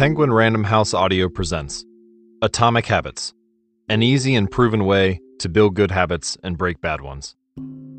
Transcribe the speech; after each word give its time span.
Penguin 0.00 0.32
Random 0.32 0.64
House 0.64 0.94
Audio 0.94 1.28
presents 1.28 1.84
Atomic 2.40 2.86
Habits, 2.86 3.34
an 3.90 4.02
easy 4.02 4.34
and 4.34 4.50
proven 4.50 4.86
way 4.86 5.20
to 5.40 5.50
build 5.50 5.74
good 5.74 5.90
habits 5.90 6.38
and 6.42 6.56
break 6.56 6.80
bad 6.80 7.02
ones. 7.02 7.36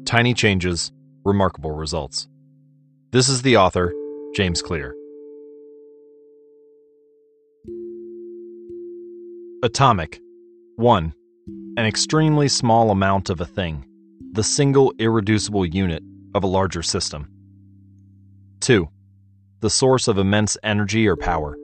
Tiny 0.05 0.33
changes, 0.33 0.91
remarkable 1.23 1.69
results. 1.69 2.27
This 3.11 3.29
is 3.29 3.43
the 3.43 3.57
author, 3.57 3.93
James 4.33 4.63
Clear. 4.63 4.95
Atomic 9.61 10.19
1. 10.77 11.13
An 11.77 11.85
extremely 11.85 12.47
small 12.47 12.89
amount 12.89 13.29
of 13.29 13.39
a 13.39 13.45
thing, 13.45 13.85
the 14.31 14.43
single 14.43 14.91
irreducible 14.97 15.67
unit 15.67 16.01
of 16.33 16.43
a 16.43 16.47
larger 16.47 16.81
system. 16.81 17.29
2. 18.61 18.89
The 19.59 19.69
source 19.69 20.07
of 20.07 20.17
immense 20.17 20.57
energy 20.63 21.07
or 21.07 21.15
power. 21.15 21.55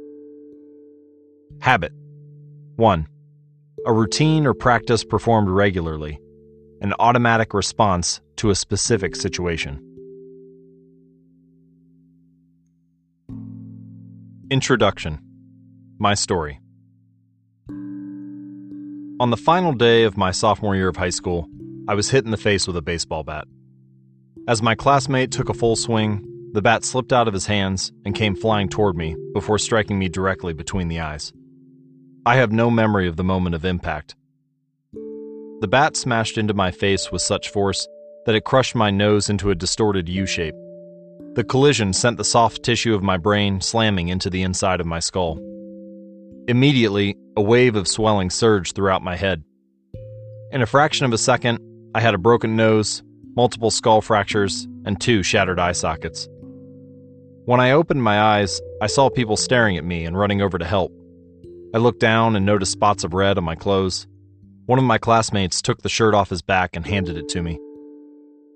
Habit 1.59 1.91
1. 2.75 3.07
A 3.85 3.93
routine 3.93 4.45
or 4.45 4.53
practice 4.53 5.03
performed 5.03 5.49
regularly, 5.49 6.19
an 6.81 6.93
automatic 6.99 7.53
response 7.53 8.21
to 8.37 8.49
a 8.49 8.55
specific 8.55 9.15
situation. 9.15 9.83
Introduction 14.49 15.19
My 15.97 16.13
story. 16.13 16.61
On 19.19 19.29
the 19.31 19.37
final 19.37 19.73
day 19.73 20.03
of 20.03 20.15
my 20.15 20.31
sophomore 20.31 20.75
year 20.75 20.87
of 20.87 20.95
high 20.95 21.09
school, 21.09 21.49
I 21.87 21.95
was 21.95 22.11
hit 22.11 22.23
in 22.23 22.31
the 22.31 22.37
face 22.37 22.67
with 22.67 22.77
a 22.77 22.81
baseball 22.81 23.23
bat. 23.23 23.45
As 24.47 24.61
my 24.61 24.75
classmate 24.75 25.31
took 25.31 25.49
a 25.49 25.53
full 25.53 25.75
swing, 25.75 26.23
the 26.53 26.61
bat 26.61 26.85
slipped 26.85 27.11
out 27.11 27.27
of 27.27 27.33
his 27.33 27.47
hands 27.47 27.91
and 28.05 28.15
came 28.15 28.35
flying 28.35 28.69
toward 28.69 28.95
me 28.95 29.15
before 29.33 29.57
striking 29.57 29.99
me 29.99 30.07
directly 30.07 30.53
between 30.53 30.87
the 30.87 30.99
eyes. 30.99 31.33
I 32.27 32.35
have 32.35 32.51
no 32.51 32.69
memory 32.69 33.07
of 33.07 33.15
the 33.15 33.23
moment 33.23 33.55
of 33.55 33.63
impact. 33.63 34.13
The 35.61 35.67
bat 35.69 35.95
smashed 35.95 36.37
into 36.37 36.53
my 36.53 36.71
face 36.71 37.09
with 37.09 37.21
such 37.21 37.47
force 37.47 37.87
that 38.25 38.35
it 38.35 38.43
crushed 38.43 38.75
my 38.75 38.89
nose 38.89 39.29
into 39.29 39.49
a 39.49 39.55
distorted 39.55 40.09
U 40.09 40.25
shape. 40.25 40.53
The 41.35 41.45
collision 41.45 41.93
sent 41.93 42.17
the 42.17 42.25
soft 42.25 42.63
tissue 42.63 42.93
of 42.93 43.01
my 43.01 43.15
brain 43.15 43.61
slamming 43.61 44.09
into 44.09 44.29
the 44.29 44.43
inside 44.43 44.81
of 44.81 44.85
my 44.85 44.99
skull. 44.99 45.39
Immediately, 46.49 47.15
a 47.37 47.41
wave 47.41 47.77
of 47.77 47.87
swelling 47.87 48.29
surged 48.29 48.75
throughout 48.75 49.01
my 49.01 49.15
head. 49.15 49.41
In 50.51 50.61
a 50.61 50.65
fraction 50.65 51.05
of 51.05 51.13
a 51.13 51.17
second, 51.17 51.59
I 51.95 52.01
had 52.01 52.13
a 52.13 52.17
broken 52.17 52.57
nose, 52.57 53.03
multiple 53.37 53.71
skull 53.71 54.01
fractures, 54.01 54.67
and 54.83 54.99
two 54.99 55.23
shattered 55.23 55.59
eye 55.59 55.71
sockets. 55.71 56.27
When 57.45 57.61
I 57.61 57.71
opened 57.71 58.03
my 58.03 58.19
eyes, 58.19 58.59
I 58.81 58.87
saw 58.87 59.09
people 59.09 59.37
staring 59.37 59.77
at 59.77 59.85
me 59.85 60.03
and 60.03 60.17
running 60.17 60.41
over 60.41 60.57
to 60.57 60.65
help. 60.65 60.91
I 61.73 61.79
looked 61.79 61.99
down 61.99 62.35
and 62.35 62.45
noticed 62.45 62.71
spots 62.71 63.03
of 63.03 63.13
red 63.13 63.37
on 63.37 63.43
my 63.43 63.55
clothes. 63.55 64.07
One 64.67 64.79
of 64.79 64.85
my 64.85 64.97
classmates 64.97 65.61
took 65.61 65.81
the 65.81 65.89
shirt 65.89 66.13
off 66.13 66.29
his 66.29 66.41
back 66.41 66.75
and 66.75 66.85
handed 66.85 67.17
it 67.17 67.27
to 67.29 67.41
me. 67.41 67.59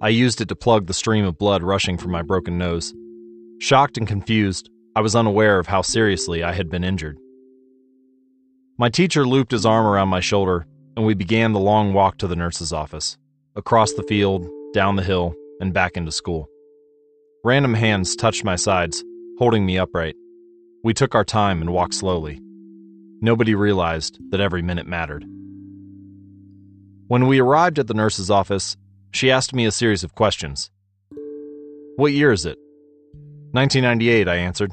I 0.02 0.10
used 0.10 0.42
it 0.42 0.48
to 0.48 0.56
plug 0.56 0.88
the 0.88 0.94
stream 0.94 1.26
of 1.26 1.38
blood 1.38 1.62
rushing 1.62 1.98
from 1.98 2.12
my 2.12 2.22
broken 2.22 2.58
nose. 2.58 2.94
Shocked 3.60 3.98
and 3.98 4.08
confused, 4.08 4.70
I 4.96 5.02
was 5.02 5.16
unaware 5.16 5.60
of 5.60 5.68
how 5.68 5.82
seriously 5.82 6.44
I 6.44 6.54
had 6.54 6.70
been 6.70 6.84
injured. 6.84 7.18
My 8.78 8.90
teacher 8.90 9.28
looped 9.28 9.52
his 9.52 9.66
arm 9.66 9.86
around 9.86 10.08
my 10.08 10.22
shoulder, 10.22 10.66
and 10.96 11.06
we 11.06 11.14
began 11.14 11.52
the 11.52 11.60
long 11.60 11.94
walk 11.94 12.18
to 12.18 12.28
the 12.28 12.36
nurse's 12.36 12.74
office, 12.74 13.18
across 13.56 13.94
the 13.94 14.04
field, 14.04 14.48
down 14.74 14.96
the 14.96 15.04
hill, 15.04 15.36
and 15.60 15.74
back 15.74 15.98
into 15.98 16.12
school. 16.12 16.50
Random 17.44 17.74
hands 17.74 18.16
touched 18.16 18.44
my 18.44 18.56
sides, 18.56 19.04
holding 19.38 19.66
me 19.66 19.78
upright. 19.78 20.16
We 20.84 20.94
took 20.94 21.14
our 21.14 21.26
time 21.26 21.62
and 21.62 21.72
walked 21.72 21.94
slowly. 21.94 22.42
Nobody 23.24 23.54
realized 23.54 24.18
that 24.32 24.42
every 24.42 24.64
minute 24.64 24.88
mattered. 24.88 25.24
When 27.08 27.28
we 27.28 27.40
arrived 27.40 27.78
at 27.78 27.86
the 27.86 27.94
nurse's 27.94 28.32
office, 28.32 28.78
she 29.12 29.30
asked 29.30 29.54
me 29.54 29.66
a 29.66 29.72
series 29.72 30.04
of 30.04 30.16
questions. 30.16 30.72
What 31.98 32.14
year 32.14 32.32
is 32.32 32.48
it? 32.48 32.58
1998, 33.52 34.28
I 34.28 34.38
answered. 34.38 34.72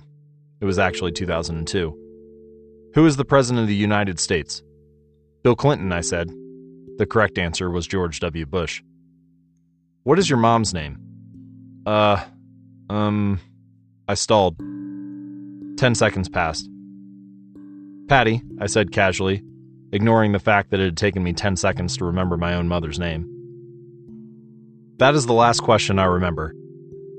It 0.62 0.64
was 0.64 0.78
actually 0.78 1.12
2002. 1.12 2.90
Who 2.94 3.06
is 3.06 3.16
the 3.16 3.24
President 3.24 3.62
of 3.62 3.68
the 3.68 3.74
United 3.74 4.18
States? 4.18 4.62
Bill 5.42 5.54
Clinton, 5.54 5.92
I 5.92 6.00
said. 6.00 6.30
The 6.96 7.06
correct 7.06 7.38
answer 7.38 7.70
was 7.70 7.86
George 7.86 8.18
W. 8.20 8.46
Bush. 8.46 8.82
What 10.04 10.18
is 10.18 10.30
your 10.30 10.38
mom's 10.38 10.72
name? 10.72 10.98
Uh, 11.84 12.24
um, 12.88 13.40
I 14.08 14.14
stalled. 14.14 14.56
Ten 15.76 15.94
seconds 15.94 16.30
passed. 16.30 16.68
Patty, 18.08 18.42
I 18.58 18.66
said 18.66 18.90
casually, 18.90 19.42
ignoring 19.92 20.32
the 20.32 20.38
fact 20.38 20.70
that 20.70 20.80
it 20.80 20.84
had 20.84 20.96
taken 20.96 21.22
me 21.22 21.34
10 21.34 21.56
seconds 21.56 21.98
to 21.98 22.06
remember 22.06 22.38
my 22.38 22.54
own 22.54 22.66
mother's 22.66 22.98
name. 22.98 23.28
That 24.96 25.14
is 25.14 25.26
the 25.26 25.34
last 25.34 25.60
question 25.60 25.98
I 25.98 26.06
remember. 26.06 26.54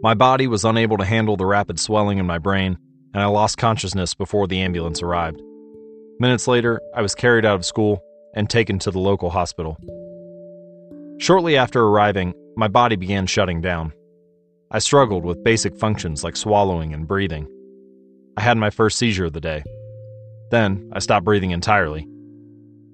My 0.01 0.15
body 0.15 0.47
was 0.47 0.65
unable 0.65 0.97
to 0.97 1.05
handle 1.05 1.37
the 1.37 1.45
rapid 1.45 1.79
swelling 1.79 2.17
in 2.17 2.25
my 2.25 2.39
brain, 2.39 2.79
and 3.13 3.21
I 3.21 3.27
lost 3.27 3.59
consciousness 3.59 4.15
before 4.15 4.47
the 4.47 4.61
ambulance 4.61 5.03
arrived. 5.03 5.39
Minutes 6.19 6.47
later, 6.47 6.81
I 6.95 7.03
was 7.03 7.13
carried 7.13 7.45
out 7.45 7.55
of 7.55 7.65
school 7.65 8.01
and 8.33 8.49
taken 8.49 8.79
to 8.79 8.91
the 8.91 8.99
local 8.99 9.29
hospital. 9.29 9.77
Shortly 11.19 11.55
after 11.55 11.83
arriving, 11.83 12.33
my 12.55 12.67
body 12.67 12.95
began 12.95 13.27
shutting 13.27 13.61
down. 13.61 13.93
I 14.71 14.79
struggled 14.79 15.23
with 15.23 15.43
basic 15.43 15.77
functions 15.77 16.23
like 16.23 16.35
swallowing 16.35 16.93
and 16.93 17.07
breathing. 17.07 17.47
I 18.35 18.41
had 18.41 18.57
my 18.57 18.71
first 18.71 18.97
seizure 18.97 19.25
of 19.25 19.33
the 19.33 19.41
day. 19.41 19.63
Then, 20.51 20.89
I 20.93 20.99
stopped 20.99 21.25
breathing 21.25 21.51
entirely. 21.51 22.07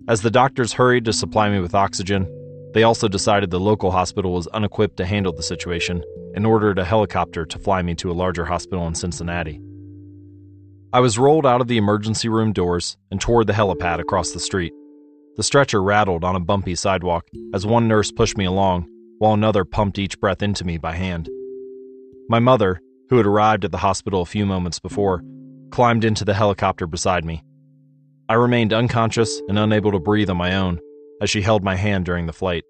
As 0.07 0.21
the 0.21 0.31
doctors 0.31 0.73
hurried 0.73 1.05
to 1.05 1.13
supply 1.13 1.49
me 1.49 1.59
with 1.59 1.73
oxygen, 1.73 2.27
they 2.73 2.83
also 2.83 3.07
decided 3.07 3.49
the 3.49 3.59
local 3.59 3.91
hospital 3.91 4.33
was 4.33 4.47
unequipped 4.47 4.97
to 4.97 5.05
handle 5.05 5.31
the 5.31 5.41
situation 5.41 6.03
and 6.35 6.45
ordered 6.45 6.77
a 6.77 6.85
helicopter 6.85 7.45
to 7.45 7.57
fly 7.57 7.81
me 7.81 7.95
to 7.95 8.11
a 8.11 8.13
larger 8.13 8.43
hospital 8.43 8.85
in 8.87 8.93
Cincinnati. 8.93 9.61
I 10.91 10.99
was 10.99 11.17
rolled 11.17 11.45
out 11.45 11.61
of 11.61 11.67
the 11.67 11.77
emergency 11.77 12.27
room 12.27 12.51
doors 12.51 12.97
and 13.09 13.19
toward 13.21 13.47
the 13.47 13.53
helipad 13.53 13.99
across 13.99 14.31
the 14.31 14.39
street. 14.39 14.73
The 15.37 15.43
stretcher 15.43 15.81
rattled 15.81 16.23
on 16.25 16.35
a 16.35 16.41
bumpy 16.41 16.75
sidewalk 16.75 17.27
as 17.53 17.65
one 17.65 17.87
nurse 17.87 18.11
pushed 18.11 18.37
me 18.37 18.45
along 18.45 18.87
while 19.17 19.33
another 19.33 19.63
pumped 19.63 19.97
each 19.97 20.19
breath 20.19 20.43
into 20.43 20.65
me 20.65 20.77
by 20.77 20.93
hand. 20.93 21.29
My 22.27 22.39
mother, 22.39 22.81
who 23.09 23.17
had 23.17 23.25
arrived 23.25 23.63
at 23.63 23.71
the 23.71 23.77
hospital 23.77 24.21
a 24.21 24.25
few 24.25 24.45
moments 24.45 24.79
before, 24.79 25.23
climbed 25.71 26.03
into 26.03 26.25
the 26.25 26.33
helicopter 26.33 26.87
beside 26.87 27.23
me. 27.23 27.43
I 28.27 28.33
remained 28.33 28.73
unconscious 28.73 29.39
and 29.47 29.59
unable 29.59 29.91
to 29.91 29.99
breathe 29.99 30.31
on 30.31 30.37
my 30.37 30.55
own 30.55 30.79
as 31.21 31.29
she 31.29 31.41
held 31.41 31.63
my 31.63 31.75
hand 31.75 32.05
during 32.05 32.25
the 32.25 32.33
flight. 32.33 32.63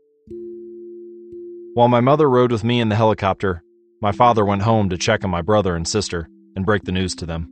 While 1.75 1.88
my 1.88 2.01
mother 2.01 2.29
rode 2.29 2.51
with 2.51 2.66
me 2.66 2.81
in 2.81 2.89
the 2.89 2.95
helicopter, 2.95 3.63
my 4.01 4.11
father 4.11 4.44
went 4.44 4.63
home 4.63 4.89
to 4.89 4.97
check 4.97 5.23
on 5.23 5.29
my 5.29 5.41
brother 5.41 5.75
and 5.75 5.88
sister 5.88 6.27
and 6.57 6.65
break 6.65 6.83
the 6.83 6.91
news 6.91 7.15
to 7.15 7.25
them. 7.25 7.49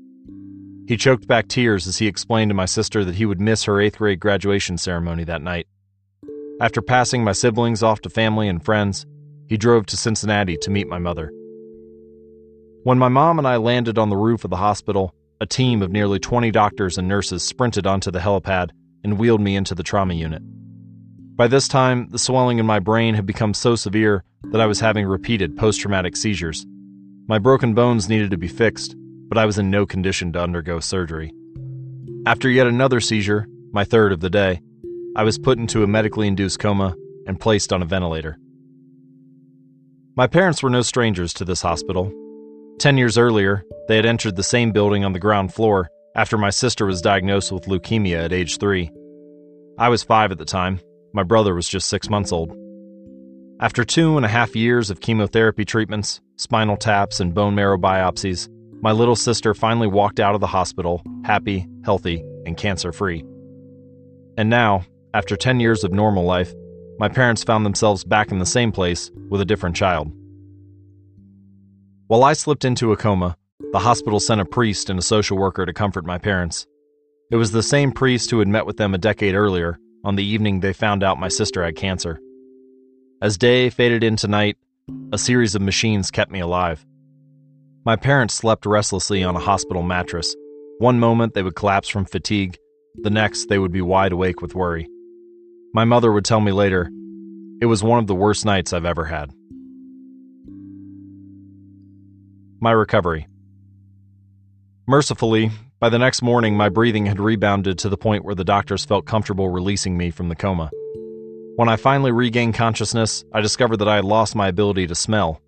He 0.85 0.97
choked 0.97 1.27
back 1.27 1.47
tears 1.47 1.87
as 1.87 1.97
he 1.97 2.07
explained 2.07 2.49
to 2.49 2.55
my 2.55 2.65
sister 2.65 3.05
that 3.05 3.15
he 3.15 3.25
would 3.25 3.39
miss 3.39 3.63
her 3.63 3.79
eighth 3.79 3.97
grade 3.97 4.19
graduation 4.19 4.77
ceremony 4.77 5.23
that 5.23 5.41
night. 5.41 5.67
After 6.59 6.81
passing 6.81 7.23
my 7.23 7.31
siblings 7.31 7.81
off 7.83 8.01
to 8.01 8.09
family 8.09 8.49
and 8.49 8.63
friends, 8.63 9.05
he 9.47 9.55
drove 9.55 9.85
to 9.87 9.97
Cincinnati 9.97 10.57
to 10.57 10.69
meet 10.69 10.89
my 10.89 10.99
mother. 10.99 11.31
When 12.83 12.99
my 12.99 13.07
mom 13.07 13.39
and 13.39 13.47
I 13.47 13.55
landed 13.55 13.97
on 13.97 14.09
the 14.09 14.17
roof 14.17 14.43
of 14.43 14.49
the 14.49 14.57
hospital, 14.57 15.15
a 15.43 15.45
team 15.45 15.81
of 15.81 15.91
nearly 15.91 16.19
20 16.19 16.51
doctors 16.51 16.97
and 16.97 17.05
nurses 17.05 17.43
sprinted 17.43 17.85
onto 17.85 18.09
the 18.09 18.19
helipad 18.19 18.69
and 19.03 19.19
wheeled 19.19 19.41
me 19.41 19.57
into 19.57 19.75
the 19.75 19.83
trauma 19.83 20.13
unit. 20.13 20.41
By 21.35 21.47
this 21.47 21.67
time, 21.67 22.07
the 22.11 22.17
swelling 22.17 22.59
in 22.59 22.65
my 22.65 22.79
brain 22.79 23.13
had 23.13 23.25
become 23.25 23.53
so 23.53 23.75
severe 23.75 24.23
that 24.51 24.61
I 24.61 24.67
was 24.67 24.79
having 24.79 25.05
repeated 25.05 25.57
post 25.57 25.81
traumatic 25.81 26.15
seizures. 26.15 26.65
My 27.27 27.39
broken 27.39 27.73
bones 27.73 28.07
needed 28.07 28.31
to 28.31 28.37
be 28.37 28.47
fixed, 28.47 28.95
but 29.27 29.37
I 29.37 29.45
was 29.45 29.57
in 29.59 29.69
no 29.69 29.85
condition 29.85 30.31
to 30.31 30.41
undergo 30.41 30.79
surgery. 30.79 31.33
After 32.25 32.49
yet 32.49 32.67
another 32.67 33.01
seizure, 33.01 33.45
my 33.73 33.83
third 33.83 34.13
of 34.13 34.21
the 34.21 34.29
day, 34.29 34.61
I 35.17 35.23
was 35.23 35.37
put 35.37 35.57
into 35.57 35.83
a 35.83 35.87
medically 35.87 36.29
induced 36.29 36.59
coma 36.59 36.95
and 37.27 37.37
placed 37.37 37.73
on 37.73 37.81
a 37.81 37.85
ventilator. 37.85 38.37
My 40.15 40.27
parents 40.27 40.63
were 40.63 40.69
no 40.69 40.83
strangers 40.83 41.33
to 41.33 41.43
this 41.43 41.61
hospital, 41.61 42.13
Ten 42.83 42.97
years 42.97 43.17
earlier, 43.17 43.63
they 43.87 43.95
had 43.95 44.05
entered 44.05 44.35
the 44.35 44.43
same 44.43 44.73
building 44.73 45.05
on 45.05 45.13
the 45.13 45.19
ground 45.19 45.53
floor 45.53 45.89
after 46.17 46.37
my 46.37 46.49
sister 46.49 46.85
was 46.85 47.01
diagnosed 47.01 47.49
with 47.49 47.63
leukemia 47.63 48.25
at 48.25 48.33
age 48.33 48.57
three. 48.57 48.91
I 49.77 49.87
was 49.87 50.03
five 50.03 50.33
at 50.33 50.37
the 50.37 50.43
time, 50.43 50.81
my 51.13 51.23
brother 51.23 51.55
was 51.55 51.69
just 51.69 51.87
six 51.87 52.09
months 52.09 52.33
old. 52.33 52.53
After 53.61 53.85
two 53.85 54.17
and 54.17 54.25
a 54.25 54.27
half 54.29 54.53
years 54.53 54.89
of 54.89 54.99
chemotherapy 54.99 55.63
treatments, 55.63 56.19
spinal 56.35 56.75
taps, 56.75 57.21
and 57.21 57.33
bone 57.33 57.55
marrow 57.55 57.77
biopsies, 57.77 58.49
my 58.81 58.91
little 58.91 59.15
sister 59.15 59.53
finally 59.53 59.87
walked 59.87 60.19
out 60.19 60.35
of 60.35 60.41
the 60.41 60.47
hospital, 60.47 61.01
happy, 61.23 61.65
healthy, 61.85 62.21
and 62.45 62.57
cancer 62.57 62.91
free. 62.91 63.23
And 64.37 64.49
now, 64.49 64.83
after 65.13 65.37
10 65.37 65.61
years 65.61 65.85
of 65.85 65.93
normal 65.93 66.25
life, 66.25 66.53
my 66.99 67.07
parents 67.07 67.45
found 67.45 67.65
themselves 67.65 68.03
back 68.03 68.29
in 68.29 68.39
the 68.39 68.45
same 68.45 68.73
place 68.73 69.09
with 69.29 69.39
a 69.39 69.45
different 69.45 69.77
child. 69.77 70.11
While 72.07 72.25
I 72.25 72.33
slipped 72.33 72.65
into 72.65 72.91
a 72.91 72.97
coma, 72.97 73.37
the 73.71 73.79
hospital 73.79 74.19
sent 74.19 74.41
a 74.41 74.45
priest 74.45 74.89
and 74.89 74.99
a 74.99 75.01
social 75.01 75.37
worker 75.37 75.65
to 75.65 75.71
comfort 75.71 76.05
my 76.05 76.17
parents. 76.17 76.67
It 77.31 77.37
was 77.37 77.51
the 77.51 77.63
same 77.63 77.93
priest 77.93 78.29
who 78.29 78.39
had 78.39 78.47
met 78.49 78.65
with 78.65 78.75
them 78.75 78.93
a 78.93 78.97
decade 78.97 79.35
earlier, 79.35 79.79
on 80.03 80.15
the 80.15 80.23
evening 80.23 80.59
they 80.59 80.73
found 80.73 81.01
out 81.01 81.17
my 81.17 81.29
sister 81.29 81.63
had 81.63 81.77
cancer. 81.77 82.19
As 83.21 83.37
day 83.37 83.69
faded 83.69 84.03
into 84.03 84.27
night, 84.27 84.57
a 85.13 85.17
series 85.17 85.55
of 85.55 85.61
machines 85.61 86.11
kept 86.11 86.29
me 86.29 86.41
alive. 86.41 86.85
My 87.85 87.95
parents 87.95 88.33
slept 88.33 88.65
restlessly 88.65 89.23
on 89.23 89.37
a 89.37 89.39
hospital 89.39 89.81
mattress. 89.81 90.35
One 90.79 90.99
moment 90.99 91.33
they 91.33 91.43
would 91.43 91.55
collapse 91.55 91.87
from 91.87 92.03
fatigue, 92.03 92.57
the 92.95 93.09
next 93.11 93.47
they 93.47 93.59
would 93.59 93.71
be 93.71 93.81
wide 93.81 94.11
awake 94.11 94.41
with 94.41 94.55
worry. 94.55 94.89
My 95.73 95.85
mother 95.85 96.11
would 96.11 96.25
tell 96.25 96.41
me 96.41 96.51
later, 96.51 96.91
it 97.61 97.65
was 97.65 97.81
one 97.81 97.99
of 97.99 98.07
the 98.07 98.15
worst 98.15 98.43
nights 98.43 98.73
I've 98.73 98.85
ever 98.85 99.05
had. 99.05 99.31
My 102.63 102.71
recovery. 102.71 103.27
Mercifully, 104.87 105.51
by 105.81 105.89
the 105.89 105.99
next 105.99 106.21
morning, 106.21 106.55
my 106.55 106.69
breathing 106.69 107.05
had 107.05 107.19
rebounded 107.19 107.77
to 107.79 107.89
the 107.89 107.97
point 107.97 108.23
where 108.23 108.35
the 108.35 108.45
doctors 108.45 108.85
felt 108.85 109.05
comfortable 109.05 109.49
releasing 109.49 109.97
me 109.97 110.11
from 110.11 110.29
the 110.29 110.35
coma. 110.37 110.71
When 111.57 111.67
I 111.67 111.75
finally 111.75 112.13
regained 112.13 112.53
consciousness, 112.53 113.25
I 113.33 113.41
discovered 113.41 113.79
that 113.79 113.89
I 113.89 113.97
had 113.97 114.05
lost 114.05 114.33
my 114.33 114.47
ability 114.47 114.87
to 114.87 114.95
smell. 114.95 115.41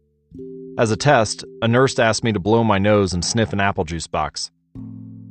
As 0.77 0.91
a 0.91 0.97
test, 0.97 1.45
a 1.62 1.69
nurse 1.69 1.97
asked 2.00 2.25
me 2.25 2.33
to 2.33 2.39
blow 2.41 2.65
my 2.65 2.79
nose 2.79 3.13
and 3.13 3.23
sniff 3.23 3.53
an 3.53 3.61
apple 3.61 3.85
juice 3.85 4.07
box. 4.07 4.51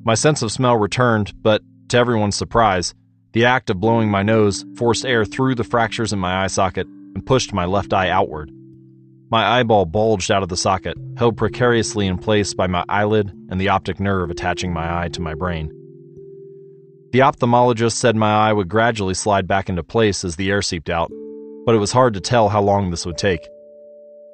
My 0.04 0.14
sense 0.14 0.40
of 0.40 0.50
smell 0.50 0.78
returned, 0.78 1.34
but 1.42 1.60
to 1.90 1.98
everyone's 1.98 2.34
surprise, 2.34 2.94
the 3.34 3.44
act 3.44 3.68
of 3.68 3.78
blowing 3.78 4.10
my 4.10 4.22
nose 4.22 4.64
forced 4.78 5.04
air 5.04 5.26
through 5.26 5.56
the 5.56 5.64
fractures 5.64 6.14
in 6.14 6.18
my 6.18 6.44
eye 6.44 6.46
socket 6.46 6.86
and 6.86 7.26
pushed 7.26 7.52
my 7.52 7.66
left 7.66 7.92
eye 7.92 8.08
outward. 8.08 8.50
My 9.34 9.58
eyeball 9.58 9.86
bulged 9.86 10.30
out 10.30 10.44
of 10.44 10.48
the 10.48 10.56
socket, 10.56 10.96
held 11.16 11.36
precariously 11.36 12.06
in 12.06 12.18
place 12.18 12.54
by 12.54 12.68
my 12.68 12.84
eyelid 12.88 13.32
and 13.50 13.60
the 13.60 13.68
optic 13.68 13.98
nerve 13.98 14.30
attaching 14.30 14.72
my 14.72 15.02
eye 15.02 15.08
to 15.08 15.20
my 15.20 15.34
brain. 15.34 15.72
The 17.10 17.18
ophthalmologist 17.18 17.94
said 17.94 18.14
my 18.14 18.32
eye 18.32 18.52
would 18.52 18.68
gradually 18.68 19.14
slide 19.14 19.48
back 19.48 19.68
into 19.68 19.82
place 19.82 20.24
as 20.24 20.36
the 20.36 20.52
air 20.52 20.62
seeped 20.62 20.88
out, 20.88 21.10
but 21.66 21.74
it 21.74 21.78
was 21.78 21.90
hard 21.90 22.14
to 22.14 22.20
tell 22.20 22.48
how 22.48 22.62
long 22.62 22.92
this 22.92 23.04
would 23.04 23.18
take. 23.18 23.40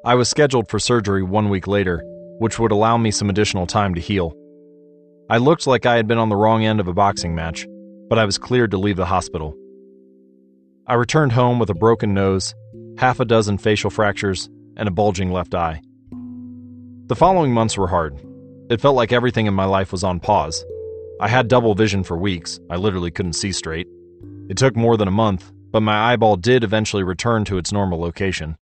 I 0.05 0.17
was 0.17 0.29
scheduled 0.29 0.69
for 0.69 0.79
surgery 0.79 1.23
one 1.23 1.49
week 1.49 1.67
later, 1.67 2.03
which 2.39 2.59
would 2.59 2.71
allow 2.71 2.99
me 2.99 3.11
some 3.11 3.31
additional 3.31 3.67
time 3.67 3.95
to 3.95 4.03
heal. 4.03 4.35
I 5.31 5.39
looked 5.39 5.67
like 5.67 5.87
I 5.87 5.97
had 5.97 6.09
been 6.09 6.19
on 6.19 6.29
the 6.29 6.37
wrong 6.37 6.67
end 6.67 6.79
of 6.79 6.89
a 6.89 6.93
boxing 6.93 7.35
match, 7.35 7.67
but 8.11 8.19
I 8.19 8.27
was 8.27 8.37
cleared 8.37 8.73
to 8.73 8.77
leave 8.77 8.97
the 8.97 9.07
hospital. 9.07 9.57
I 10.87 10.93
returned 10.93 11.33
home 11.33 11.59
with 11.59 11.71
a 11.71 11.75
broken 11.75 12.13
nose, 12.13 12.55
half 12.99 13.19
a 13.19 13.25
dozen 13.25 13.57
facial 13.57 13.89
fractures, 13.89 14.51
and 14.77 14.89
a 14.89 14.93
bulging 14.93 15.33
left 15.33 15.55
eye. 15.55 15.81
The 17.07 17.17
following 17.17 17.53
months 17.53 17.77
were 17.77 17.89
hard. 17.89 18.19
It 18.71 18.81
felt 18.81 18.95
like 18.95 19.13
everything 19.13 19.47
in 19.47 19.55
my 19.55 19.65
life 19.65 19.91
was 19.91 20.05
on 20.05 20.21
pause. 20.21 20.65
I 21.21 21.29
had 21.29 21.49
double 21.49 21.75
vision 21.75 22.05
for 22.05 22.17
weeks. 22.17 22.61
I 22.71 22.77
literally 22.77 23.11
couldn't 23.11 23.33
see 23.33 23.53
straight. 23.53 23.89
It 24.49 24.57
took 24.57 24.77
more 24.77 24.97
than 24.97 25.09
a 25.09 25.13
month, 25.13 25.53
but 25.73 25.83
my 25.83 26.13
eyeball 26.13 26.37
did 26.37 26.65
eventually 26.65 27.03
return 27.03 27.45
to 27.47 27.59
its 27.59 27.73
normal 27.73 28.01
location. 28.01 28.57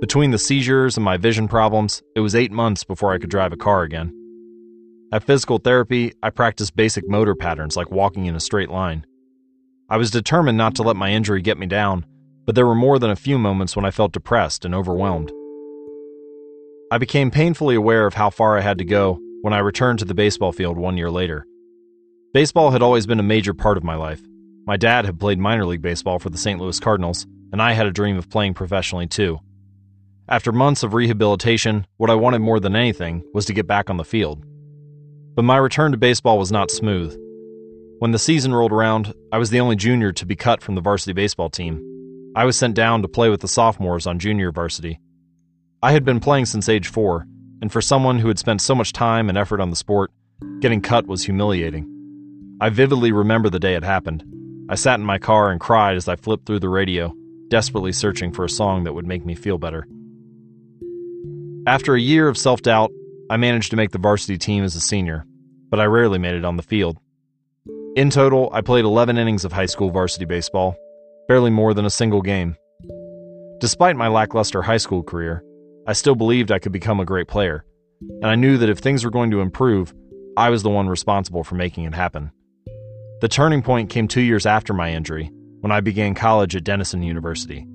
Between 0.00 0.30
the 0.30 0.38
seizures 0.38 0.96
and 0.96 1.04
my 1.04 1.16
vision 1.16 1.48
problems, 1.48 2.02
it 2.16 2.20
was 2.20 2.34
eight 2.34 2.50
months 2.50 2.82
before 2.82 3.12
I 3.12 3.18
could 3.18 3.30
drive 3.30 3.52
a 3.52 3.56
car 3.56 3.82
again. 3.82 4.12
At 5.12 5.24
physical 5.24 5.58
therapy, 5.58 6.12
I 6.22 6.30
practiced 6.30 6.74
basic 6.74 7.08
motor 7.08 7.34
patterns 7.34 7.76
like 7.76 7.90
walking 7.90 8.26
in 8.26 8.34
a 8.34 8.40
straight 8.40 8.70
line. 8.70 9.04
I 9.88 9.98
was 9.98 10.10
determined 10.10 10.56
not 10.56 10.74
to 10.76 10.82
let 10.82 10.96
my 10.96 11.10
injury 11.10 11.42
get 11.42 11.58
me 11.58 11.66
down, 11.66 12.06
but 12.46 12.54
there 12.54 12.66
were 12.66 12.74
more 12.74 12.98
than 12.98 13.10
a 13.10 13.16
few 13.16 13.38
moments 13.38 13.76
when 13.76 13.84
I 13.84 13.90
felt 13.90 14.12
depressed 14.12 14.64
and 14.64 14.74
overwhelmed. 14.74 15.32
I 16.90 16.98
became 16.98 17.30
painfully 17.30 17.74
aware 17.74 18.06
of 18.06 18.14
how 18.14 18.30
far 18.30 18.58
I 18.58 18.60
had 18.60 18.78
to 18.78 18.84
go 18.84 19.18
when 19.42 19.54
I 19.54 19.58
returned 19.58 19.98
to 20.00 20.04
the 20.04 20.14
baseball 20.14 20.52
field 20.52 20.76
one 20.76 20.96
year 20.96 21.10
later. 21.10 21.46
Baseball 22.34 22.70
had 22.70 22.82
always 22.82 23.06
been 23.06 23.20
a 23.20 23.24
major 23.24 23.54
part 23.54 23.76
of 23.76 23.84
my 23.84 23.94
life. 23.94 24.20
My 24.66 24.76
dad 24.76 25.04
had 25.04 25.18
played 25.18 25.38
minor 25.38 25.66
league 25.66 25.82
baseball 25.82 26.18
for 26.18 26.30
the 26.30 26.38
St. 26.38 26.60
Louis 26.60 26.78
Cardinals, 26.80 27.26
and 27.52 27.60
I 27.60 27.72
had 27.72 27.86
a 27.86 27.92
dream 27.92 28.16
of 28.16 28.30
playing 28.30 28.54
professionally 28.54 29.06
too. 29.06 29.40
After 30.28 30.52
months 30.52 30.82
of 30.82 30.94
rehabilitation, 30.94 31.86
what 31.96 32.10
I 32.10 32.14
wanted 32.14 32.38
more 32.38 32.60
than 32.60 32.76
anything 32.76 33.24
was 33.34 33.44
to 33.46 33.52
get 33.52 33.66
back 33.66 33.90
on 33.90 33.96
the 33.96 34.04
field. 34.04 34.44
But 35.34 35.44
my 35.44 35.56
return 35.56 35.92
to 35.92 35.98
baseball 35.98 36.38
was 36.38 36.52
not 36.52 36.70
smooth. 36.70 37.18
When 37.98 38.12
the 38.12 38.18
season 38.18 38.54
rolled 38.54 38.72
around, 38.72 39.14
I 39.32 39.38
was 39.38 39.50
the 39.50 39.60
only 39.60 39.76
junior 39.76 40.12
to 40.12 40.26
be 40.26 40.36
cut 40.36 40.62
from 40.62 40.74
the 40.74 40.80
varsity 40.80 41.12
baseball 41.12 41.50
team. 41.50 41.91
I 42.34 42.46
was 42.46 42.56
sent 42.56 42.74
down 42.74 43.02
to 43.02 43.08
play 43.08 43.28
with 43.28 43.42
the 43.42 43.48
sophomores 43.48 44.06
on 44.06 44.18
junior 44.18 44.50
varsity. 44.50 45.00
I 45.82 45.92
had 45.92 46.02
been 46.02 46.18
playing 46.18 46.46
since 46.46 46.66
age 46.66 46.88
four, 46.88 47.26
and 47.60 47.70
for 47.70 47.82
someone 47.82 48.20
who 48.20 48.28
had 48.28 48.38
spent 48.38 48.62
so 48.62 48.74
much 48.74 48.94
time 48.94 49.28
and 49.28 49.36
effort 49.36 49.60
on 49.60 49.68
the 49.68 49.76
sport, 49.76 50.10
getting 50.60 50.80
cut 50.80 51.06
was 51.06 51.24
humiliating. 51.24 51.86
I 52.58 52.70
vividly 52.70 53.12
remember 53.12 53.50
the 53.50 53.60
day 53.60 53.74
it 53.74 53.84
happened. 53.84 54.24
I 54.70 54.76
sat 54.76 54.98
in 54.98 55.04
my 55.04 55.18
car 55.18 55.50
and 55.50 55.60
cried 55.60 55.96
as 55.96 56.08
I 56.08 56.16
flipped 56.16 56.46
through 56.46 56.60
the 56.60 56.70
radio, 56.70 57.14
desperately 57.48 57.92
searching 57.92 58.32
for 58.32 58.46
a 58.46 58.50
song 58.50 58.84
that 58.84 58.94
would 58.94 59.06
make 59.06 59.26
me 59.26 59.34
feel 59.34 59.58
better. 59.58 59.86
After 61.66 61.94
a 61.94 62.00
year 62.00 62.28
of 62.28 62.38
self 62.38 62.62
doubt, 62.62 62.90
I 63.28 63.36
managed 63.36 63.70
to 63.72 63.76
make 63.76 63.90
the 63.90 63.98
varsity 63.98 64.38
team 64.38 64.64
as 64.64 64.74
a 64.74 64.80
senior, 64.80 65.26
but 65.68 65.80
I 65.80 65.84
rarely 65.84 66.18
made 66.18 66.34
it 66.34 66.46
on 66.46 66.56
the 66.56 66.62
field. 66.62 66.98
In 67.94 68.08
total, 68.08 68.48
I 68.54 68.62
played 68.62 68.86
11 68.86 69.18
innings 69.18 69.44
of 69.44 69.52
high 69.52 69.66
school 69.66 69.90
varsity 69.90 70.24
baseball, 70.24 70.76
barely 71.28 71.50
more 71.50 71.74
than 71.74 71.84
a 71.84 71.90
single 71.90 72.22
game. 72.22 72.56
Despite 73.60 73.96
my 73.96 74.08
lackluster 74.08 74.62
high 74.62 74.76
school 74.76 75.02
career, 75.02 75.44
I 75.86 75.92
still 75.92 76.14
believed 76.14 76.50
I 76.50 76.58
could 76.58 76.72
become 76.72 77.00
a 77.00 77.04
great 77.04 77.28
player, 77.28 77.64
and 78.00 78.26
I 78.26 78.34
knew 78.34 78.58
that 78.58 78.68
if 78.68 78.78
things 78.78 79.04
were 79.04 79.10
going 79.10 79.30
to 79.30 79.40
improve, 79.40 79.94
I 80.36 80.50
was 80.50 80.62
the 80.62 80.70
one 80.70 80.88
responsible 80.88 81.44
for 81.44 81.54
making 81.54 81.84
it 81.84 81.94
happen. 81.94 82.32
The 83.20 83.28
turning 83.28 83.62
point 83.62 83.90
came 83.90 84.08
two 84.08 84.20
years 84.20 84.46
after 84.46 84.72
my 84.72 84.92
injury, 84.92 85.30
when 85.60 85.70
I 85.70 85.80
began 85.80 86.14
college 86.14 86.56
at 86.56 86.64
Denison 86.64 87.02
University. 87.02 87.66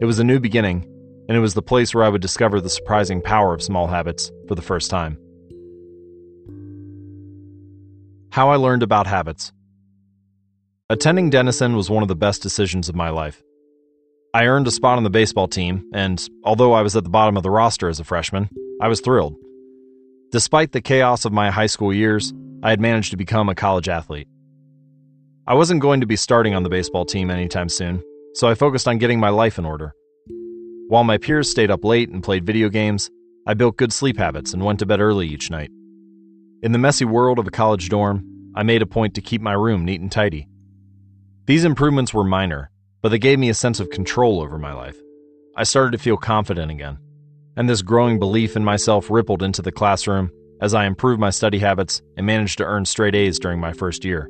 It 0.00 0.06
was 0.06 0.18
a 0.18 0.24
new 0.24 0.40
beginning, 0.40 0.84
and 1.28 1.36
it 1.36 1.40
was 1.40 1.54
the 1.54 1.62
place 1.62 1.94
where 1.94 2.04
I 2.04 2.08
would 2.08 2.22
discover 2.22 2.60
the 2.60 2.70
surprising 2.70 3.20
power 3.20 3.52
of 3.52 3.62
small 3.62 3.86
habits 3.86 4.30
for 4.48 4.54
the 4.54 4.62
first 4.62 4.90
time. 4.90 5.18
How 8.30 8.50
I 8.50 8.56
learned 8.56 8.82
about 8.82 9.06
habits. 9.06 9.52
Attending 10.88 11.30
Denison 11.30 11.74
was 11.74 11.90
one 11.90 12.04
of 12.04 12.08
the 12.08 12.14
best 12.14 12.42
decisions 12.42 12.88
of 12.88 12.94
my 12.94 13.10
life. 13.10 13.42
I 14.32 14.46
earned 14.46 14.68
a 14.68 14.70
spot 14.70 14.98
on 14.98 15.02
the 15.02 15.10
baseball 15.10 15.48
team, 15.48 15.84
and 15.92 16.24
although 16.44 16.74
I 16.74 16.82
was 16.82 16.94
at 16.94 17.02
the 17.02 17.10
bottom 17.10 17.36
of 17.36 17.42
the 17.42 17.50
roster 17.50 17.88
as 17.88 17.98
a 17.98 18.04
freshman, 18.04 18.48
I 18.80 18.86
was 18.86 19.00
thrilled. 19.00 19.34
Despite 20.30 20.70
the 20.70 20.80
chaos 20.80 21.24
of 21.24 21.32
my 21.32 21.50
high 21.50 21.66
school 21.66 21.92
years, 21.92 22.32
I 22.62 22.70
had 22.70 22.80
managed 22.80 23.10
to 23.10 23.16
become 23.16 23.48
a 23.48 23.54
college 23.56 23.88
athlete. 23.88 24.28
I 25.48 25.54
wasn't 25.54 25.82
going 25.82 26.02
to 26.02 26.06
be 26.06 26.14
starting 26.14 26.54
on 26.54 26.62
the 26.62 26.68
baseball 26.68 27.04
team 27.04 27.32
anytime 27.32 27.68
soon, 27.68 28.00
so 28.34 28.46
I 28.46 28.54
focused 28.54 28.86
on 28.86 28.98
getting 28.98 29.18
my 29.18 29.30
life 29.30 29.58
in 29.58 29.64
order. 29.64 29.92
While 30.86 31.02
my 31.02 31.18
peers 31.18 31.50
stayed 31.50 31.72
up 31.72 31.84
late 31.84 32.10
and 32.10 32.22
played 32.22 32.46
video 32.46 32.68
games, 32.68 33.10
I 33.44 33.54
built 33.54 33.76
good 33.76 33.92
sleep 33.92 34.18
habits 34.18 34.54
and 34.54 34.64
went 34.64 34.78
to 34.78 34.86
bed 34.86 35.00
early 35.00 35.26
each 35.26 35.50
night. 35.50 35.72
In 36.62 36.70
the 36.70 36.78
messy 36.78 37.04
world 37.04 37.40
of 37.40 37.46
a 37.48 37.50
college 37.50 37.88
dorm, 37.88 38.24
I 38.54 38.62
made 38.62 38.82
a 38.82 38.86
point 38.86 39.16
to 39.16 39.20
keep 39.20 39.42
my 39.42 39.52
room 39.54 39.84
neat 39.84 40.00
and 40.00 40.12
tidy. 40.12 40.46
These 41.46 41.64
improvements 41.64 42.12
were 42.12 42.24
minor, 42.24 42.70
but 43.02 43.10
they 43.10 43.20
gave 43.20 43.38
me 43.38 43.50
a 43.50 43.54
sense 43.54 43.78
of 43.78 43.90
control 43.90 44.40
over 44.40 44.58
my 44.58 44.72
life. 44.72 44.96
I 45.56 45.62
started 45.62 45.92
to 45.92 46.02
feel 46.02 46.16
confident 46.16 46.72
again, 46.72 46.98
and 47.56 47.68
this 47.68 47.82
growing 47.82 48.18
belief 48.18 48.56
in 48.56 48.64
myself 48.64 49.10
rippled 49.10 49.44
into 49.44 49.62
the 49.62 49.70
classroom 49.70 50.32
as 50.60 50.74
I 50.74 50.86
improved 50.86 51.20
my 51.20 51.30
study 51.30 51.60
habits 51.60 52.02
and 52.16 52.26
managed 52.26 52.58
to 52.58 52.64
earn 52.64 52.84
straight 52.84 53.14
A's 53.14 53.38
during 53.38 53.60
my 53.60 53.72
first 53.72 54.04
year. 54.04 54.28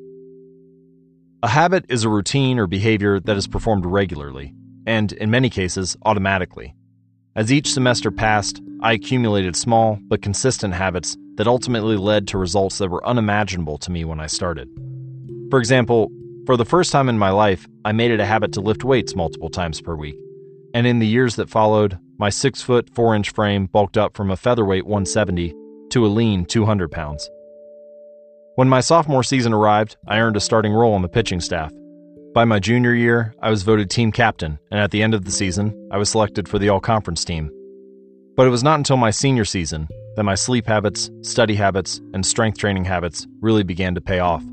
A 1.43 1.49
habit 1.49 1.87
is 1.89 2.05
a 2.05 2.11
routine 2.11 2.59
or 2.59 2.67
behavior 2.67 3.19
that 3.21 3.37
is 3.39 3.49
performed 3.49 3.87
regularly, 3.87 4.55
and 4.87 5.11
in 5.13 5.31
many 5.31 5.49
cases, 5.49 5.97
automatically. 6.05 6.75
As 7.35 7.51
each 7.51 7.73
semester 7.73 8.11
passed, 8.11 8.61
I 8.83 8.93
accumulated 8.93 9.57
small 9.57 9.99
but 10.03 10.21
consistent 10.21 10.75
habits 10.75 11.17
that 11.37 11.47
ultimately 11.47 11.97
led 11.97 12.29
to 12.29 12.39
results 12.39 12.77
that 12.77 12.91
were 12.91 13.07
unimaginable 13.07 13.79
to 13.79 13.91
me 13.91 14.05
when 14.05 14.21
I 14.21 14.27
started. 14.27 14.69
For 15.49 15.59
example, 15.59 16.11
for 16.47 16.57
the 16.57 16.65
first 16.65 16.93
time 16.93 17.09
in 17.09 17.19
my 17.19 17.31
life, 17.31 17.67
I 17.85 17.91
made 17.91 18.13
it 18.13 18.21
a 18.21 18.25
habit 18.25 18.53
to 18.53 18.61
lift 18.61 18.85
weights 18.85 19.17
multiple 19.17 19.51
times 19.51 19.81
per 19.81 19.97
week. 19.97 20.17
And 20.75 20.87
in 20.87 21.01
the 21.01 21.07
years 21.07 21.37
that 21.37 21.51
followed, 21.51 21.99
my 22.19 22.31
6 22.31 22.63
foot 22.63 22.89
4 22.95 23.17
inch 23.17 23.31
frame 23.31 23.67
bulked 23.67 23.99
up 23.99 24.17
from 24.17 24.31
a 24.31 24.37
featherweight 24.37 24.87
170 24.87 25.55
to 25.91 26.07
a 26.07 26.09
lean 26.09 26.45
200 26.45 26.91
pounds. 26.91 27.29
When 28.55 28.69
my 28.69 28.81
sophomore 28.81 29.25
season 29.25 29.53
arrived, 29.53 29.97
I 30.07 30.21
earned 30.21 30.37
a 30.37 30.41
starting 30.41 30.73
role 30.73 30.95
on 30.95 31.03
the 31.03 31.09
pitching 31.09 31.41
staff. 31.41 31.73
By 32.33 32.45
my 32.45 32.59
junior 32.59 32.95
year, 32.95 33.35
I 33.43 33.51
was 33.51 33.65
voted 33.65 33.91
team 33.91 34.13
captain, 34.13 34.59
and 34.71 34.79
at 34.79 34.93
the 34.93 35.03
end 35.03 35.15
of 35.15 35.25
the 35.25 35.33
season, 35.33 35.89
I 35.91 35.99
was 35.99 36.11
selected 36.11 36.49
for 36.49 36.59
the 36.59 36.69
all 36.69 36.81
conference 36.81 37.25
team. 37.25 37.51
But 38.37 38.47
it 38.47 38.51
was 38.51 38.63
not 38.63 38.79
until 38.79 38.99
my 38.99 39.11
senior 39.11 39.45
season 39.45 39.89
that 40.17 40.25
my 40.25 40.35
sleep 40.35 40.67
habits, 40.67 41.11
study 41.23 41.55
habits, 41.55 42.01
and 42.15 42.25
strength 42.25 42.59
training 42.59 42.85
habits 42.85 43.27
really 43.41 43.63
began 43.63 43.95
to 43.95 44.01
pay 44.01 44.21
off. 44.21 44.45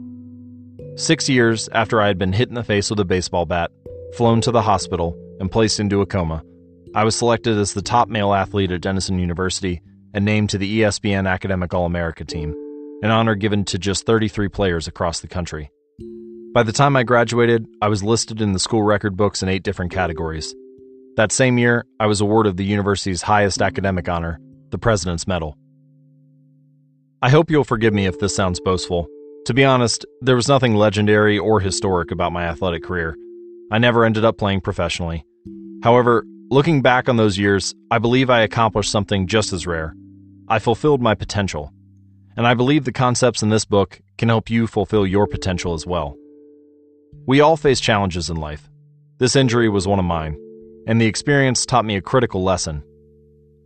Six 0.96 1.28
years 1.28 1.68
after 1.70 2.00
I 2.00 2.08
had 2.08 2.20
been 2.20 2.34
hit 2.34 2.50
in 2.50 2.56
the 2.56 2.64
face 2.64 2.92
with 2.92 3.00
a 3.00 3.06
baseball 3.06 3.48
bat, 3.48 3.72
flown 4.16 4.42
to 4.42 4.52
the 4.52 4.62
hospital, 4.62 5.18
and 5.40 5.52
placed 5.52 5.80
into 5.80 6.02
a 6.02 6.06
coma, 6.06 6.44
I 6.94 7.04
was 7.04 7.16
selected 7.16 7.58
as 7.58 7.74
the 7.74 7.82
top 7.82 8.10
male 8.10 8.32
athlete 8.32 8.72
at 8.72 8.82
Denison 8.82 9.18
University 9.18 9.82
and 10.14 10.24
named 10.24 10.52
to 10.52 10.60
the 10.60 10.82
ESPN 10.82 11.28
Academic 11.28 11.74
All 11.74 11.88
America 11.88 12.24
team, 12.24 12.54
an 13.02 13.10
honor 13.10 13.34
given 13.34 13.66
to 13.66 13.80
just 13.80 14.06
33 14.06 14.50
players 14.50 14.88
across 14.88 15.20
the 15.20 15.28
country. 15.28 15.72
By 16.54 16.62
the 16.62 16.72
time 16.72 16.96
I 16.96 17.02
graduated, 17.02 17.66
I 17.82 17.88
was 17.88 18.04
listed 18.04 18.40
in 18.40 18.54
the 18.54 18.60
school 18.60 18.84
record 18.84 19.18
books 19.18 19.42
in 19.42 19.50
eight 19.50 19.64
different 19.64 19.92
categories. 19.92 20.54
That 21.16 21.32
same 21.32 21.58
year, 21.58 21.88
I 22.00 22.06
was 22.06 22.22
awarded 22.22 22.58
the 22.58 22.66
university's 22.66 23.24
highest 23.24 23.64
academic 23.64 24.08
honor, 24.08 24.40
the 24.70 24.78
President's 24.78 25.26
Medal. 25.26 25.58
I 27.24 27.32
hope 27.32 27.50
you'll 27.50 27.64
forgive 27.64 27.96
me 27.96 28.06
if 28.06 28.20
this 28.20 28.36
sounds 28.36 28.60
boastful. 28.60 29.08
To 29.48 29.54
be 29.54 29.66
honest, 29.66 30.06
there 30.22 30.38
was 30.38 30.48
nothing 30.48 30.76
legendary 30.76 31.38
or 31.38 31.60
historic 31.60 32.12
about 32.12 32.32
my 32.32 32.46
athletic 32.46 32.82
career. 32.84 33.18
I 33.72 33.78
never 33.78 34.06
ended 34.06 34.24
up 34.24 34.38
playing 34.38 34.62
professionally. 34.62 35.26
However, 35.84 36.24
looking 36.50 36.82
back 36.82 37.10
on 37.10 37.18
those 37.18 37.38
years, 37.38 37.76
I 37.92 38.00
believe 38.00 38.30
I 38.30 38.40
accomplished 38.40 38.90
something 38.90 39.28
just 39.28 39.52
as 39.52 39.68
rare. 39.68 39.96
I 40.48 40.60
fulfilled 40.60 41.02
my 41.02 41.14
potential. 41.14 41.74
And 42.38 42.48
I 42.48 42.54
believe 42.54 42.86
the 42.86 42.94
concepts 42.94 43.44
in 43.44 43.50
this 43.50 43.66
book 43.66 44.00
can 44.18 44.30
help 44.30 44.50
you 44.50 44.66
fulfill 44.66 45.06
your 45.06 45.28
potential 45.28 45.74
as 45.74 45.86
well. 45.86 46.16
We 47.28 47.42
all 47.42 47.58
face 47.58 47.82
challenges 47.82 48.30
in 48.30 48.38
life. 48.38 48.70
This 49.18 49.36
injury 49.36 49.68
was 49.68 49.90
one 49.90 50.00
of 50.00 50.06
mine, 50.06 50.38
and 50.88 51.02
the 51.02 51.06
experience 51.06 51.66
taught 51.66 51.84
me 51.84 51.98
a 51.98 52.02
critical 52.02 52.44
lesson. 52.44 52.82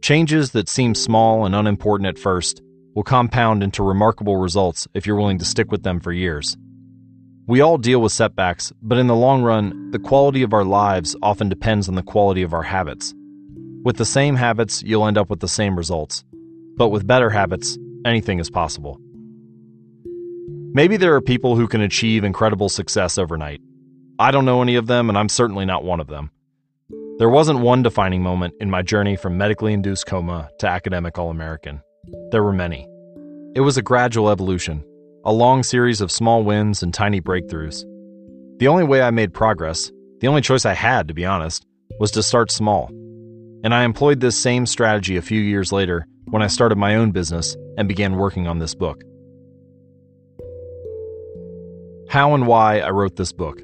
Changes 0.01 0.51
that 0.51 0.69
seem 0.69 0.96
small 0.96 1.46
and 1.46 1.53
unimportant 1.53 2.07
at 2.07 2.17
first 2.17 2.63
will 2.98 3.04
compound 3.04 3.62
into 3.62 3.84
remarkable 3.84 4.38
results 4.38 4.88
if 4.96 5.06
you're 5.06 5.16
willing 5.16 5.38
to 5.38 5.46
stick 5.46 5.72
with 5.72 5.84
them 5.84 6.00
for 6.00 6.12
years. 6.12 6.58
We 7.46 7.62
all 7.62 7.77
deal 7.77 8.01
with 8.01 8.12
setbacks, 8.12 8.74
but 8.82 8.98
in 8.98 9.06
the 9.06 9.16
long 9.16 9.44
run, 9.44 9.92
the 9.92 10.00
quality 10.00 10.42
of 10.42 10.51
our 10.51 10.63
lives 10.63 11.16
often 11.22 11.48
depends 11.48 11.88
on 11.88 11.94
the 11.94 12.01
quality 12.01 12.42
of 12.42 12.56
our 12.56 12.63
habits. 12.63 13.13
With 13.84 13.98
the 13.98 14.04
same 14.04 14.36
habits, 14.36 14.82
you'll 14.82 15.06
end 15.06 15.16
up 15.16 15.30
with 15.30 15.42
the 15.42 15.48
same 15.48 15.77
results. 15.77 16.25
But 16.75 16.89
with 16.89 17.06
better 17.06 17.30
habits, 17.30 17.77
anything 18.04 18.39
is 18.39 18.50
possible. 18.50 19.00
Maybe 20.74 20.98
there 20.98 21.13
are 21.13 21.22
people 21.22 21.56
who 21.56 21.68
can 21.68 21.82
achieve 21.82 22.24
incredible 22.24 22.68
success 22.68 23.20
overnight. 23.20 23.62
I 24.18 24.32
don't 24.32 24.46
know 24.46 24.63
any 24.63 24.74
of 24.74 24.88
them, 24.88 25.08
and 25.10 25.20
I'm 25.20 25.30
certainly 25.30 25.66
not 25.66 25.84
one 25.84 26.00
of 26.00 26.08
them. 26.08 26.32
There 27.20 27.30
wasn't 27.30 27.60
one 27.60 27.84
defining 27.84 28.24
moment 28.24 28.56
in 28.60 28.72
my 28.72 28.82
journey 28.82 29.16
from 29.16 29.38
medically 29.38 29.74
induced 29.74 30.08
coma 30.08 30.50
to 30.58 30.68
academic 30.68 31.20
All 31.20 31.30
American. 31.30 31.84
There 32.32 32.42
were 32.42 32.54
many. 32.54 32.87
It 33.58 33.62
was 33.62 33.76
a 33.76 33.82
gradual 33.82 34.30
evolution, 34.30 34.84
a 35.26 35.34
long 35.34 35.64
series 35.64 36.00
of 36.00 36.12
small 36.12 36.44
wins 36.44 36.84
and 36.84 36.94
tiny 36.94 37.20
breakthroughs. 37.20 37.84
The 38.60 38.68
only 38.68 38.84
way 38.84 39.02
I 39.02 39.10
made 39.10 39.34
progress, 39.34 39.92
the 40.20 40.28
only 40.28 40.42
choice 40.42 40.64
I 40.64 40.76
had, 40.76 41.08
to 41.08 41.16
be 41.16 41.26
honest, 41.26 41.66
was 42.00 42.12
to 42.12 42.22
start 42.22 42.52
small. 42.52 42.86
And 43.64 43.74
I 43.74 43.84
employed 43.84 44.20
this 44.20 44.38
same 44.38 44.68
strategy 44.68 45.18
a 45.18 45.24
few 45.24 45.42
years 45.42 45.72
later 45.72 46.06
when 46.26 46.44
I 46.44 46.48
started 46.48 46.78
my 46.78 46.98
own 46.98 47.10
business 47.10 47.58
and 47.80 47.88
began 47.88 48.18
working 48.18 48.46
on 48.46 48.60
this 48.60 48.76
book. 48.76 49.02
How 52.10 52.36
and 52.36 52.46
why 52.46 52.82
I 52.82 52.92
wrote 52.92 53.16
this 53.16 53.32
book. 53.32 53.60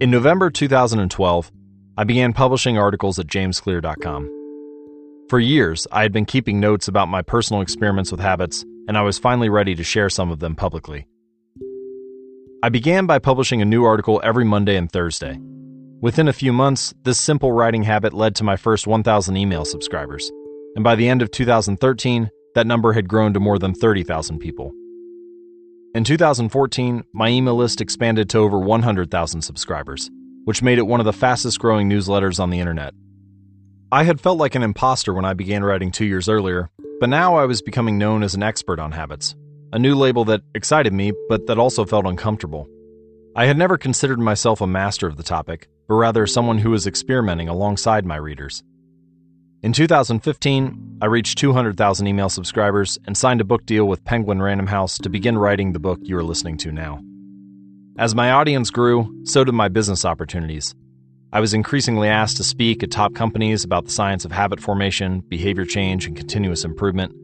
In 0.00 0.10
November 0.10 0.48
2012, 0.48 1.52
I 1.98 2.04
began 2.04 2.32
publishing 2.32 2.78
articles 2.78 3.18
at 3.18 3.26
jamesclear.com. 3.26 4.41
For 5.32 5.40
years, 5.40 5.86
I 5.90 6.02
had 6.02 6.12
been 6.12 6.26
keeping 6.26 6.60
notes 6.60 6.88
about 6.88 7.08
my 7.08 7.22
personal 7.22 7.62
experiments 7.62 8.10
with 8.10 8.20
habits, 8.20 8.66
and 8.86 8.98
I 8.98 9.00
was 9.00 9.18
finally 9.18 9.48
ready 9.48 9.74
to 9.74 9.82
share 9.82 10.10
some 10.10 10.30
of 10.30 10.40
them 10.40 10.54
publicly. 10.54 11.06
I 12.62 12.68
began 12.68 13.06
by 13.06 13.18
publishing 13.18 13.62
a 13.62 13.64
new 13.64 13.82
article 13.82 14.20
every 14.22 14.44
Monday 14.44 14.76
and 14.76 14.92
Thursday. 14.92 15.40
Within 16.02 16.28
a 16.28 16.34
few 16.34 16.52
months, 16.52 16.92
this 17.04 17.18
simple 17.18 17.50
writing 17.50 17.82
habit 17.82 18.12
led 18.12 18.34
to 18.34 18.44
my 18.44 18.56
first 18.56 18.86
1,000 18.86 19.34
email 19.38 19.64
subscribers, 19.64 20.30
and 20.74 20.84
by 20.84 20.96
the 20.96 21.08
end 21.08 21.22
of 21.22 21.30
2013, 21.30 22.28
that 22.54 22.66
number 22.66 22.92
had 22.92 23.08
grown 23.08 23.32
to 23.32 23.40
more 23.40 23.58
than 23.58 23.72
30,000 23.72 24.38
people. 24.38 24.70
In 25.94 26.04
2014, 26.04 27.04
my 27.14 27.28
email 27.28 27.56
list 27.56 27.80
expanded 27.80 28.28
to 28.28 28.38
over 28.38 28.58
100,000 28.58 29.40
subscribers, 29.40 30.10
which 30.44 30.62
made 30.62 30.76
it 30.76 30.86
one 30.86 31.00
of 31.00 31.06
the 31.06 31.12
fastest 31.14 31.58
growing 31.58 31.88
newsletters 31.88 32.38
on 32.38 32.50
the 32.50 32.60
internet. 32.60 32.92
I 33.92 34.04
had 34.04 34.22
felt 34.22 34.38
like 34.38 34.54
an 34.54 34.62
imposter 34.62 35.12
when 35.12 35.26
I 35.26 35.34
began 35.34 35.62
writing 35.62 35.90
two 35.90 36.06
years 36.06 36.26
earlier, 36.26 36.70
but 36.98 37.10
now 37.10 37.34
I 37.34 37.44
was 37.44 37.60
becoming 37.60 37.98
known 37.98 38.22
as 38.22 38.34
an 38.34 38.42
expert 38.42 38.78
on 38.78 38.90
habits, 38.90 39.34
a 39.70 39.78
new 39.78 39.94
label 39.94 40.24
that 40.24 40.40
excited 40.54 40.94
me, 40.94 41.12
but 41.28 41.46
that 41.46 41.58
also 41.58 41.84
felt 41.84 42.06
uncomfortable. 42.06 42.66
I 43.36 43.44
had 43.44 43.58
never 43.58 43.76
considered 43.76 44.18
myself 44.18 44.62
a 44.62 44.66
master 44.66 45.06
of 45.06 45.18
the 45.18 45.22
topic, 45.22 45.68
but 45.88 45.96
rather 45.96 46.26
someone 46.26 46.56
who 46.56 46.70
was 46.70 46.86
experimenting 46.86 47.50
alongside 47.50 48.06
my 48.06 48.16
readers. 48.16 48.62
In 49.62 49.74
2015, 49.74 50.98
I 51.02 51.04
reached 51.04 51.36
200,000 51.36 52.06
email 52.06 52.30
subscribers 52.30 52.98
and 53.06 53.14
signed 53.14 53.42
a 53.42 53.44
book 53.44 53.66
deal 53.66 53.84
with 53.84 54.06
Penguin 54.06 54.40
Random 54.40 54.68
House 54.68 54.96
to 55.00 55.10
begin 55.10 55.36
writing 55.36 55.74
the 55.74 55.78
book 55.78 55.98
you 56.00 56.16
are 56.16 56.24
listening 56.24 56.56
to 56.56 56.72
now. 56.72 57.02
As 57.98 58.14
my 58.14 58.30
audience 58.30 58.70
grew, 58.70 59.22
so 59.24 59.44
did 59.44 59.52
my 59.52 59.68
business 59.68 60.06
opportunities. 60.06 60.74
I 61.34 61.40
was 61.40 61.54
increasingly 61.54 62.08
asked 62.08 62.36
to 62.36 62.44
speak 62.44 62.82
at 62.82 62.90
top 62.90 63.14
companies 63.14 63.64
about 63.64 63.86
the 63.86 63.90
science 63.90 64.26
of 64.26 64.32
habit 64.32 64.60
formation, 64.60 65.20
behavior 65.20 65.64
change, 65.64 66.06
and 66.06 66.14
continuous 66.14 66.62
improvement. 66.62 67.14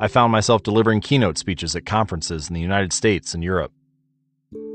I 0.00 0.08
found 0.08 0.32
myself 0.32 0.62
delivering 0.62 1.02
keynote 1.02 1.36
speeches 1.36 1.76
at 1.76 1.84
conferences 1.84 2.48
in 2.48 2.54
the 2.54 2.60
United 2.62 2.94
States 2.94 3.34
and 3.34 3.44
Europe. 3.44 3.70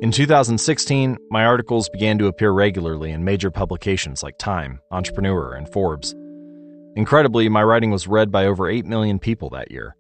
In 0.01 0.11
2016, 0.11 1.17
my 1.31 1.45
articles 1.45 1.89
began 1.89 2.19
to 2.19 2.27
appear 2.27 2.51
regularly 2.51 3.09
in 3.11 3.23
major 3.23 3.49
publications 3.49 4.21
like 4.21 4.37
Time, 4.37 4.79
Entrepreneur, 4.91 5.55
and 5.55 5.67
Forbes. 5.67 6.13
Incredibly, 6.95 7.49
my 7.49 7.63
writing 7.63 7.89
was 7.89 8.07
read 8.07 8.31
by 8.31 8.45
over 8.45 8.69
8 8.69 8.85
million 8.85 9.17
people 9.17 9.49
that 9.49 9.71
year. 9.71 9.95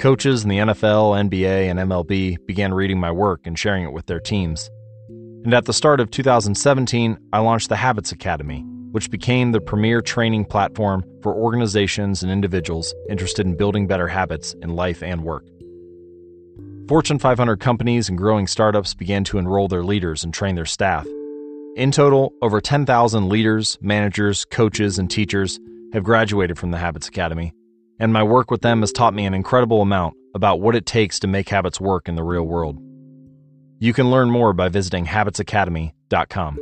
Coaches 0.00 0.42
in 0.42 0.48
the 0.48 0.58
NFL, 0.58 1.30
NBA, 1.30 1.70
and 1.70 1.78
MLB 1.78 2.44
began 2.46 2.74
reading 2.74 2.98
my 2.98 3.12
work 3.12 3.46
and 3.46 3.56
sharing 3.56 3.84
it 3.84 3.92
with 3.92 4.06
their 4.06 4.20
teams. 4.20 4.68
And 5.44 5.54
at 5.54 5.64
the 5.66 5.72
start 5.72 6.00
of 6.00 6.10
2017, 6.10 7.16
I 7.32 7.38
launched 7.38 7.68
the 7.68 7.76
Habits 7.76 8.12
Academy, 8.12 8.64
which 8.90 9.10
became 9.10 9.52
the 9.52 9.60
premier 9.60 10.00
training 10.02 10.44
platform 10.44 11.04
for 11.22 11.34
organizations 11.34 12.22
and 12.22 12.32
individuals 12.32 12.94
interested 13.08 13.46
in 13.46 13.56
building 13.56 13.86
better 13.86 14.08
habits 14.08 14.54
in 14.62 14.70
life 14.70 15.02
and 15.02 15.22
work. 15.22 15.46
Fortune 16.88 17.18
500 17.18 17.60
companies 17.60 18.08
and 18.08 18.16
growing 18.18 18.46
startups 18.46 18.94
began 18.94 19.22
to 19.24 19.38
enroll 19.38 19.68
their 19.68 19.84
leaders 19.84 20.24
and 20.24 20.32
train 20.34 20.54
their 20.54 20.64
staff. 20.64 21.06
In 21.76 21.92
total, 21.92 22.32
over 22.42 22.60
10,000 22.60 23.28
leaders, 23.28 23.78
managers, 23.80 24.44
coaches, 24.46 24.98
and 24.98 25.10
teachers 25.10 25.60
have 25.92 26.02
graduated 26.02 26.58
from 26.58 26.72
the 26.72 26.78
Habits 26.78 27.06
Academy, 27.06 27.52
and 28.00 28.12
my 28.12 28.22
work 28.22 28.50
with 28.50 28.62
them 28.62 28.80
has 28.80 28.90
taught 28.90 29.14
me 29.14 29.26
an 29.26 29.34
incredible 29.34 29.82
amount 29.82 30.14
about 30.34 30.60
what 30.60 30.74
it 30.74 30.86
takes 30.86 31.20
to 31.20 31.26
make 31.26 31.48
habits 31.48 31.80
work 31.80 32.08
in 32.08 32.16
the 32.16 32.24
real 32.24 32.44
world. 32.44 32.78
You 33.80 33.92
can 33.92 34.10
learn 34.10 34.28
more 34.30 34.52
by 34.52 34.68
visiting 34.68 35.06
habitsacademy.com. 35.06 36.58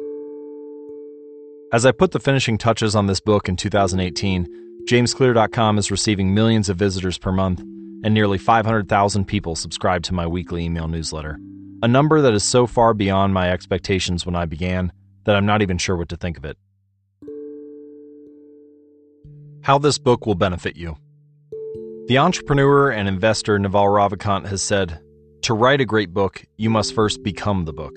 As 1.73 1.87
I 1.87 1.93
put 1.93 2.13
the 2.13 2.21
finishing 2.21 2.59
touches 2.59 2.95
on 2.95 3.07
this 3.07 3.21
book 3.21 3.49
in 3.49 3.57
2018, 3.57 4.47
JamesClear.com 4.87 5.79
is 5.79 5.91
receiving 5.91 6.35
millions 6.35 6.69
of 6.69 6.77
visitors 6.77 7.17
per 7.17 7.33
month, 7.33 7.61
and 8.05 8.13
nearly 8.13 8.37
500,000 8.37 9.25
people 9.25 9.57
subscribe 9.57 10.03
to 10.05 10.15
my 10.15 10.27
weekly 10.27 10.65
email 10.65 10.89
newsletter. 10.89 11.39
A 11.83 11.89
number 11.89 12.21
that 12.21 12.35
is 12.35 12.45
so 12.45 12.67
far 12.67 12.93
beyond 12.93 13.33
my 13.33 13.51
expectations 13.51 14.27
when 14.27 14.37
I 14.37 14.45
began 14.45 14.93
that 15.25 15.37
I'm 15.37 15.47
not 15.47 15.63
even 15.63 15.79
sure 15.79 15.97
what 15.97 16.11
to 16.11 16.17
think 16.17 16.37
of 16.37 16.45
it. 16.45 16.59
How 19.63 19.79
this 19.79 19.99
book 19.99 20.27
will 20.27 20.35
benefit 20.35 20.77
you. 20.77 20.99
The 22.09 22.19
entrepreneur 22.19 22.91
and 22.91 23.09
investor 23.09 23.59
Naval 23.59 23.87
Ravikant 23.87 24.47
has 24.47 24.63
said, 24.63 25.01
to 25.47 25.55
write 25.55 25.81
a 25.81 25.85
great 25.85 26.13
book, 26.13 26.45
you 26.57 26.69
must 26.69 26.93
first 26.93 27.23
become 27.23 27.67
the 27.67 27.73
book. 27.73 27.97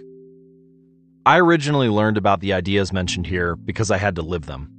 I 1.26 1.40
originally 1.40 1.90
learned 1.90 2.16
about 2.16 2.42
the 2.42 2.54
ideas 2.54 2.94
mentioned 2.94 3.26
here 3.26 3.56
because 3.56 3.90
I 3.90 3.98
had 3.98 4.18
to 4.18 4.22
live 4.22 4.46
them. 4.46 4.72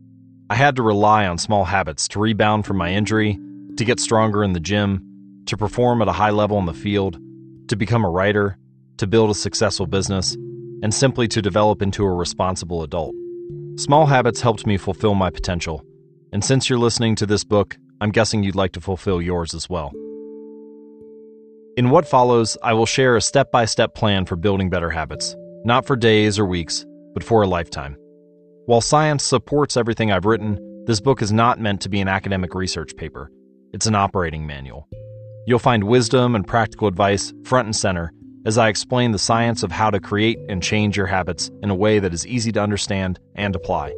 I 0.51 0.55
had 0.55 0.77
to 0.77 0.83
rely 0.83 1.27
on 1.27 1.37
small 1.37 1.65
habits 1.65 2.07
to 2.07 2.21
rebound 2.21 2.65
from 2.65 2.77
my 2.77 2.93
injury, 2.93 3.41
to 3.77 3.85
get 3.85 3.99
stronger 3.99 4.45
in 4.45 4.53
the 4.53 4.61
gym, 4.61 5.05
to 5.47 5.57
perform 5.57 6.01
at 6.01 6.07
a 6.07 6.13
high 6.13 6.31
level 6.31 6.61
in 6.61 6.67
the 6.67 6.73
field, 6.73 7.19
to 7.67 7.75
become 7.75 8.05
a 8.05 8.09
writer, 8.09 8.57
to 8.99 9.07
build 9.09 9.31
a 9.31 9.35
successful 9.35 9.87
business, 9.87 10.37
and 10.85 10.95
simply 10.95 11.27
to 11.27 11.43
develop 11.43 11.83
into 11.83 12.05
a 12.05 12.15
responsible 12.15 12.85
adult. 12.85 13.17
Small 13.79 14.07
habits 14.07 14.43
helped 14.43 14.65
me 14.65 14.77
fulfill 14.77 15.17
my 15.17 15.31
potential, 15.31 15.85
and 16.33 16.45
since 16.45 16.71
you're 16.71 16.79
listening 16.79 17.17
to 17.17 17.27
this 17.27 17.43
book, 17.43 17.77
I'm 18.01 18.13
guessing 18.13 18.45
you'd 18.45 18.55
like 18.55 18.75
to 18.75 18.81
fulfill 18.81 19.21
yours 19.21 19.55
as 19.55 19.69
well. 19.69 19.91
In 21.77 21.91
what 21.91 22.07
follows, 22.07 22.59
I 22.63 22.73
will 22.73 22.87
share 22.87 23.17
a 23.17 23.21
step 23.21 23.53
by 23.53 23.65
step 23.65 23.95
plan 23.95 24.27
for 24.27 24.35
building 24.35 24.71
better 24.71 24.91
habits, 24.91 25.37
not 25.65 25.87
for 25.87 25.95
days 25.95 26.37
or 26.37 26.45
weeks, 26.45 26.85
but 27.15 27.23
for 27.23 27.43
a 27.43 27.47
lifetime. 27.47 27.97
While 28.67 28.81
science 28.81 29.23
supports 29.23 29.77
everything 29.77 30.11
I've 30.11 30.25
written, 30.25 30.59
this 30.87 31.01
book 31.01 31.23
is 31.23 31.33
not 31.33 31.61
meant 31.61 31.81
to 31.83 31.89
be 31.89 32.01
an 32.01 32.09
academic 32.09 32.55
research 32.55 32.97
paper. 32.97 33.31
It's 33.73 33.87
an 33.87 33.95
operating 33.95 34.49
manual. 34.49 34.89
You'll 35.47 35.61
find 35.61 35.85
wisdom 35.85 36.35
and 36.35 36.47
practical 36.47 36.89
advice 36.89 37.33
front 37.45 37.67
and 37.67 37.77
center 37.77 38.13
as 38.47 38.59
I 38.59 38.69
explain 38.69 39.13
the 39.13 39.19
science 39.19 39.63
of 39.63 39.71
how 39.71 39.91
to 39.91 40.01
create 40.01 40.39
and 40.49 40.63
change 40.63 40.97
your 40.97 41.07
habits 41.07 41.51
in 41.63 41.71
a 41.71 41.75
way 41.75 42.01
that 42.01 42.13
is 42.13 42.27
easy 42.27 42.51
to 42.53 42.63
understand 42.63 43.21
and 43.37 43.55
apply. 43.55 43.95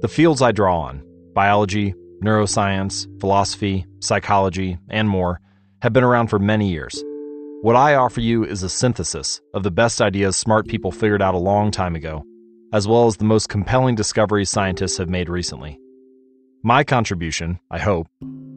The 0.00 0.08
fields 0.08 0.40
I 0.40 0.52
draw 0.52 0.80
on 0.80 1.02
biology, 1.34 1.94
neuroscience, 2.24 3.06
philosophy, 3.20 3.86
psychology, 4.00 4.78
and 4.88 5.08
more 5.08 5.40
have 5.82 5.92
been 5.92 6.04
around 6.04 6.28
for 6.28 6.38
many 6.38 6.68
years. 6.68 7.02
What 7.62 7.76
I 7.76 7.94
offer 7.94 8.20
you 8.20 8.44
is 8.44 8.62
a 8.62 8.68
synthesis 8.68 9.40
of 9.54 9.62
the 9.62 9.70
best 9.70 10.00
ideas 10.00 10.36
smart 10.36 10.66
people 10.66 10.92
figured 10.92 11.22
out 11.22 11.34
a 11.34 11.38
long 11.38 11.70
time 11.70 11.94
ago, 11.94 12.24
as 12.72 12.86
well 12.86 13.06
as 13.06 13.16
the 13.16 13.24
most 13.24 13.48
compelling 13.48 13.94
discoveries 13.94 14.50
scientists 14.50 14.98
have 14.98 15.08
made 15.08 15.28
recently. 15.28 15.78
My 16.62 16.84
contribution, 16.84 17.58
I 17.70 17.78
hope, 17.78 18.06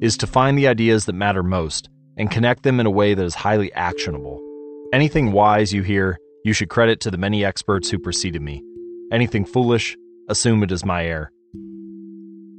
is 0.01 0.18
to 0.18 0.27
find 0.27 0.58
the 0.58 0.68
ideas 0.68 1.06
that 1.06 1.13
matter 1.13 1.44
most 1.44 1.89
and 2.18 2.30
connect 2.30 2.63
them 2.63 2.80
in 2.80 2.86
a 2.86 2.92
way 2.92 3.13
that 3.13 3.25
is 3.25 3.36
highly 3.36 3.72
actionable. 3.74 4.42
Anything 4.94 5.32
wise 5.32 5.74
you 5.74 5.82
hear, 5.82 6.20
you 6.44 6.53
should 6.53 6.70
credit 6.70 7.00
to 7.01 7.12
the 7.12 7.18
many 7.18 7.46
experts 7.46 7.89
who 7.89 7.98
preceded 7.98 8.42
me. 8.42 8.62
Anything 9.12 9.46
foolish, 9.46 9.98
assume 10.30 10.63
it 10.63 10.72
is 10.72 10.86
my 10.86 11.06
error. 11.06 11.32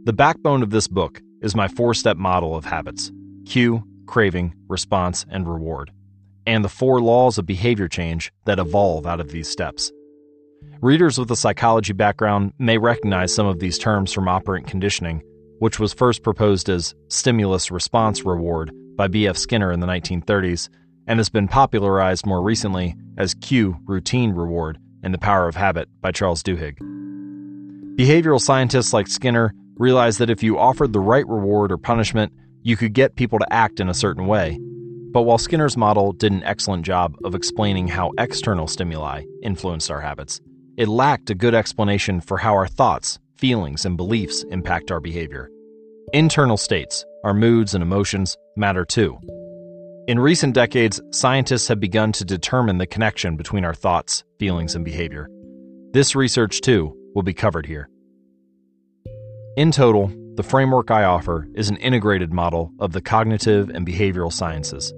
The 0.04 0.12
backbone 0.14 0.62
of 0.62 0.71
this 0.71 0.88
book 0.88 1.21
is 1.42 1.54
my 1.54 1.68
four 1.68 1.94
step 1.94 2.16
model 2.16 2.56
of 2.56 2.64
habits 2.64 3.12
cue, 3.47 3.85
craving, 4.06 4.54
response, 4.68 5.25
and 5.30 5.49
reward, 5.49 5.90
and 6.46 6.64
the 6.64 6.68
four 6.68 7.00
laws 7.00 7.38
of 7.38 7.46
behavior 7.46 7.88
change 7.88 8.32
that 8.44 8.58
evolve 8.58 9.06
out 9.06 9.20
of 9.20 9.30
these 9.30 9.49
steps. 9.49 9.92
Readers 10.80 11.18
with 11.18 11.30
a 11.30 11.37
psychology 11.37 11.92
background 11.92 12.52
may 12.58 12.78
recognize 12.78 13.34
some 13.34 13.46
of 13.46 13.58
these 13.58 13.78
terms 13.78 14.12
from 14.12 14.28
operant 14.28 14.66
conditioning 14.66 15.23
which 15.58 15.78
was 15.78 15.94
first 15.94 16.23
proposed 16.23 16.68
as 16.68 16.94
stimulus 17.08 17.70
response 17.70 18.25
reward 18.25 18.73
by 18.96 19.08
B.F. 19.08 19.37
Skinner 19.37 19.73
in 19.73 19.80
the 19.80 19.87
1930s 19.87 20.68
and 21.06 21.18
has 21.18 21.28
been 21.28 21.49
popularized 21.49 22.26
more 22.26 22.42
recently 22.42 22.94
as 23.16 23.34
cue 23.34 23.76
routine 23.84 24.32
reward 24.32 24.78
in 25.02 25.12
The 25.12 25.18
Power 25.18 25.49
of 25.49 25.56
Habit 25.56 25.88
by 26.00 26.12
Charles 26.12 26.42
Duhigg. 26.42 26.78
Behavioral 27.96 28.40
scientists 28.40 28.92
like 28.92 29.06
Skinner 29.06 29.54
realized 29.76 30.18
that 30.18 30.30
if 30.30 30.42
you 30.42 30.58
offered 30.58 30.92
the 30.92 31.00
right 31.00 31.26
reward 31.26 31.70
or 31.70 31.78
punishment, 31.78 32.32
you 32.64 32.76
could 32.76 32.94
get 32.94 33.14
people 33.14 33.38
to 33.38 33.52
act 33.52 33.78
in 33.78 33.88
a 33.88 33.94
certain 33.94 34.26
way. 34.26 34.59
But 35.12 35.23
while 35.23 35.38
Skinner's 35.38 35.76
model 35.76 36.12
did 36.12 36.33
an 36.33 36.42
excellent 36.42 36.85
job 36.85 37.14
of 37.23 37.35
explaining 37.35 37.87
how 37.87 38.11
external 38.18 38.66
stimuli 38.66 39.23
influenced 39.42 39.90
our 39.90 40.00
habits, 40.00 40.40
it 40.76 40.88
lacked 40.88 41.30
a 41.30 41.35
good 41.37 41.54
explanation 41.54 42.21
for 42.21 42.38
how 42.38 42.54
our 42.54 42.66
thoughts, 42.66 43.21
feelings, 43.37 43.85
and 43.85 43.97
beliefs 43.97 44.44
impact 44.50 44.90
our 44.90 44.99
behavior. 44.99 45.50
Internal 46.14 46.56
states, 46.56 47.04
our 47.23 47.35
moods 47.35 47.75
and 47.75 47.83
emotions, 47.83 48.37
matter 48.56 48.85
too. 48.85 49.18
In 50.09 50.18
recent 50.18 50.54
decades, 50.54 51.00
scientists 51.12 51.68
have 51.68 51.80
begun 51.80 52.12
to 52.12 52.25
determine 52.25 52.78
the 52.78 52.87
connection 52.87 53.37
between 53.37 53.64
our 53.64 53.75
thoughts, 53.75 54.25
feelings, 54.38 54.75
and 54.75 54.85
behavior. 54.85 55.28
This 55.92 56.16
research, 56.16 56.61
too, 56.61 56.97
will 57.14 57.23
be 57.23 57.35
covered 57.35 57.66
here. 57.66 57.88
In 59.56 59.71
total, 59.71 60.11
the 60.36 60.42
framework 60.42 60.90
I 60.90 61.04
offer 61.04 61.48
is 61.54 61.70
an 61.70 61.76
integrated 61.76 62.32
model 62.32 62.72
of 62.80 62.92
the 62.92 63.00
cognitive 63.00 63.68
and 63.68 63.86
behavioral 63.86 64.32
sciences. 64.32 64.92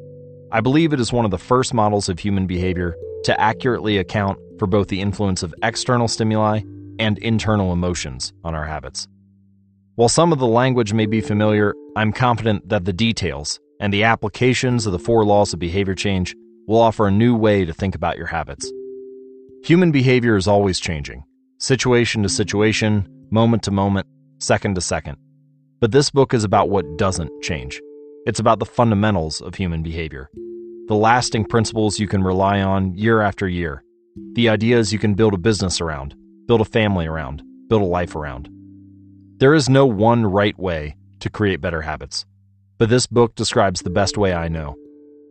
I 0.50 0.62
believe 0.62 0.94
it 0.94 1.00
is 1.00 1.12
one 1.12 1.26
of 1.26 1.30
the 1.30 1.38
first 1.38 1.74
models 1.74 2.08
of 2.08 2.18
human 2.18 2.46
behavior 2.46 2.96
to 3.24 3.38
accurately 3.38 3.98
account 3.98 4.38
for 4.58 4.66
both 4.66 4.88
the 4.88 5.02
influence 5.02 5.42
of 5.42 5.54
external 5.62 6.08
stimuli 6.08 6.60
and 6.98 7.18
internal 7.18 7.74
emotions 7.74 8.32
on 8.44 8.54
our 8.54 8.64
habits. 8.64 9.06
While 9.96 10.08
some 10.08 10.32
of 10.32 10.38
the 10.38 10.46
language 10.46 10.94
may 10.94 11.04
be 11.04 11.20
familiar, 11.20 11.74
I'm 11.96 12.12
confident 12.12 12.68
that 12.70 12.86
the 12.86 12.92
details 12.94 13.60
and 13.78 13.92
the 13.92 14.04
applications 14.04 14.86
of 14.86 14.92
the 14.92 14.98
four 14.98 15.26
laws 15.26 15.52
of 15.52 15.58
behavior 15.58 15.94
change 15.94 16.34
will 16.66 16.80
offer 16.80 17.06
a 17.06 17.12
new 17.12 17.36
way 17.36 17.66
to 17.66 17.74
think 17.74 17.94
about 17.94 18.16
your 18.16 18.26
habits. 18.26 18.72
Human 19.64 19.92
behavior 19.92 20.36
is 20.36 20.48
always 20.48 20.80
changing, 20.80 21.24
situation 21.58 22.22
to 22.22 22.28
situation, 22.30 23.06
moment 23.30 23.64
to 23.64 23.70
moment, 23.70 24.06
second 24.38 24.76
to 24.76 24.80
second. 24.80 25.18
But 25.78 25.92
this 25.92 26.10
book 26.10 26.32
is 26.32 26.42
about 26.42 26.70
what 26.70 26.96
doesn't 26.96 27.42
change. 27.42 27.82
It's 28.24 28.40
about 28.40 28.60
the 28.60 28.64
fundamentals 28.64 29.42
of 29.42 29.54
human 29.54 29.82
behavior, 29.82 30.30
the 30.88 30.94
lasting 30.94 31.44
principles 31.44 31.98
you 31.98 32.08
can 32.08 32.22
rely 32.22 32.62
on 32.62 32.94
year 32.94 33.20
after 33.20 33.46
year, 33.46 33.84
the 34.32 34.48
ideas 34.48 34.92
you 34.92 34.98
can 34.98 35.14
build 35.14 35.34
a 35.34 35.38
business 35.38 35.80
around, 35.80 36.14
build 36.46 36.62
a 36.62 36.64
family 36.64 37.06
around, 37.06 37.42
build 37.68 37.82
a 37.82 37.86
life 37.86 38.16
around. 38.16 38.48
There 39.38 39.52
is 39.52 39.68
no 39.68 39.84
one 39.84 40.24
right 40.24 40.58
way 40.58 40.96
to 41.20 41.28
create 41.28 41.60
better 41.60 41.82
habits, 41.82 42.24
but 42.78 42.88
this 42.88 43.06
book 43.06 43.34
describes 43.34 43.82
the 43.82 43.90
best 43.90 44.16
way 44.16 44.32
I 44.32 44.48
know 44.48 44.76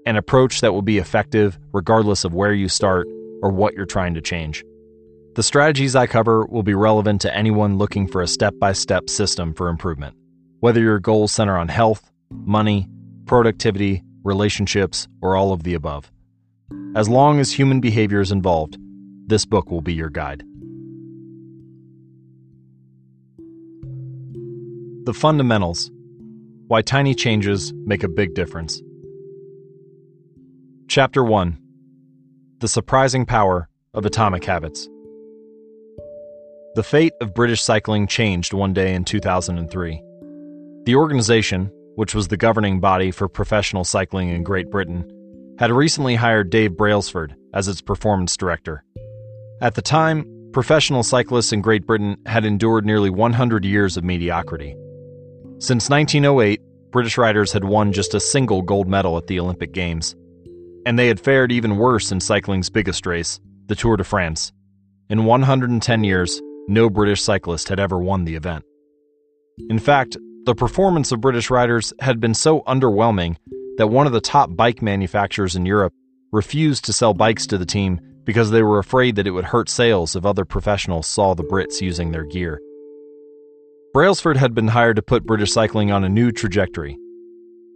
an 0.05 0.15
approach 0.15 0.61
that 0.61 0.71
will 0.71 0.83
be 0.83 0.99
effective 0.99 1.57
regardless 1.73 2.23
of 2.23 2.35
where 2.35 2.53
you 2.53 2.69
start 2.69 3.07
or 3.41 3.49
what 3.49 3.73
you're 3.73 3.87
trying 3.87 4.13
to 4.13 4.21
change. 4.21 4.63
The 5.33 5.41
strategies 5.41 5.95
I 5.95 6.05
cover 6.05 6.45
will 6.45 6.61
be 6.61 6.75
relevant 6.75 7.21
to 7.21 7.35
anyone 7.35 7.79
looking 7.79 8.07
for 8.07 8.21
a 8.21 8.27
step 8.27 8.53
by 8.59 8.73
step 8.73 9.09
system 9.09 9.55
for 9.55 9.67
improvement, 9.67 10.15
whether 10.59 10.81
your 10.81 10.99
goals 10.99 11.31
center 11.31 11.57
on 11.57 11.67
health, 11.67 12.11
money, 12.31 12.87
productivity, 13.25 14.03
relationships, 14.23 15.07
or 15.21 15.35
all 15.35 15.53
of 15.53 15.63
the 15.63 15.73
above. 15.73 16.11
As 16.95 17.09
long 17.09 17.39
as 17.39 17.51
human 17.51 17.79
behavior 17.79 18.21
is 18.21 18.31
involved, 18.31 18.77
this 19.27 19.45
book 19.45 19.69
will 19.69 19.81
be 19.81 19.93
your 19.93 20.09
guide. 20.09 20.43
The 25.05 25.13
Fundamentals 25.13 25.91
Why 26.67 26.81
Tiny 26.81 27.13
Changes 27.13 27.73
Make 27.85 28.03
a 28.03 28.07
Big 28.07 28.33
Difference. 28.33 28.81
Chapter 30.87 31.23
1 31.23 31.57
The 32.59 32.67
Surprising 32.67 33.25
Power 33.25 33.69
of 33.93 34.05
Atomic 34.05 34.43
Habits. 34.43 34.89
The 36.75 36.83
fate 36.83 37.13
of 37.21 37.33
British 37.33 37.61
cycling 37.61 38.07
changed 38.07 38.53
one 38.53 38.73
day 38.73 38.93
in 38.93 39.05
2003. 39.05 40.04
The 40.85 40.95
organization, 40.95 41.71
which 41.95 42.13
was 42.13 42.27
the 42.27 42.37
governing 42.37 42.79
body 42.79 43.09
for 43.09 43.27
professional 43.27 43.83
cycling 43.83 44.29
in 44.29 44.43
Great 44.43 44.69
Britain, 44.69 45.03
had 45.57 45.71
recently 45.71 46.13
hired 46.13 46.51
Dave 46.51 46.77
Brailsford 46.77 47.35
as 47.55 47.67
its 47.67 47.81
performance 47.81 48.37
director. 48.37 48.83
At 49.61 49.73
the 49.73 49.81
time, 49.81 50.51
professional 50.53 51.01
cyclists 51.01 51.51
in 51.51 51.61
Great 51.61 51.87
Britain 51.87 52.17
had 52.27 52.45
endured 52.45 52.85
nearly 52.85 53.09
100 53.09 53.65
years 53.65 53.97
of 53.97 54.03
mediocrity. 54.03 54.75
Since 55.57 55.89
1908, 55.89 56.61
British 56.91 57.17
riders 57.17 57.51
had 57.51 57.63
won 57.63 57.91
just 57.91 58.13
a 58.13 58.19
single 58.19 58.61
gold 58.61 58.87
medal 58.87 59.17
at 59.17 59.25
the 59.25 59.39
Olympic 59.39 59.73
Games. 59.73 60.15
And 60.85 60.99
they 60.99 61.07
had 61.07 61.19
fared 61.19 61.51
even 61.51 61.77
worse 61.77 62.11
in 62.11 62.19
cycling's 62.19 62.69
biggest 62.69 63.07
race, 63.07 63.39
the 63.65 63.75
Tour 63.75 63.97
de 63.97 64.03
France. 64.03 64.51
In 65.09 65.25
110 65.25 66.03
years, 66.03 66.39
no 66.67 66.91
British 66.91 67.23
cyclist 67.23 67.69
had 67.69 67.79
ever 67.79 67.97
won 67.97 68.25
the 68.25 68.35
event. 68.35 68.63
In 69.69 69.79
fact, 69.79 70.15
the 70.45 70.55
performance 70.55 71.11
of 71.11 71.21
British 71.21 71.49
riders 71.49 71.91
had 71.99 72.19
been 72.19 72.35
so 72.35 72.61
underwhelming 72.61 73.35
that 73.77 73.87
one 73.87 74.05
of 74.05 74.13
the 74.13 74.21
top 74.21 74.55
bike 74.55 74.81
manufacturers 74.81 75.55
in 75.55 75.65
Europe 75.65 75.93
refused 76.31 76.85
to 76.85 76.93
sell 76.93 77.15
bikes 77.15 77.47
to 77.47 77.57
the 77.57 77.65
team 77.65 77.99
because 78.25 78.51
they 78.51 78.61
were 78.61 78.77
afraid 78.77 79.15
that 79.15 79.25
it 79.25 79.31
would 79.31 79.45
hurt 79.45 79.69
sales 79.69 80.15
if 80.15 80.23
other 80.23 80.45
professionals 80.45 81.07
saw 81.07 81.33
the 81.33 81.43
Brits 81.43 81.81
using 81.81 82.11
their 82.11 82.23
gear. 82.23 82.59
Brailsford 83.93 84.37
had 84.37 84.53
been 84.53 84.67
hired 84.67 84.97
to 84.97 85.01
put 85.01 85.25
British 85.25 85.51
cycling 85.51 85.91
on 85.91 86.03
a 86.03 86.09
new 86.09 86.31
trajectory. 86.31 86.97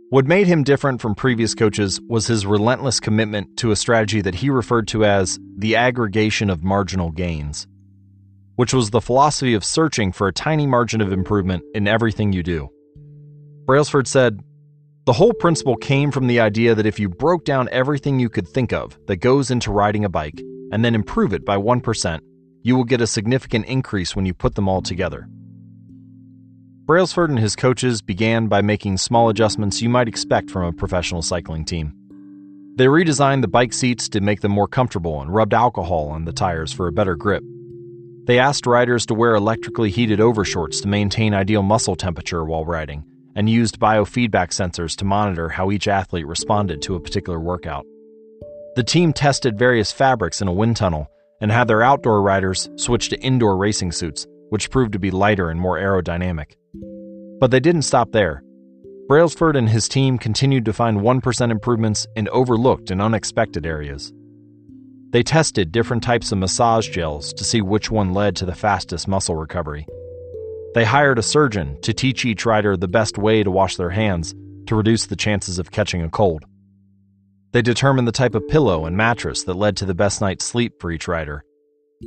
What 0.10 0.28
made 0.28 0.48
him 0.48 0.64
different 0.64 1.02
from 1.02 1.16
previous 1.16 1.56
coaches 1.56 2.00
was 2.08 2.28
his 2.28 2.46
relentless 2.46 3.00
commitment 3.00 3.58
to 3.58 3.72
a 3.72 3.76
strategy 3.76 4.22
that 4.22 4.36
he 4.36 4.50
referred 4.50 4.88
to 4.90 5.06
as 5.06 5.40
the 5.58 5.76
aggregation 5.76 6.50
of 6.50 6.64
marginal 6.64 7.10
gains, 7.12 7.68
which 8.60 8.74
was 8.74 8.90
the 8.90 9.00
philosophy 9.00 9.54
of 9.54 9.64
searching 9.64 10.12
for 10.12 10.28
a 10.28 10.34
tiny 10.34 10.68
margin 10.68 11.00
of 11.00 11.14
improvement 11.14 11.64
in 11.74 11.88
everything 11.88 12.34
you 12.34 12.44
do. 12.44 12.68
Brailsford 13.66 14.06
said, 14.06 14.42
The 15.06 15.14
whole 15.14 15.32
principle 15.32 15.78
came 15.78 16.12
from 16.12 16.28
the 16.28 16.42
idea 16.42 16.76
that 16.76 16.86
if 16.86 17.00
you 17.00 17.08
broke 17.08 17.46
down 17.46 17.70
everything 17.72 18.20
you 18.20 18.28
could 18.28 18.46
think 18.46 18.74
of 18.74 19.00
that 19.08 19.22
goes 19.22 19.50
into 19.50 19.72
riding 19.72 20.04
a 20.04 20.10
bike 20.10 20.42
and 20.74 20.84
then 20.84 20.94
improve 20.94 21.32
it 21.32 21.46
by 21.46 21.56
1%, 21.56 22.20
you 22.62 22.76
will 22.76 22.84
get 22.84 23.00
a 23.00 23.08
significant 23.08 23.66
increase 23.66 24.14
when 24.14 24.26
you 24.26 24.34
put 24.34 24.56
them 24.56 24.68
all 24.68 24.82
together. 24.82 25.30
Brailsford 26.84 27.30
and 27.30 27.40
his 27.40 27.56
coaches 27.56 28.02
began 28.02 28.48
by 28.48 28.62
making 28.62 28.98
small 28.98 29.30
adjustments 29.30 29.82
you 29.82 29.88
might 29.88 30.10
expect 30.10 30.52
from 30.52 30.64
a 30.64 30.74
professional 30.74 31.22
cycling 31.22 31.64
team. 31.64 31.94
They 32.76 32.88
redesigned 32.88 33.40
the 33.40 33.48
bike 33.48 33.72
seats 33.72 34.10
to 34.10 34.20
make 34.20 34.42
them 34.42 34.52
more 34.52 34.68
comfortable 34.68 35.22
and 35.22 35.34
rubbed 35.34 35.54
alcohol 35.54 36.10
on 36.10 36.26
the 36.26 36.34
tires 36.34 36.74
for 36.74 36.88
a 36.88 36.92
better 36.92 37.16
grip. 37.16 37.42
They 38.30 38.38
asked 38.38 38.68
riders 38.68 39.08
to 39.08 39.16
wear 39.16 39.34
electrically 39.34 39.90
heated 39.90 40.20
overshorts 40.20 40.84
to 40.84 40.88
maintain 40.88 41.34
ideal 41.34 41.64
muscle 41.64 41.96
temperature 41.96 42.46
while 42.46 42.64
riding, 42.64 43.04
and 43.36 43.50
used 43.50 43.80
biofeedback 43.80 44.50
sensors 44.52 44.96
to 44.98 45.04
monitor 45.04 45.50
how 45.50 45.72
each 45.72 45.88
athlete 45.88 46.28
responded 46.28 46.80
to 46.84 46.94
a 46.94 47.00
particular 47.00 47.40
workout. 47.40 47.88
The 48.76 48.84
team 48.84 49.14
tested 49.14 49.58
various 49.58 49.92
fabrics 49.92 50.44
in 50.44 50.48
a 50.48 50.54
wind 50.54 50.78
tunnel 50.78 51.10
and 51.42 51.52
had 51.52 51.68
their 51.68 51.82
outdoor 51.82 52.22
riders 52.22 52.70
switch 52.76 53.10
to 53.10 53.20
indoor 53.20 53.58
racing 53.58 53.94
suits, 53.94 54.28
which 54.50 54.70
proved 54.70 54.94
to 54.94 55.00
be 55.00 55.10
lighter 55.10 55.50
and 55.50 55.60
more 55.60 55.80
aerodynamic. 55.80 56.52
But 57.40 57.50
they 57.50 57.60
didn't 57.60 57.82
stop 57.82 58.12
there. 58.12 58.44
Brailsford 59.08 59.56
and 59.56 59.68
his 59.68 59.90
team 59.90 60.20
continued 60.20 60.66
to 60.66 60.74
find 60.74 61.00
1% 61.00 61.50
improvements 61.50 62.06
in 62.16 62.30
overlooked 62.30 62.92
and 62.92 63.02
unexpected 63.02 63.66
areas. 63.66 64.14
They 65.12 65.24
tested 65.24 65.72
different 65.72 66.04
types 66.04 66.32
of 66.32 66.38
massage 66.38 66.90
gels 66.90 67.34
to 67.34 67.44
see 67.44 67.62
which 67.62 67.90
one 67.90 68.14
led 68.14 68.36
to 68.38 68.46
the 68.46 68.54
fastest 68.54 69.08
muscle 69.08 69.36
recovery. 69.36 69.88
They 70.76 70.86
hired 70.86 71.18
a 71.18 71.24
surgeon 71.24 71.82
to 71.82 71.94
teach 71.94 72.26
each 72.26 72.46
rider 72.46 72.78
the 72.78 72.88
best 72.88 73.18
way 73.18 73.42
to 73.42 73.50
wash 73.50 73.76
their 73.76 73.90
hands 73.90 74.36
to 74.68 74.76
reduce 74.76 75.08
the 75.08 75.16
chances 75.16 75.58
of 75.58 75.72
catching 75.72 76.04
a 76.04 76.10
cold. 76.10 76.46
They 77.54 77.64
determined 77.64 78.08
the 78.08 78.12
type 78.12 78.36
of 78.36 78.48
pillow 78.48 78.86
and 78.86 78.96
mattress 78.96 79.44
that 79.46 79.56
led 79.56 79.78
to 79.78 79.86
the 79.86 79.96
best 79.96 80.22
night's 80.22 80.46
sleep 80.46 80.74
for 80.80 80.92
each 80.92 81.08
rider. 81.08 81.44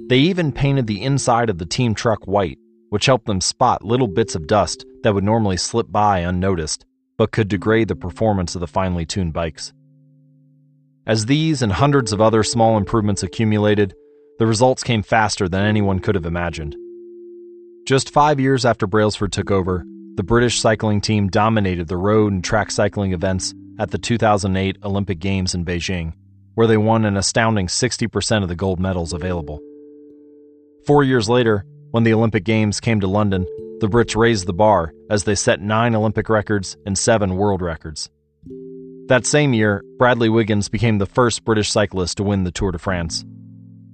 They 0.08 0.18
even 0.18 0.52
painted 0.52 0.86
the 0.86 1.02
inside 1.02 1.50
of 1.50 1.58
the 1.58 1.66
team 1.66 1.96
truck 1.96 2.24
white, 2.24 2.58
which 2.90 3.06
helped 3.06 3.26
them 3.26 3.40
spot 3.40 3.84
little 3.84 4.06
bits 4.06 4.36
of 4.36 4.46
dust 4.46 4.86
that 5.02 5.12
would 5.12 5.24
normally 5.24 5.56
slip 5.56 5.90
by 5.90 6.20
unnoticed, 6.20 6.86
but 7.18 7.32
could 7.32 7.48
degrade 7.48 7.88
the 7.88 7.96
performance 7.96 8.54
of 8.54 8.60
the 8.60 8.68
finely 8.68 9.04
tuned 9.04 9.32
bikes. 9.32 9.72
As 11.04 11.26
these 11.26 11.62
and 11.62 11.72
hundreds 11.72 12.12
of 12.12 12.20
other 12.20 12.44
small 12.44 12.76
improvements 12.76 13.24
accumulated, 13.24 13.92
the 14.38 14.46
results 14.46 14.84
came 14.84 15.02
faster 15.02 15.48
than 15.48 15.64
anyone 15.64 15.98
could 15.98 16.14
have 16.14 16.26
imagined. 16.26 16.76
Just 17.88 18.10
five 18.10 18.38
years 18.38 18.64
after 18.64 18.86
Brailsford 18.86 19.32
took 19.32 19.50
over, 19.50 19.84
the 20.14 20.22
British 20.22 20.60
cycling 20.60 21.00
team 21.00 21.26
dominated 21.26 21.88
the 21.88 21.96
road 21.96 22.32
and 22.32 22.44
track 22.44 22.70
cycling 22.70 23.12
events 23.12 23.52
at 23.80 23.90
the 23.90 23.98
2008 23.98 24.76
Olympic 24.84 25.18
Games 25.18 25.56
in 25.56 25.64
Beijing, 25.64 26.12
where 26.54 26.68
they 26.68 26.76
won 26.76 27.04
an 27.04 27.16
astounding 27.16 27.66
60% 27.66 28.42
of 28.44 28.48
the 28.48 28.54
gold 28.54 28.78
medals 28.78 29.12
available. 29.12 29.58
Four 30.86 31.02
years 31.02 31.28
later, 31.28 31.66
when 31.90 32.04
the 32.04 32.14
Olympic 32.14 32.44
Games 32.44 32.78
came 32.78 33.00
to 33.00 33.08
London, 33.08 33.44
the 33.80 33.88
Brits 33.88 34.14
raised 34.14 34.46
the 34.46 34.52
bar 34.52 34.92
as 35.10 35.24
they 35.24 35.34
set 35.34 35.60
nine 35.60 35.96
Olympic 35.96 36.28
records 36.28 36.76
and 36.86 36.96
seven 36.96 37.34
world 37.34 37.60
records. 37.60 38.08
That 39.08 39.26
same 39.26 39.52
year, 39.52 39.82
Bradley 39.98 40.28
Wiggins 40.28 40.68
became 40.68 40.98
the 40.98 41.06
first 41.06 41.44
British 41.44 41.70
cyclist 41.70 42.16
to 42.18 42.22
win 42.22 42.44
the 42.44 42.52
Tour 42.52 42.70
de 42.70 42.78
France. 42.78 43.24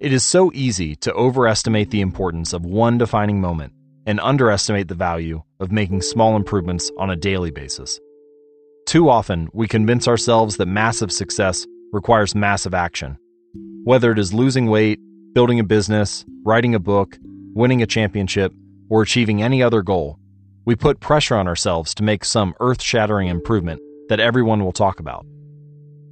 It 0.00 0.12
is 0.12 0.24
so 0.24 0.50
easy 0.54 0.96
to 0.96 1.12
overestimate 1.12 1.90
the 1.90 2.00
importance 2.00 2.52
of 2.52 2.64
one 2.64 2.98
defining 2.98 3.40
moment 3.40 3.72
and 4.06 4.20
underestimate 4.20 4.88
the 4.88 4.94
value 4.94 5.42
of 5.60 5.72
making 5.72 6.02
small 6.02 6.36
improvements 6.36 6.90
on 6.98 7.10
a 7.10 7.16
daily 7.16 7.50
basis. 7.50 7.98
Too 8.86 9.08
often, 9.08 9.48
we 9.52 9.68
convince 9.68 10.06
ourselves 10.06 10.56
that 10.56 10.66
massive 10.66 11.10
success 11.10 11.66
requires 11.92 12.34
massive 12.34 12.74
action. 12.74 13.18
Whether 13.84 14.12
it 14.12 14.18
is 14.18 14.34
losing 14.34 14.66
weight, 14.66 15.00
building 15.32 15.60
a 15.60 15.64
business, 15.64 16.24
writing 16.44 16.74
a 16.74 16.80
book, 16.80 17.18
winning 17.54 17.82
a 17.82 17.86
championship, 17.86 18.52
or 18.88 19.02
achieving 19.02 19.42
any 19.42 19.62
other 19.62 19.82
goal, 19.82 20.18
we 20.66 20.74
put 20.76 21.00
pressure 21.00 21.36
on 21.36 21.48
ourselves 21.48 21.94
to 21.94 22.02
make 22.02 22.24
some 22.24 22.54
earth 22.60 22.82
shattering 22.82 23.28
improvement 23.28 23.80
that 24.08 24.20
everyone 24.20 24.62
will 24.62 24.72
talk 24.72 25.00
about. 25.00 25.24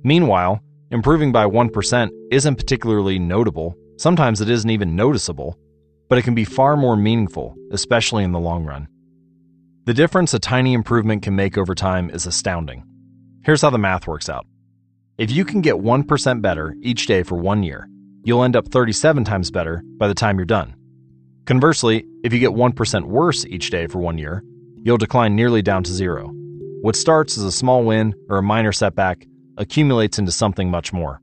Meanwhile, 0.04 0.60
improving 0.90 1.32
by 1.32 1.44
1% 1.44 2.10
isn't 2.30 2.56
particularly 2.56 3.18
notable, 3.18 3.76
sometimes 3.98 4.40
it 4.40 4.48
isn't 4.48 4.70
even 4.70 4.96
noticeable, 4.96 5.58
but 6.08 6.18
it 6.18 6.22
can 6.22 6.34
be 6.34 6.44
far 6.44 6.76
more 6.76 6.96
meaningful, 6.96 7.56
especially 7.72 8.22
in 8.22 8.32
the 8.32 8.38
long 8.38 8.64
run. 8.64 8.86
The 9.86 9.94
difference 9.94 10.32
a 10.32 10.38
tiny 10.38 10.72
improvement 10.72 11.22
can 11.22 11.34
make 11.34 11.58
over 11.58 11.74
time 11.74 12.08
is 12.08 12.26
astounding. 12.26 12.84
Here's 13.44 13.62
how 13.62 13.70
the 13.70 13.78
math 13.78 14.06
works 14.06 14.28
out. 14.28 14.46
If 15.18 15.30
you 15.30 15.44
can 15.44 15.62
get 15.62 15.74
1% 15.74 16.42
better 16.42 16.74
each 16.80 17.06
day 17.06 17.22
for 17.22 17.36
one 17.36 17.62
year, 17.62 17.88
you'll 18.22 18.44
end 18.44 18.56
up 18.56 18.68
37 18.68 19.24
times 19.24 19.50
better 19.50 19.82
by 19.98 20.08
the 20.08 20.14
time 20.14 20.38
you're 20.38 20.46
done. 20.46 20.74
Conversely, 21.46 22.06
if 22.22 22.32
you 22.32 22.38
get 22.38 22.52
1% 22.52 23.04
worse 23.04 23.44
each 23.44 23.68
day 23.70 23.86
for 23.86 23.98
one 23.98 24.16
year, 24.16 24.42
you'll 24.82 24.96
decline 24.96 25.36
nearly 25.36 25.60
down 25.60 25.82
to 25.84 25.92
zero. 25.92 26.32
What 26.80 26.96
starts 26.96 27.36
as 27.36 27.44
a 27.44 27.52
small 27.52 27.84
win 27.84 28.14
or 28.28 28.38
a 28.38 28.42
minor 28.42 28.72
setback 28.72 29.26
accumulates 29.58 30.18
into 30.18 30.32
something 30.32 30.70
much 30.70 30.90
more. 30.92 31.20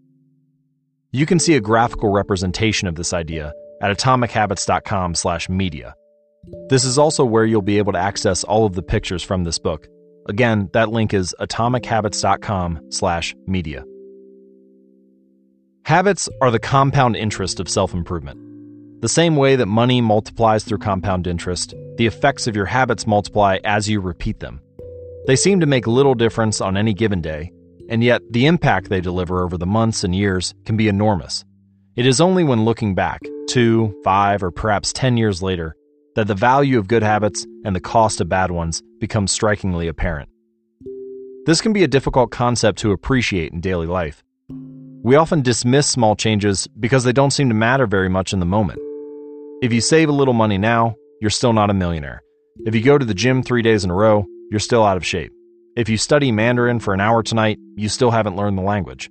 You 1.12 1.25
can 1.25 1.39
see 1.39 1.55
a 1.55 1.62
graphical 1.62 2.12
representation 2.12 2.88
of 2.88 2.95
this 2.95 3.13
idea 3.13 3.51
at 3.81 3.97
atomichabits.com/media. 3.97 5.95
This 6.69 6.86
is 6.86 6.97
also 6.97 7.25
where 7.25 7.45
you'll 7.45 7.62
be 7.62 7.79
able 7.79 7.93
to 7.93 7.99
access 7.99 8.43
all 8.43 8.65
of 8.65 8.73
the 8.73 8.84
pictures 8.84 9.23
from 9.23 9.43
this 9.43 9.60
book. 9.60 9.88
Again, 10.29 10.69
that 10.73 10.89
link 10.89 11.13
is 11.13 11.36
atomichabits.com/media. 11.39 13.84
Habits 15.86 16.29
are 16.41 16.51
the 16.51 16.60
compound 16.60 17.15
interest 17.15 17.60
of 17.60 17.67
self 17.67 17.93
improvement. 17.93 18.50
The 19.01 19.09
same 19.09 19.35
way 19.35 19.55
that 19.55 19.65
money 19.65 19.99
multiplies 19.99 20.63
through 20.63 20.77
compound 20.77 21.25
interest, 21.25 21.73
the 21.97 22.05
effects 22.05 22.45
of 22.45 22.55
your 22.55 22.67
habits 22.67 23.07
multiply 23.07 23.57
as 23.63 23.89
you 23.89 23.99
repeat 23.99 24.39
them. 24.39 24.61
They 25.25 25.35
seem 25.35 25.59
to 25.59 25.65
make 25.65 25.87
little 25.87 26.13
difference 26.13 26.61
on 26.61 26.77
any 26.77 26.93
given 26.93 27.19
day, 27.19 27.51
and 27.89 28.03
yet 28.03 28.21
the 28.29 28.45
impact 28.45 28.89
they 28.89 29.01
deliver 29.01 29.43
over 29.43 29.57
the 29.57 29.65
months 29.65 30.03
and 30.03 30.13
years 30.13 30.53
can 30.65 30.77
be 30.77 30.87
enormous. 30.87 31.43
It 31.95 32.05
is 32.05 32.21
only 32.21 32.43
when 32.43 32.63
looking 32.63 32.93
back, 32.93 33.21
two, 33.47 33.99
five, 34.03 34.43
or 34.43 34.51
perhaps 34.51 34.93
10 34.93 35.17
years 35.17 35.41
later, 35.41 35.75
that 36.15 36.27
the 36.27 36.35
value 36.35 36.77
of 36.77 36.87
good 36.87 37.01
habits 37.01 37.47
and 37.65 37.75
the 37.75 37.79
cost 37.79 38.21
of 38.21 38.29
bad 38.29 38.51
ones 38.51 38.83
becomes 38.99 39.31
strikingly 39.31 39.87
apparent. 39.87 40.29
This 41.47 41.59
can 41.59 41.73
be 41.73 41.83
a 41.83 41.87
difficult 41.87 42.29
concept 42.29 42.77
to 42.79 42.91
appreciate 42.91 43.51
in 43.51 43.61
daily 43.61 43.87
life. 43.87 44.23
We 45.03 45.15
often 45.15 45.41
dismiss 45.41 45.89
small 45.89 46.15
changes 46.15 46.67
because 46.79 47.03
they 47.03 47.13
don't 47.13 47.31
seem 47.31 47.49
to 47.49 47.55
matter 47.55 47.87
very 47.87 48.09
much 48.09 48.31
in 48.31 48.39
the 48.39 48.45
moment. 48.45 48.79
If 49.62 49.71
you 49.71 49.80
save 49.80 50.10
a 50.10 50.12
little 50.12 50.34
money 50.34 50.58
now, 50.58 50.95
you're 51.19 51.30
still 51.30 51.54
not 51.54 51.69
a 51.69 51.76
millionaire. 51.76 52.24
If 52.65 52.74
you 52.74 52.82
go 52.82 52.97
to 52.97 53.06
the 53.06 53.13
gym 53.13 53.43
three 53.43 53.62
days 53.62 53.84
in 53.84 53.91
a 53.91 53.95
row, 53.95 54.26
you're 54.50 54.60
still 54.60 54.84
out 54.84 54.97
of 54.97 55.06
shape. 55.06 55.32
If 55.76 55.88
you 55.88 55.97
study 55.97 56.32
Mandarin 56.32 56.80
for 56.80 56.95
an 56.95 57.00
hour 57.00 57.21
tonight, 57.21 57.60
you 57.76 57.88
still 57.88 58.10
haven't 58.10 58.36
learned 58.36 58.58
the 58.58 58.63
language. 58.63 59.08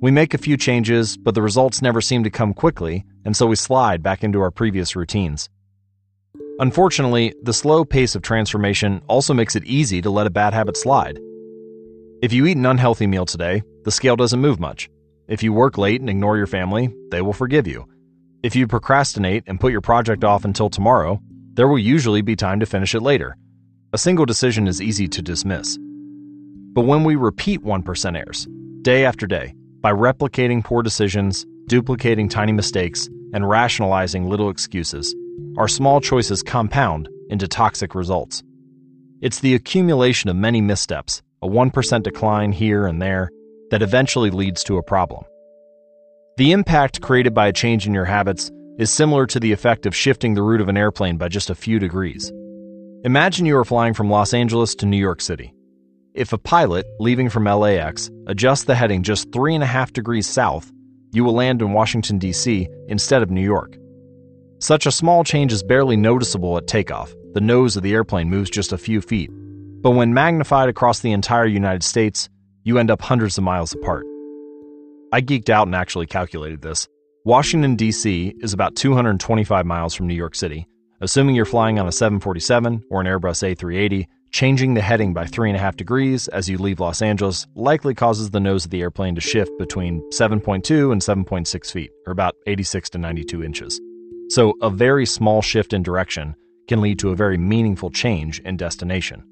We 0.00 0.10
make 0.10 0.32
a 0.32 0.38
few 0.38 0.56
changes, 0.56 1.18
but 1.18 1.34
the 1.34 1.42
results 1.42 1.82
never 1.82 2.00
seem 2.00 2.24
to 2.24 2.30
come 2.30 2.54
quickly, 2.54 3.04
and 3.26 3.36
so 3.36 3.46
we 3.46 3.54
slide 3.54 4.02
back 4.02 4.24
into 4.24 4.40
our 4.40 4.50
previous 4.50 4.96
routines. 4.96 5.50
Unfortunately, 6.58 7.34
the 7.42 7.52
slow 7.52 7.84
pace 7.84 8.14
of 8.14 8.22
transformation 8.22 9.02
also 9.08 9.34
makes 9.34 9.56
it 9.56 9.66
easy 9.66 10.00
to 10.00 10.08
let 10.08 10.26
a 10.26 10.30
bad 10.30 10.54
habit 10.54 10.78
slide. 10.78 11.18
If 12.22 12.32
you 12.32 12.46
eat 12.46 12.56
an 12.56 12.64
unhealthy 12.64 13.06
meal 13.06 13.26
today, 13.26 13.62
the 13.84 13.90
scale 13.90 14.16
doesn't 14.16 14.40
move 14.40 14.58
much. 14.58 14.88
If 15.28 15.42
you 15.42 15.52
work 15.52 15.76
late 15.76 16.00
and 16.00 16.08
ignore 16.08 16.38
your 16.38 16.46
family, 16.46 16.94
they 17.10 17.20
will 17.20 17.34
forgive 17.34 17.66
you. 17.66 17.86
If 18.42 18.56
you 18.56 18.66
procrastinate 18.66 19.44
and 19.46 19.60
put 19.60 19.70
your 19.70 19.80
project 19.80 20.24
off 20.24 20.44
until 20.44 20.68
tomorrow, 20.68 21.20
there 21.54 21.68
will 21.68 21.78
usually 21.78 22.22
be 22.22 22.34
time 22.34 22.58
to 22.58 22.66
finish 22.66 22.92
it 22.92 23.00
later. 23.00 23.36
A 23.92 23.98
single 23.98 24.26
decision 24.26 24.66
is 24.66 24.82
easy 24.82 25.06
to 25.06 25.22
dismiss. 25.22 25.78
But 26.72 26.82
when 26.82 27.04
we 27.04 27.14
repeat 27.14 27.62
1% 27.62 28.18
errors, 28.18 28.48
day 28.82 29.04
after 29.04 29.28
day, 29.28 29.54
by 29.80 29.92
replicating 29.92 30.64
poor 30.64 30.82
decisions, 30.82 31.46
duplicating 31.68 32.28
tiny 32.28 32.50
mistakes, 32.50 33.08
and 33.32 33.48
rationalizing 33.48 34.28
little 34.28 34.50
excuses, 34.50 35.14
our 35.56 35.68
small 35.68 36.00
choices 36.00 36.42
compound 36.42 37.08
into 37.28 37.46
toxic 37.46 37.94
results. 37.94 38.42
It's 39.20 39.38
the 39.38 39.54
accumulation 39.54 40.28
of 40.30 40.34
many 40.34 40.60
missteps, 40.60 41.22
a 41.42 41.46
1% 41.46 42.02
decline 42.02 42.50
here 42.50 42.88
and 42.88 43.00
there, 43.00 43.30
that 43.70 43.82
eventually 43.82 44.30
leads 44.30 44.64
to 44.64 44.78
a 44.78 44.82
problem. 44.82 45.22
The 46.42 46.50
impact 46.50 47.00
created 47.00 47.34
by 47.34 47.46
a 47.46 47.52
change 47.52 47.86
in 47.86 47.94
your 47.94 48.04
habits 48.04 48.50
is 48.76 48.90
similar 48.90 49.26
to 49.26 49.38
the 49.38 49.52
effect 49.52 49.86
of 49.86 49.94
shifting 49.94 50.34
the 50.34 50.42
route 50.42 50.60
of 50.60 50.68
an 50.68 50.76
airplane 50.76 51.16
by 51.16 51.28
just 51.28 51.50
a 51.50 51.54
few 51.54 51.78
degrees. 51.78 52.32
Imagine 53.04 53.46
you 53.46 53.56
are 53.56 53.64
flying 53.64 53.94
from 53.94 54.10
Los 54.10 54.34
Angeles 54.34 54.74
to 54.74 54.86
New 54.86 54.96
York 54.96 55.20
City. 55.20 55.54
If 56.14 56.32
a 56.32 56.38
pilot, 56.38 56.84
leaving 56.98 57.28
from 57.28 57.44
LAX, 57.44 58.10
adjusts 58.26 58.64
the 58.64 58.74
heading 58.74 59.04
just 59.04 59.30
3.5 59.30 59.92
degrees 59.92 60.26
south, 60.26 60.72
you 61.12 61.22
will 61.22 61.34
land 61.34 61.62
in 61.62 61.74
Washington, 61.74 62.18
D.C. 62.18 62.68
instead 62.88 63.22
of 63.22 63.30
New 63.30 63.40
York. 63.40 63.76
Such 64.58 64.84
a 64.84 64.90
small 64.90 65.22
change 65.22 65.52
is 65.52 65.62
barely 65.62 65.96
noticeable 65.96 66.58
at 66.58 66.66
takeoff. 66.66 67.14
The 67.34 67.40
nose 67.40 67.76
of 67.76 67.84
the 67.84 67.92
airplane 67.92 68.28
moves 68.28 68.50
just 68.50 68.72
a 68.72 68.78
few 68.78 69.00
feet. 69.00 69.30
But 69.80 69.92
when 69.92 70.12
magnified 70.12 70.68
across 70.68 70.98
the 70.98 71.12
entire 71.12 71.46
United 71.46 71.84
States, 71.84 72.28
you 72.64 72.78
end 72.78 72.90
up 72.90 73.00
hundreds 73.00 73.38
of 73.38 73.44
miles 73.44 73.72
apart. 73.72 74.04
I 75.12 75.20
geeked 75.20 75.50
out 75.50 75.66
and 75.66 75.76
actually 75.76 76.06
calculated 76.06 76.62
this. 76.62 76.88
Washington, 77.26 77.76
D.C. 77.76 78.34
is 78.40 78.54
about 78.54 78.74
225 78.76 79.66
miles 79.66 79.94
from 79.94 80.06
New 80.06 80.14
York 80.14 80.34
City. 80.34 80.66
Assuming 81.02 81.34
you're 81.34 81.44
flying 81.44 81.78
on 81.78 81.86
a 81.86 81.92
747 81.92 82.82
or 82.90 83.02
an 83.02 83.06
Airbus 83.06 83.54
A380, 83.54 84.06
changing 84.30 84.72
the 84.72 84.80
heading 84.80 85.12
by 85.12 85.24
3.5 85.26 85.76
degrees 85.76 86.28
as 86.28 86.48
you 86.48 86.56
leave 86.56 86.80
Los 86.80 87.02
Angeles 87.02 87.46
likely 87.54 87.94
causes 87.94 88.30
the 88.30 88.40
nose 88.40 88.64
of 88.64 88.70
the 88.70 88.80
airplane 88.80 89.14
to 89.14 89.20
shift 89.20 89.52
between 89.58 90.00
7.2 90.10 90.92
and 90.92 91.02
7.6 91.02 91.70
feet, 91.70 91.90
or 92.06 92.12
about 92.12 92.34
86 92.46 92.88
to 92.90 92.98
92 92.98 93.44
inches. 93.44 93.78
So, 94.30 94.54
a 94.62 94.70
very 94.70 95.04
small 95.04 95.42
shift 95.42 95.74
in 95.74 95.82
direction 95.82 96.34
can 96.68 96.80
lead 96.80 96.98
to 97.00 97.10
a 97.10 97.16
very 97.16 97.36
meaningful 97.36 97.90
change 97.90 98.40
in 98.40 98.56
destination. 98.56 99.22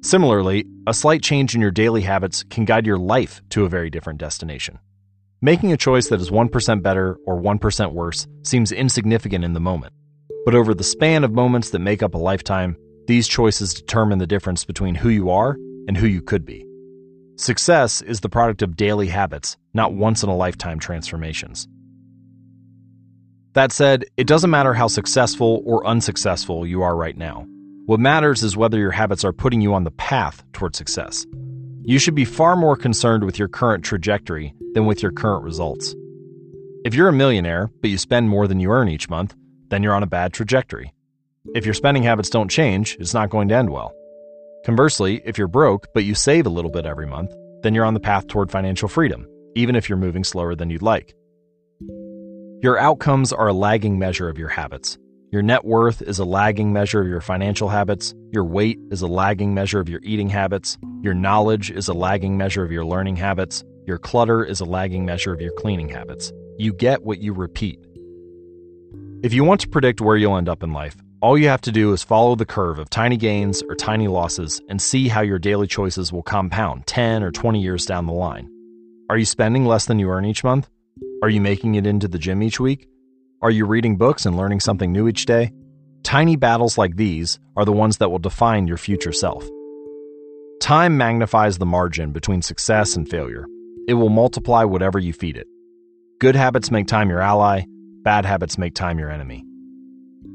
Similarly, 0.00 0.64
a 0.86 0.94
slight 0.94 1.22
change 1.22 1.54
in 1.54 1.60
your 1.60 1.72
daily 1.72 2.02
habits 2.02 2.44
can 2.44 2.64
guide 2.64 2.86
your 2.86 2.98
life 2.98 3.42
to 3.50 3.64
a 3.64 3.68
very 3.68 3.90
different 3.90 4.20
destination. 4.20 4.78
Making 5.40 5.72
a 5.72 5.76
choice 5.76 6.08
that 6.08 6.20
is 6.20 6.30
1% 6.30 6.82
better 6.82 7.18
or 7.26 7.40
1% 7.40 7.92
worse 7.92 8.26
seems 8.42 8.70
insignificant 8.70 9.44
in 9.44 9.54
the 9.54 9.60
moment. 9.60 9.92
But 10.44 10.54
over 10.54 10.72
the 10.72 10.84
span 10.84 11.24
of 11.24 11.32
moments 11.32 11.70
that 11.70 11.80
make 11.80 12.02
up 12.02 12.14
a 12.14 12.18
lifetime, 12.18 12.76
these 13.06 13.26
choices 13.26 13.74
determine 13.74 14.18
the 14.18 14.26
difference 14.26 14.64
between 14.64 14.94
who 14.94 15.08
you 15.08 15.30
are 15.30 15.56
and 15.88 15.96
who 15.96 16.06
you 16.06 16.22
could 16.22 16.44
be. 16.44 16.64
Success 17.36 18.00
is 18.02 18.20
the 18.20 18.28
product 18.28 18.62
of 18.62 18.76
daily 18.76 19.08
habits, 19.08 19.56
not 19.74 19.94
once 19.94 20.22
in 20.22 20.28
a 20.28 20.36
lifetime 20.36 20.78
transformations. 20.78 21.68
That 23.54 23.72
said, 23.72 24.04
it 24.16 24.26
doesn't 24.26 24.50
matter 24.50 24.74
how 24.74 24.86
successful 24.86 25.62
or 25.64 25.86
unsuccessful 25.86 26.66
you 26.66 26.82
are 26.82 26.94
right 26.94 27.16
now. 27.16 27.46
What 27.88 28.00
matters 28.00 28.42
is 28.42 28.54
whether 28.54 28.76
your 28.76 28.90
habits 28.90 29.24
are 29.24 29.32
putting 29.32 29.62
you 29.62 29.72
on 29.72 29.84
the 29.84 29.90
path 29.90 30.44
toward 30.52 30.76
success. 30.76 31.24
You 31.84 31.98
should 31.98 32.14
be 32.14 32.26
far 32.26 32.54
more 32.54 32.76
concerned 32.76 33.24
with 33.24 33.38
your 33.38 33.48
current 33.48 33.82
trajectory 33.82 34.52
than 34.74 34.84
with 34.84 35.02
your 35.02 35.10
current 35.10 35.42
results. 35.42 35.94
If 36.84 36.92
you're 36.92 37.08
a 37.08 37.14
millionaire, 37.14 37.70
but 37.80 37.88
you 37.88 37.96
spend 37.96 38.28
more 38.28 38.46
than 38.46 38.60
you 38.60 38.70
earn 38.72 38.90
each 38.90 39.08
month, 39.08 39.34
then 39.70 39.82
you're 39.82 39.94
on 39.94 40.02
a 40.02 40.06
bad 40.06 40.34
trajectory. 40.34 40.92
If 41.54 41.64
your 41.64 41.72
spending 41.72 42.02
habits 42.02 42.28
don't 42.28 42.50
change, 42.50 42.94
it's 43.00 43.14
not 43.14 43.30
going 43.30 43.48
to 43.48 43.54
end 43.54 43.70
well. 43.70 43.94
Conversely, 44.66 45.22
if 45.24 45.38
you're 45.38 45.48
broke, 45.48 45.86
but 45.94 46.04
you 46.04 46.14
save 46.14 46.44
a 46.44 46.50
little 46.50 46.70
bit 46.70 46.84
every 46.84 47.06
month, 47.06 47.32
then 47.62 47.74
you're 47.74 47.86
on 47.86 47.94
the 47.94 48.00
path 48.00 48.26
toward 48.26 48.50
financial 48.50 48.90
freedom, 48.90 49.26
even 49.54 49.74
if 49.74 49.88
you're 49.88 49.96
moving 49.96 50.24
slower 50.24 50.54
than 50.54 50.68
you'd 50.68 50.82
like. 50.82 51.14
Your 52.60 52.78
outcomes 52.78 53.32
are 53.32 53.48
a 53.48 53.54
lagging 53.54 53.98
measure 53.98 54.28
of 54.28 54.36
your 54.36 54.50
habits. 54.50 54.98
Your 55.30 55.42
net 55.42 55.66
worth 55.66 56.00
is 56.00 56.18
a 56.18 56.24
lagging 56.24 56.72
measure 56.72 57.02
of 57.02 57.08
your 57.08 57.20
financial 57.20 57.68
habits. 57.68 58.14
Your 58.32 58.44
weight 58.44 58.78
is 58.90 59.02
a 59.02 59.06
lagging 59.06 59.52
measure 59.52 59.78
of 59.78 59.86
your 59.86 60.00
eating 60.02 60.30
habits. 60.30 60.78
Your 61.02 61.12
knowledge 61.12 61.70
is 61.70 61.86
a 61.86 61.92
lagging 61.92 62.38
measure 62.38 62.64
of 62.64 62.72
your 62.72 62.86
learning 62.86 63.16
habits. 63.16 63.62
Your 63.86 63.98
clutter 63.98 64.42
is 64.42 64.60
a 64.60 64.64
lagging 64.64 65.04
measure 65.04 65.34
of 65.34 65.42
your 65.42 65.52
cleaning 65.52 65.90
habits. 65.90 66.32
You 66.56 66.72
get 66.72 67.02
what 67.02 67.18
you 67.18 67.34
repeat. 67.34 67.78
If 69.22 69.34
you 69.34 69.44
want 69.44 69.60
to 69.60 69.68
predict 69.68 70.00
where 70.00 70.16
you'll 70.16 70.38
end 70.38 70.48
up 70.48 70.62
in 70.62 70.72
life, 70.72 70.96
all 71.20 71.36
you 71.36 71.48
have 71.48 71.60
to 71.62 71.72
do 71.72 71.92
is 71.92 72.02
follow 72.02 72.34
the 72.34 72.46
curve 72.46 72.78
of 72.78 72.88
tiny 72.88 73.18
gains 73.18 73.62
or 73.68 73.74
tiny 73.74 74.08
losses 74.08 74.62
and 74.70 74.80
see 74.80 75.08
how 75.08 75.20
your 75.20 75.38
daily 75.38 75.66
choices 75.66 76.10
will 76.10 76.22
compound 76.22 76.86
10 76.86 77.22
or 77.22 77.30
20 77.30 77.60
years 77.60 77.84
down 77.84 78.06
the 78.06 78.14
line. 78.14 78.48
Are 79.10 79.18
you 79.18 79.26
spending 79.26 79.66
less 79.66 79.84
than 79.84 79.98
you 79.98 80.08
earn 80.08 80.24
each 80.24 80.42
month? 80.42 80.70
Are 81.22 81.28
you 81.28 81.42
making 81.42 81.74
it 81.74 81.86
into 81.86 82.08
the 82.08 82.18
gym 82.18 82.42
each 82.42 82.58
week? 82.58 82.88
Are 83.40 83.52
you 83.52 83.66
reading 83.66 83.94
books 83.94 84.26
and 84.26 84.36
learning 84.36 84.58
something 84.58 84.90
new 84.90 85.06
each 85.06 85.24
day? 85.24 85.52
Tiny 86.02 86.34
battles 86.34 86.76
like 86.76 86.96
these 86.96 87.38
are 87.56 87.64
the 87.64 87.70
ones 87.70 87.98
that 87.98 88.10
will 88.10 88.18
define 88.18 88.66
your 88.66 88.76
future 88.76 89.12
self. 89.12 89.48
Time 90.60 90.96
magnifies 90.96 91.56
the 91.56 91.64
margin 91.64 92.10
between 92.10 92.42
success 92.42 92.96
and 92.96 93.08
failure. 93.08 93.46
It 93.86 93.94
will 93.94 94.08
multiply 94.08 94.64
whatever 94.64 94.98
you 94.98 95.12
feed 95.12 95.36
it. 95.36 95.46
Good 96.18 96.34
habits 96.34 96.72
make 96.72 96.88
time 96.88 97.08
your 97.08 97.20
ally, 97.20 97.62
bad 98.02 98.24
habits 98.24 98.58
make 98.58 98.74
time 98.74 98.98
your 98.98 99.08
enemy. 99.08 99.44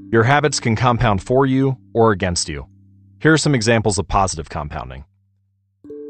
Your 0.09 0.23
habits 0.23 0.61
can 0.61 0.77
compound 0.77 1.21
for 1.21 1.45
you 1.45 1.75
or 1.93 2.13
against 2.13 2.47
you. 2.47 2.67
Here 3.19 3.33
are 3.33 3.37
some 3.37 3.53
examples 3.53 3.97
of 3.97 4.07
positive 4.07 4.49
compounding. 4.49 5.03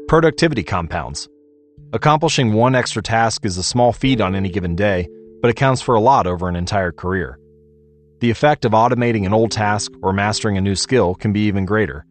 Productivity 0.06 0.62
compounds. 0.62 1.28
Accomplishing 1.92 2.52
one 2.52 2.76
extra 2.76 3.02
task 3.02 3.44
is 3.44 3.58
a 3.58 3.64
small 3.64 3.92
feat 3.92 4.20
on 4.20 4.36
any 4.36 4.48
given 4.48 4.76
day, 4.76 5.08
but 5.44 5.50
accounts 5.50 5.82
for 5.82 5.94
a 5.94 6.00
lot 6.00 6.26
over 6.26 6.48
an 6.48 6.56
entire 6.56 6.90
career. 6.90 7.38
The 8.20 8.30
effect 8.30 8.64
of 8.64 8.72
automating 8.72 9.26
an 9.26 9.34
old 9.34 9.50
task 9.50 9.92
or 10.02 10.10
mastering 10.10 10.56
a 10.56 10.60
new 10.62 10.74
skill 10.74 11.14
can 11.14 11.34
be 11.34 11.40
even 11.40 11.66
greater. 11.66 12.06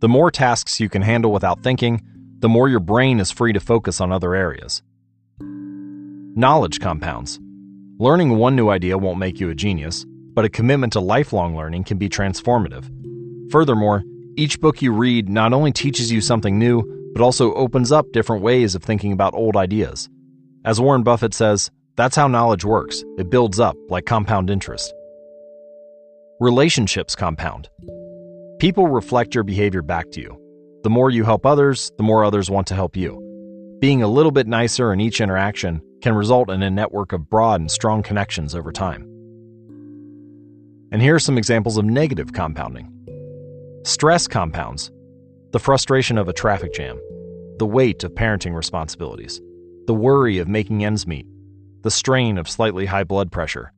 The 0.00 0.08
more 0.08 0.30
tasks 0.30 0.80
you 0.80 0.88
can 0.88 1.02
handle 1.02 1.30
without 1.30 1.62
thinking, 1.62 2.00
the 2.38 2.48
more 2.48 2.66
your 2.66 2.80
brain 2.80 3.20
is 3.20 3.30
free 3.30 3.52
to 3.52 3.60
focus 3.60 4.00
on 4.00 4.10
other 4.10 4.34
areas. 4.34 4.82
Knowledge 5.38 6.80
compounds. 6.80 7.38
Learning 7.98 8.38
one 8.38 8.56
new 8.56 8.70
idea 8.70 8.96
won't 8.96 9.18
make 9.18 9.38
you 9.38 9.50
a 9.50 9.54
genius, 9.54 10.06
but 10.32 10.46
a 10.46 10.48
commitment 10.48 10.94
to 10.94 11.00
lifelong 11.00 11.54
learning 11.54 11.84
can 11.84 11.98
be 11.98 12.08
transformative. 12.08 12.90
Furthermore, 13.52 14.02
each 14.38 14.62
book 14.62 14.80
you 14.80 14.92
read 14.92 15.28
not 15.28 15.52
only 15.52 15.72
teaches 15.72 16.10
you 16.10 16.22
something 16.22 16.58
new, 16.58 16.82
but 17.12 17.20
also 17.20 17.52
opens 17.52 17.92
up 17.92 18.12
different 18.12 18.42
ways 18.42 18.74
of 18.74 18.82
thinking 18.82 19.12
about 19.12 19.34
old 19.34 19.58
ideas. 19.58 20.08
As 20.64 20.80
Warren 20.80 21.02
Buffett 21.02 21.34
says, 21.34 21.70
that's 21.98 22.14
how 22.14 22.28
knowledge 22.28 22.64
works. 22.64 23.02
It 23.18 23.28
builds 23.28 23.58
up 23.58 23.76
like 23.88 24.06
compound 24.06 24.50
interest. 24.50 24.94
Relationships 26.38 27.16
compound. 27.16 27.68
People 28.60 28.86
reflect 28.86 29.34
your 29.34 29.42
behavior 29.42 29.82
back 29.82 30.08
to 30.12 30.20
you. 30.20 30.40
The 30.84 30.90
more 30.90 31.10
you 31.10 31.24
help 31.24 31.44
others, 31.44 31.90
the 31.96 32.04
more 32.04 32.24
others 32.24 32.48
want 32.48 32.68
to 32.68 32.76
help 32.76 32.96
you. 32.96 33.20
Being 33.80 34.04
a 34.04 34.08
little 34.08 34.30
bit 34.30 34.46
nicer 34.46 34.92
in 34.92 35.00
each 35.00 35.20
interaction 35.20 35.82
can 36.00 36.14
result 36.14 36.50
in 36.50 36.62
a 36.62 36.70
network 36.70 37.12
of 37.12 37.28
broad 37.28 37.60
and 37.60 37.70
strong 37.70 38.04
connections 38.04 38.54
over 38.54 38.70
time. 38.70 39.02
And 40.92 41.02
here 41.02 41.16
are 41.16 41.20
some 41.20 41.36
examples 41.36 41.78
of 41.78 41.84
negative 41.84 42.32
compounding 42.32 42.94
stress 43.82 44.28
compounds, 44.28 44.92
the 45.50 45.58
frustration 45.58 46.16
of 46.16 46.28
a 46.28 46.32
traffic 46.32 46.72
jam, 46.74 47.00
the 47.58 47.66
weight 47.66 48.04
of 48.04 48.12
parenting 48.12 48.54
responsibilities, 48.54 49.40
the 49.88 49.94
worry 49.94 50.38
of 50.38 50.46
making 50.46 50.84
ends 50.84 51.04
meet, 51.04 51.26
the 51.82 51.90
strain 51.90 52.38
of 52.38 52.48
slightly 52.48 52.86
high 52.86 53.04
blood 53.04 53.30
pressure. 53.30 53.72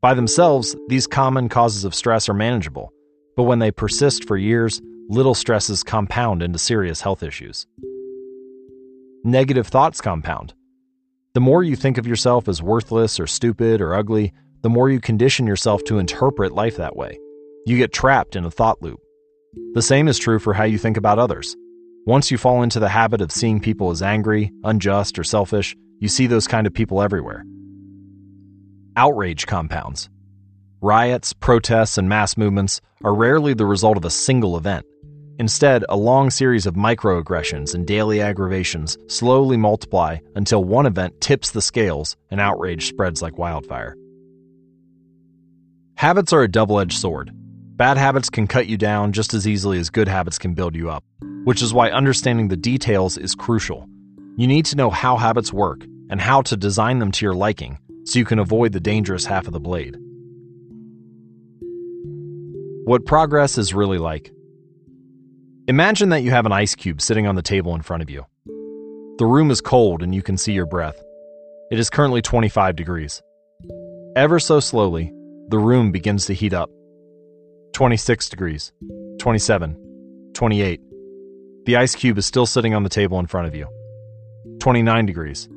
By 0.00 0.14
themselves, 0.14 0.76
these 0.88 1.06
common 1.06 1.48
causes 1.48 1.84
of 1.84 1.94
stress 1.94 2.28
are 2.28 2.34
manageable, 2.34 2.92
but 3.36 3.44
when 3.44 3.58
they 3.58 3.70
persist 3.70 4.26
for 4.26 4.36
years, 4.36 4.80
little 5.08 5.34
stresses 5.34 5.82
compound 5.82 6.42
into 6.42 6.58
serious 6.58 7.00
health 7.00 7.22
issues. 7.22 7.66
Negative 9.24 9.66
thoughts 9.66 10.00
compound. 10.00 10.54
The 11.34 11.40
more 11.40 11.62
you 11.62 11.76
think 11.76 11.98
of 11.98 12.06
yourself 12.06 12.48
as 12.48 12.62
worthless 12.62 13.20
or 13.20 13.26
stupid 13.26 13.80
or 13.80 13.94
ugly, 13.94 14.32
the 14.62 14.70
more 14.70 14.88
you 14.90 15.00
condition 15.00 15.46
yourself 15.46 15.84
to 15.84 15.98
interpret 15.98 16.52
life 16.52 16.76
that 16.76 16.96
way. 16.96 17.18
You 17.66 17.76
get 17.76 17.92
trapped 17.92 18.36
in 18.36 18.44
a 18.44 18.50
thought 18.50 18.82
loop. 18.82 19.00
The 19.74 19.82
same 19.82 20.08
is 20.08 20.18
true 20.18 20.38
for 20.38 20.54
how 20.54 20.64
you 20.64 20.78
think 20.78 20.96
about 20.96 21.18
others. 21.18 21.56
Once 22.06 22.30
you 22.30 22.38
fall 22.38 22.62
into 22.62 22.80
the 22.80 22.88
habit 22.88 23.20
of 23.20 23.30
seeing 23.30 23.60
people 23.60 23.90
as 23.90 24.02
angry, 24.02 24.50
unjust, 24.64 25.18
or 25.18 25.24
selfish, 25.24 25.76
you 26.00 26.08
see 26.08 26.26
those 26.26 26.48
kind 26.48 26.66
of 26.66 26.74
people 26.74 27.00
everywhere. 27.00 27.44
Outrage 28.96 29.46
compounds. 29.46 30.10
Riots, 30.80 31.32
protests, 31.34 31.98
and 31.98 32.08
mass 32.08 32.36
movements 32.36 32.80
are 33.04 33.14
rarely 33.14 33.54
the 33.54 33.66
result 33.66 33.96
of 33.98 34.04
a 34.04 34.10
single 34.10 34.56
event. 34.56 34.86
Instead, 35.38 35.84
a 35.88 35.96
long 35.96 36.30
series 36.30 36.66
of 36.66 36.74
microaggressions 36.74 37.74
and 37.74 37.86
daily 37.86 38.20
aggravations 38.20 38.98
slowly 39.08 39.56
multiply 39.56 40.18
until 40.34 40.64
one 40.64 40.86
event 40.86 41.20
tips 41.20 41.50
the 41.50 41.62
scales 41.62 42.16
and 42.30 42.40
outrage 42.40 42.86
spreads 42.86 43.22
like 43.22 43.38
wildfire. 43.38 43.94
Habits 45.96 46.32
are 46.32 46.42
a 46.42 46.50
double 46.50 46.80
edged 46.80 46.98
sword. 46.98 47.30
Bad 47.76 47.98
habits 47.98 48.30
can 48.30 48.46
cut 48.46 48.66
you 48.66 48.76
down 48.76 49.12
just 49.12 49.32
as 49.34 49.46
easily 49.46 49.78
as 49.78 49.90
good 49.90 50.08
habits 50.08 50.38
can 50.38 50.54
build 50.54 50.74
you 50.74 50.90
up, 50.90 51.04
which 51.44 51.62
is 51.62 51.74
why 51.74 51.90
understanding 51.90 52.48
the 52.48 52.56
details 52.56 53.16
is 53.16 53.34
crucial. 53.34 53.86
You 54.36 54.46
need 54.46 54.64
to 54.66 54.76
know 54.76 54.90
how 54.90 55.16
habits 55.16 55.52
work 55.52 55.84
and 56.10 56.20
how 56.20 56.42
to 56.42 56.56
design 56.56 56.98
them 56.98 57.12
to 57.12 57.24
your 57.24 57.34
liking 57.34 57.78
so 58.04 58.18
you 58.18 58.24
can 58.24 58.38
avoid 58.38 58.72
the 58.72 58.80
dangerous 58.80 59.24
half 59.24 59.46
of 59.46 59.52
the 59.52 59.60
blade. 59.60 59.96
What 62.84 63.06
progress 63.06 63.56
is 63.56 63.72
really 63.72 63.98
like. 63.98 64.32
Imagine 65.68 66.08
that 66.08 66.22
you 66.22 66.32
have 66.32 66.46
an 66.46 66.52
ice 66.52 66.74
cube 66.74 67.00
sitting 67.00 67.28
on 67.28 67.36
the 67.36 67.42
table 67.42 67.74
in 67.74 67.82
front 67.82 68.02
of 68.02 68.10
you. 68.10 68.26
The 69.18 69.26
room 69.26 69.50
is 69.50 69.60
cold 69.60 70.02
and 70.02 70.14
you 70.14 70.22
can 70.22 70.36
see 70.36 70.52
your 70.52 70.66
breath. 70.66 71.00
It 71.70 71.78
is 71.78 71.88
currently 71.88 72.20
25 72.20 72.74
degrees. 72.74 73.22
Ever 74.16 74.40
so 74.40 74.58
slowly, 74.58 75.12
the 75.48 75.58
room 75.58 75.92
begins 75.92 76.26
to 76.26 76.34
heat 76.34 76.52
up. 76.52 76.70
26 77.74 78.28
degrees, 78.28 78.72
27, 79.20 80.32
28. 80.34 80.80
The 81.66 81.76
ice 81.76 81.94
cube 81.94 82.18
is 82.18 82.26
still 82.26 82.46
sitting 82.46 82.74
on 82.74 82.82
the 82.82 82.88
table 82.88 83.20
in 83.20 83.26
front 83.26 83.46
of 83.46 83.54
you. 83.54 83.68
29 84.58 85.06
degrees, 85.06 85.48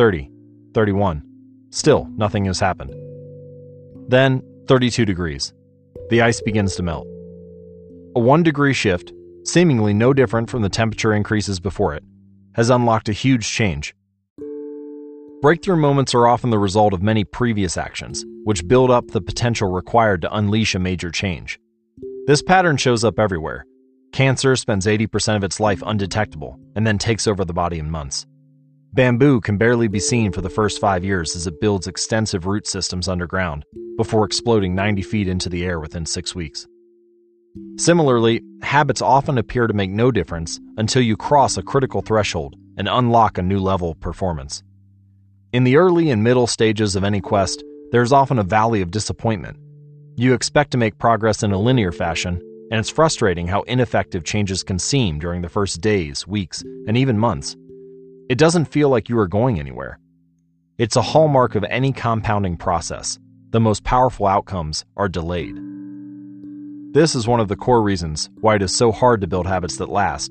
30, 0.00 0.30
31. 0.72 1.22
Still, 1.68 2.08
nothing 2.16 2.46
has 2.46 2.58
happened. 2.58 2.94
Then, 4.08 4.42
32 4.66 5.04
degrees. 5.04 5.52
The 6.08 6.22
ice 6.22 6.40
begins 6.40 6.74
to 6.76 6.82
melt. 6.82 7.06
A 8.16 8.20
1 8.20 8.42
degree 8.42 8.72
shift, 8.72 9.12
seemingly 9.44 9.92
no 9.92 10.14
different 10.14 10.48
from 10.48 10.62
the 10.62 10.70
temperature 10.70 11.12
increases 11.12 11.60
before 11.60 11.94
it, 11.94 12.02
has 12.54 12.70
unlocked 12.70 13.10
a 13.10 13.12
huge 13.12 13.46
change. 13.46 13.94
Breakthrough 15.42 15.76
moments 15.76 16.14
are 16.14 16.26
often 16.26 16.48
the 16.48 16.58
result 16.58 16.94
of 16.94 17.02
many 17.02 17.22
previous 17.22 17.76
actions, 17.76 18.24
which 18.44 18.66
build 18.66 18.90
up 18.90 19.08
the 19.08 19.20
potential 19.20 19.70
required 19.70 20.22
to 20.22 20.34
unleash 20.34 20.74
a 20.74 20.78
major 20.78 21.10
change. 21.10 21.60
This 22.26 22.40
pattern 22.40 22.78
shows 22.78 23.04
up 23.04 23.18
everywhere. 23.18 23.66
Cancer 24.12 24.56
spends 24.56 24.86
80% 24.86 25.36
of 25.36 25.44
its 25.44 25.60
life 25.60 25.82
undetectable 25.84 26.58
and 26.74 26.86
then 26.86 26.96
takes 26.96 27.26
over 27.26 27.44
the 27.44 27.52
body 27.52 27.78
in 27.78 27.90
months. 27.90 28.24
Bamboo 28.92 29.40
can 29.40 29.56
barely 29.56 29.86
be 29.86 30.00
seen 30.00 30.32
for 30.32 30.40
the 30.40 30.50
first 30.50 30.80
five 30.80 31.04
years 31.04 31.36
as 31.36 31.46
it 31.46 31.60
builds 31.60 31.86
extensive 31.86 32.46
root 32.46 32.66
systems 32.66 33.06
underground 33.06 33.64
before 33.96 34.24
exploding 34.24 34.74
90 34.74 35.02
feet 35.02 35.28
into 35.28 35.48
the 35.48 35.64
air 35.64 35.78
within 35.78 36.04
six 36.04 36.34
weeks. 36.34 36.66
Similarly, 37.76 38.42
habits 38.62 39.00
often 39.00 39.38
appear 39.38 39.68
to 39.68 39.74
make 39.74 39.90
no 39.90 40.10
difference 40.10 40.58
until 40.76 41.02
you 41.02 41.16
cross 41.16 41.56
a 41.56 41.62
critical 41.62 42.02
threshold 42.02 42.56
and 42.76 42.88
unlock 42.88 43.38
a 43.38 43.42
new 43.42 43.60
level 43.60 43.92
of 43.92 44.00
performance. 44.00 44.64
In 45.52 45.62
the 45.62 45.76
early 45.76 46.10
and 46.10 46.24
middle 46.24 46.48
stages 46.48 46.96
of 46.96 47.04
any 47.04 47.20
quest, 47.20 47.62
there's 47.92 48.12
often 48.12 48.40
a 48.40 48.44
valley 48.44 48.82
of 48.82 48.90
disappointment. 48.90 49.56
You 50.16 50.34
expect 50.34 50.72
to 50.72 50.78
make 50.78 50.98
progress 50.98 51.44
in 51.44 51.52
a 51.52 51.58
linear 51.58 51.92
fashion, 51.92 52.40
and 52.72 52.80
it's 52.80 52.90
frustrating 52.90 53.46
how 53.46 53.62
ineffective 53.62 54.24
changes 54.24 54.64
can 54.64 54.80
seem 54.80 55.20
during 55.20 55.42
the 55.42 55.48
first 55.48 55.80
days, 55.80 56.26
weeks, 56.26 56.62
and 56.88 56.96
even 56.96 57.18
months. 57.18 57.56
It 58.30 58.38
doesn't 58.38 58.66
feel 58.66 58.88
like 58.88 59.08
you 59.08 59.18
are 59.18 59.26
going 59.26 59.58
anywhere. 59.58 59.98
It's 60.78 60.94
a 60.94 61.02
hallmark 61.02 61.56
of 61.56 61.64
any 61.64 61.90
compounding 61.90 62.56
process. 62.56 63.18
The 63.50 63.58
most 63.58 63.82
powerful 63.82 64.28
outcomes 64.28 64.84
are 64.96 65.08
delayed. 65.08 65.56
This 66.92 67.16
is 67.16 67.26
one 67.26 67.40
of 67.40 67.48
the 67.48 67.56
core 67.56 67.82
reasons 67.82 68.30
why 68.40 68.54
it 68.54 68.62
is 68.62 68.72
so 68.72 68.92
hard 68.92 69.20
to 69.20 69.26
build 69.26 69.48
habits 69.48 69.78
that 69.78 69.88
last. 69.88 70.30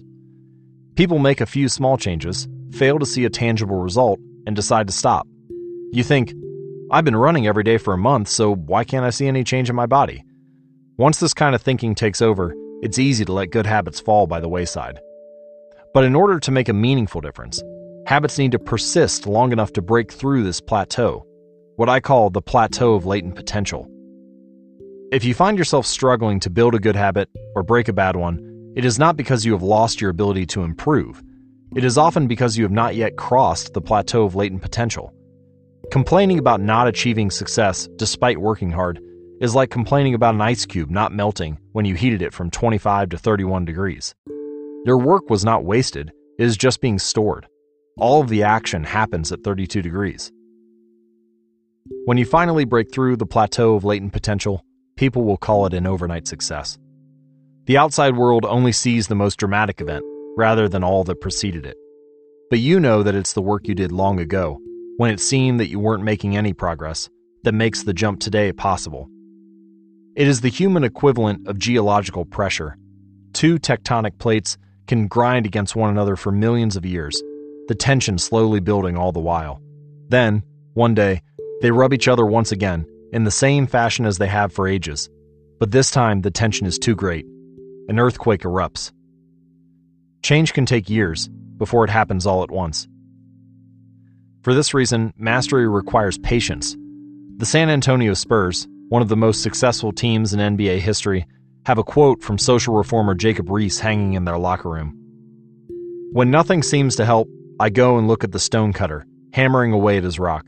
People 0.96 1.20
make 1.20 1.42
a 1.42 1.46
few 1.46 1.68
small 1.68 1.98
changes, 1.98 2.48
fail 2.72 3.00
to 3.00 3.06
see 3.06 3.26
a 3.26 3.30
tangible 3.30 3.82
result, 3.82 4.18
and 4.48 4.56
decide 4.56 4.88
to 4.88 4.94
stop. 4.94 5.28
You 5.92 6.06
think, 6.06 6.34
I've 6.92 7.04
been 7.04 7.18
running 7.18 7.48
every 7.48 7.66
day 7.66 7.78
for 7.78 7.94
a 7.94 7.98
month, 7.98 8.30
so 8.30 8.56
why 8.56 8.86
can't 8.86 9.04
I 9.04 9.10
see 9.10 9.28
any 9.28 9.44
change 9.44 9.70
in 9.70 9.76
my 9.76 9.88
body? 9.88 10.24
Once 10.96 11.20
this 11.20 11.34
kind 11.34 11.54
of 11.54 11.62
thinking 11.62 11.96
takes 11.96 12.22
over, 12.22 12.56
it's 12.82 12.98
easy 12.98 13.26
to 13.26 13.34
let 13.34 13.52
good 13.52 13.66
habits 13.66 14.00
fall 14.00 14.26
by 14.26 14.40
the 14.40 14.48
wayside. 14.48 15.02
But 15.94 16.06
in 16.06 16.16
order 16.16 16.40
to 16.40 16.52
make 16.52 16.70
a 16.70 16.74
meaningful 16.74 17.20
difference, 17.20 17.62
Habits 18.10 18.40
need 18.40 18.54
to 18.54 18.58
persist 18.58 19.28
long 19.28 19.52
enough 19.52 19.72
to 19.74 19.84
break 19.84 20.12
through 20.12 20.42
this 20.42 20.60
plateau, 20.60 21.24
what 21.76 21.90
I 21.90 22.00
call 22.00 22.32
the 22.32 22.42
plateau 22.42 22.96
of 22.96 23.06
latent 23.06 23.36
potential. 23.36 23.88
If 25.12 25.24
you 25.24 25.36
find 25.36 25.60
yourself 25.60 25.86
struggling 25.86 26.40
to 26.40 26.50
build 26.50 26.74
a 26.74 26.80
good 26.80 26.96
habit 26.96 27.30
or 27.54 27.62
break 27.62 27.88
a 27.88 27.94
bad 27.94 28.16
one, 28.16 28.74
it 28.76 28.84
is 28.84 28.98
not 28.98 29.16
because 29.16 29.46
you 29.46 29.52
have 29.52 29.62
lost 29.62 30.02
your 30.02 30.10
ability 30.10 30.48
to 30.48 30.64
improve. 30.64 31.22
It 31.76 31.84
is 31.84 32.00
often 32.00 32.26
because 32.26 32.58
you 32.58 32.64
have 32.64 32.72
not 32.72 32.96
yet 32.96 33.16
crossed 33.16 33.76
the 33.76 33.82
plateau 33.82 34.24
of 34.24 34.34
latent 34.34 34.64
potential. 34.64 35.14
Complaining 35.92 36.40
about 36.40 36.62
not 36.62 36.88
achieving 36.88 37.30
success 37.30 37.88
despite 37.98 38.42
working 38.42 38.72
hard 38.72 39.00
is 39.40 39.54
like 39.54 39.70
complaining 39.70 40.16
about 40.16 40.34
an 40.34 40.42
ice 40.42 40.66
cube 40.66 40.90
not 40.90 41.14
melting 41.14 41.60
when 41.74 41.86
you 41.86 41.94
heated 41.94 42.24
it 42.24 42.34
from 42.34 42.50
25 42.50 43.10
to 43.10 43.20
31 43.20 43.66
degrees. 43.66 44.16
Your 44.84 44.98
work 44.98 45.30
was 45.30 45.46
not 45.46 45.64
wasted, 45.64 46.12
it 46.40 46.46
is 46.46 46.58
just 46.58 46.82
being 46.82 46.98
stored. 46.98 47.46
All 48.00 48.22
of 48.22 48.30
the 48.30 48.44
action 48.44 48.84
happens 48.86 49.32
at 49.32 49.44
32 49.44 49.82
degrees. 49.82 50.32
When 52.06 52.18
you 52.18 52.26
finally 52.26 52.64
break 52.64 52.94
through 52.94 53.18
the 53.18 53.26
plateau 53.26 53.76
of 53.76 53.84
latent 53.84 54.14
potential, 54.14 54.64
people 54.96 55.24
will 55.26 55.38
call 55.38 55.66
it 55.66 55.74
an 55.74 55.86
overnight 55.86 56.28
success. 56.28 56.78
The 57.66 57.78
outside 57.78 58.16
world 58.16 58.46
only 58.46 58.72
sees 58.72 59.08
the 59.08 59.16
most 59.16 59.38
dramatic 59.38 59.82
event, 59.82 60.04
rather 60.38 60.70
than 60.70 60.84
all 60.84 61.04
that 61.04 61.20
preceded 61.20 61.66
it. 61.66 61.78
But 62.50 62.60
you 62.60 62.80
know 62.80 63.04
that 63.04 63.16
it's 63.16 63.34
the 63.34 63.42
work 63.42 63.68
you 63.68 63.76
did 63.76 63.92
long 63.92 64.20
ago, 64.20 64.60
when 64.98 65.12
it 65.12 65.20
seemed 65.20 65.60
that 65.60 65.70
you 65.70 65.80
weren't 65.80 66.04
making 66.04 66.38
any 66.38 66.54
progress, 66.54 67.10
that 67.44 67.54
makes 67.54 67.84
the 67.84 67.94
jump 67.94 68.20
today 68.20 68.52
possible. 68.54 69.10
It 70.16 70.28
is 70.28 70.42
the 70.42 70.50
human 70.50 70.84
equivalent 70.84 71.48
of 71.48 71.60
geological 71.60 72.26
pressure. 72.26 72.78
Two 73.34 73.60
tectonic 73.60 74.18
plates 74.20 74.58
can 74.88 75.08
grind 75.08 75.46
against 75.46 75.76
one 75.76 75.90
another 75.90 76.16
for 76.16 76.32
millions 76.32 76.76
of 76.76 76.86
years, 76.86 77.22
the 77.70 77.76
tension 77.76 78.18
slowly 78.18 78.60
building 78.60 78.98
all 78.98 79.12
the 79.12 79.20
while. 79.20 79.62
Then, 80.10 80.42
one 80.74 80.96
day, 80.96 81.22
they 81.62 81.70
rub 81.70 81.94
each 81.94 82.08
other 82.08 82.26
once 82.26 82.52
again, 82.52 82.84
in 83.14 83.26
the 83.26 83.32
same 83.32 83.68
fashion 83.68 84.08
as 84.08 84.18
they 84.18 84.28
have 84.28 84.52
for 84.52 84.68
ages. 84.68 85.08
But 85.60 85.70
this 85.70 85.92
time, 85.92 86.22
the 86.22 86.32
tension 86.32 86.66
is 86.66 86.80
too 86.80 86.96
great. 86.96 87.28
An 87.88 88.00
earthquake 88.00 88.42
erupts. 88.42 88.92
Change 90.24 90.54
can 90.54 90.66
take 90.66 90.90
years 90.90 91.30
before 91.58 91.84
it 91.84 91.92
happens 91.92 92.26
all 92.26 92.42
at 92.42 92.50
once. 92.50 92.88
For 94.42 94.56
this 94.56 94.74
reason, 94.74 95.14
mastery 95.16 95.68
requires 95.68 96.18
patience. 96.18 96.76
The 97.38 97.46
San 97.46 97.70
Antonio 97.70 98.16
Spurs, 98.16 98.68
one 98.88 99.04
of 99.04 99.10
the 99.10 99.16
most 99.16 99.44
successful 99.44 99.92
teams 99.92 100.34
in 100.34 100.40
NBA 100.40 100.80
history, 100.80 101.28
have 101.68 101.78
a 101.78 101.84
quote 101.84 102.24
from 102.24 102.40
social 102.40 102.74
reformer 102.74 103.14
Jacob 103.14 103.46
Riis 103.46 103.80
hanging 103.80 104.14
in 104.14 104.26
their 104.26 104.40
locker 104.40 104.72
room. 104.72 104.96
When 106.14 106.32
nothing 106.32 106.64
seems 106.64 106.96
to 106.96 107.06
help, 107.06 107.30
I 107.62 107.70
go 107.70 107.98
and 107.98 108.08
look 108.08 108.24
at 108.24 108.32
the 108.32 108.40
stonecutter, 108.40 109.06
hammering 109.34 109.74
away 109.74 109.98
at 109.98 110.04
his 110.04 110.18
rock, 110.18 110.46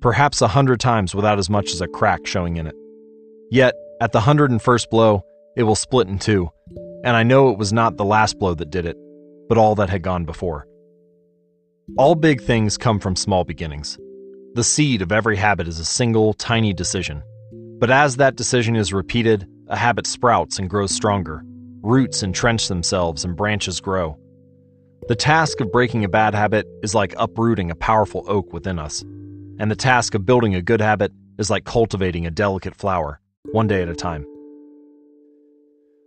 perhaps 0.00 0.42
a 0.42 0.48
hundred 0.48 0.80
times 0.80 1.14
without 1.14 1.38
as 1.38 1.48
much 1.48 1.72
as 1.72 1.80
a 1.80 1.86
crack 1.86 2.26
showing 2.26 2.56
in 2.56 2.66
it. 2.66 2.74
Yet, 3.50 3.74
at 4.00 4.10
the 4.10 4.20
hundred 4.20 4.50
and 4.50 4.60
first 4.60 4.90
blow, 4.90 5.22
it 5.56 5.62
will 5.62 5.76
split 5.76 6.08
in 6.08 6.18
two, 6.18 6.50
and 7.04 7.16
I 7.16 7.22
know 7.22 7.50
it 7.50 7.58
was 7.58 7.72
not 7.72 7.96
the 7.96 8.04
last 8.04 8.40
blow 8.40 8.54
that 8.54 8.70
did 8.70 8.86
it, 8.86 8.96
but 9.48 9.56
all 9.56 9.76
that 9.76 9.88
had 9.88 10.02
gone 10.02 10.24
before. 10.24 10.66
All 11.96 12.16
big 12.16 12.42
things 12.42 12.76
come 12.76 12.98
from 12.98 13.14
small 13.14 13.44
beginnings. 13.44 13.96
The 14.54 14.64
seed 14.64 15.00
of 15.00 15.12
every 15.12 15.36
habit 15.36 15.68
is 15.68 15.78
a 15.78 15.84
single, 15.84 16.34
tiny 16.34 16.74
decision. 16.74 17.22
But 17.78 17.90
as 17.92 18.16
that 18.16 18.34
decision 18.34 18.74
is 18.74 18.92
repeated, 18.92 19.46
a 19.68 19.76
habit 19.76 20.08
sprouts 20.08 20.58
and 20.58 20.68
grows 20.68 20.90
stronger. 20.90 21.42
Roots 21.82 22.24
entrench 22.24 22.66
themselves 22.66 23.24
and 23.24 23.36
branches 23.36 23.80
grow. 23.80 24.18
The 25.06 25.14
task 25.16 25.60
of 25.60 25.70
breaking 25.70 26.04
a 26.04 26.08
bad 26.08 26.34
habit 26.34 26.66
is 26.82 26.94
like 26.94 27.14
uprooting 27.16 27.70
a 27.70 27.76
powerful 27.76 28.24
oak 28.26 28.52
within 28.52 28.78
us, 28.78 29.02
and 29.58 29.70
the 29.70 29.76
task 29.76 30.14
of 30.14 30.26
building 30.26 30.54
a 30.54 30.60
good 30.60 30.80
habit 30.80 31.12
is 31.38 31.48
like 31.48 31.64
cultivating 31.64 32.26
a 32.26 32.30
delicate 32.30 32.74
flower, 32.74 33.20
one 33.52 33.68
day 33.68 33.80
at 33.80 33.88
a 33.88 33.94
time. 33.94 34.26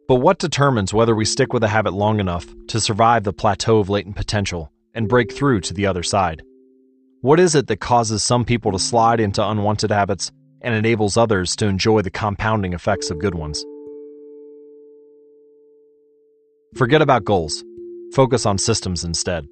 But 0.08 0.15
what 0.15 0.39
determines 0.39 0.93
whether 0.93 1.15
we 1.15 1.25
stick 1.25 1.54
with 1.54 1.63
a 1.63 1.69
habit 1.69 1.93
long 1.93 2.19
enough 2.19 2.45
to 2.67 2.82
survive 2.82 3.23
the 3.23 3.34
plateau 3.34 3.80
of 3.80 3.89
latent 3.89 4.17
potential 4.17 4.71
and 4.93 5.08
break 5.08 5.32
through 5.32 5.62
to 5.62 5.73
the 5.73 5.86
other 5.86 6.04
side? 6.04 6.43
What 7.21 7.39
is 7.39 7.56
it 7.56 7.67
that 7.67 7.80
causes 7.80 8.21
some 8.21 8.43
people 8.43 8.71
to 8.73 8.80
slide 8.80 9.19
into 9.19 9.47
unwanted 9.47 9.89
habits 9.89 10.32
and 10.62 10.75
enables 10.75 11.17
others 11.17 11.56
to 11.56 11.67
enjoy 11.67 12.01
the 12.01 12.12
compounding 12.12 12.73
effects 12.73 13.10
of 13.10 13.19
good 13.19 13.36
ones? 13.36 13.63
Forget 16.75 17.01
about 17.01 17.23
goals. 17.23 17.63
Focus 18.13 18.45
on 18.45 18.58
systems 18.58 19.06
instead. 19.06 19.47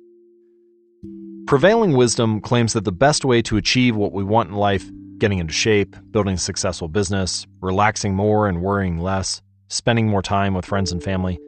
Prevailing 1.47 1.93
wisdom 1.93 2.41
claims 2.41 2.73
that 2.73 2.83
the 2.83 2.91
best 2.91 3.23
way 3.23 3.41
to 3.43 3.55
achieve 3.55 3.95
what 3.95 4.11
we 4.11 4.23
want 4.23 4.49
in 4.49 4.55
life, 4.55 4.85
getting 5.17 5.39
into 5.39 5.53
shape, 5.53 5.95
building 6.11 6.33
a 6.33 6.37
successful 6.37 6.89
business, 6.89 7.47
relaxing 7.61 8.15
more 8.15 8.47
and 8.47 8.61
worrying 8.61 8.97
less, 8.97 9.41
spending 9.69 10.07
more 10.07 10.21
time 10.21 10.53
with 10.53 10.65
friends 10.65 10.91
and 10.91 11.01
family, 11.01 11.39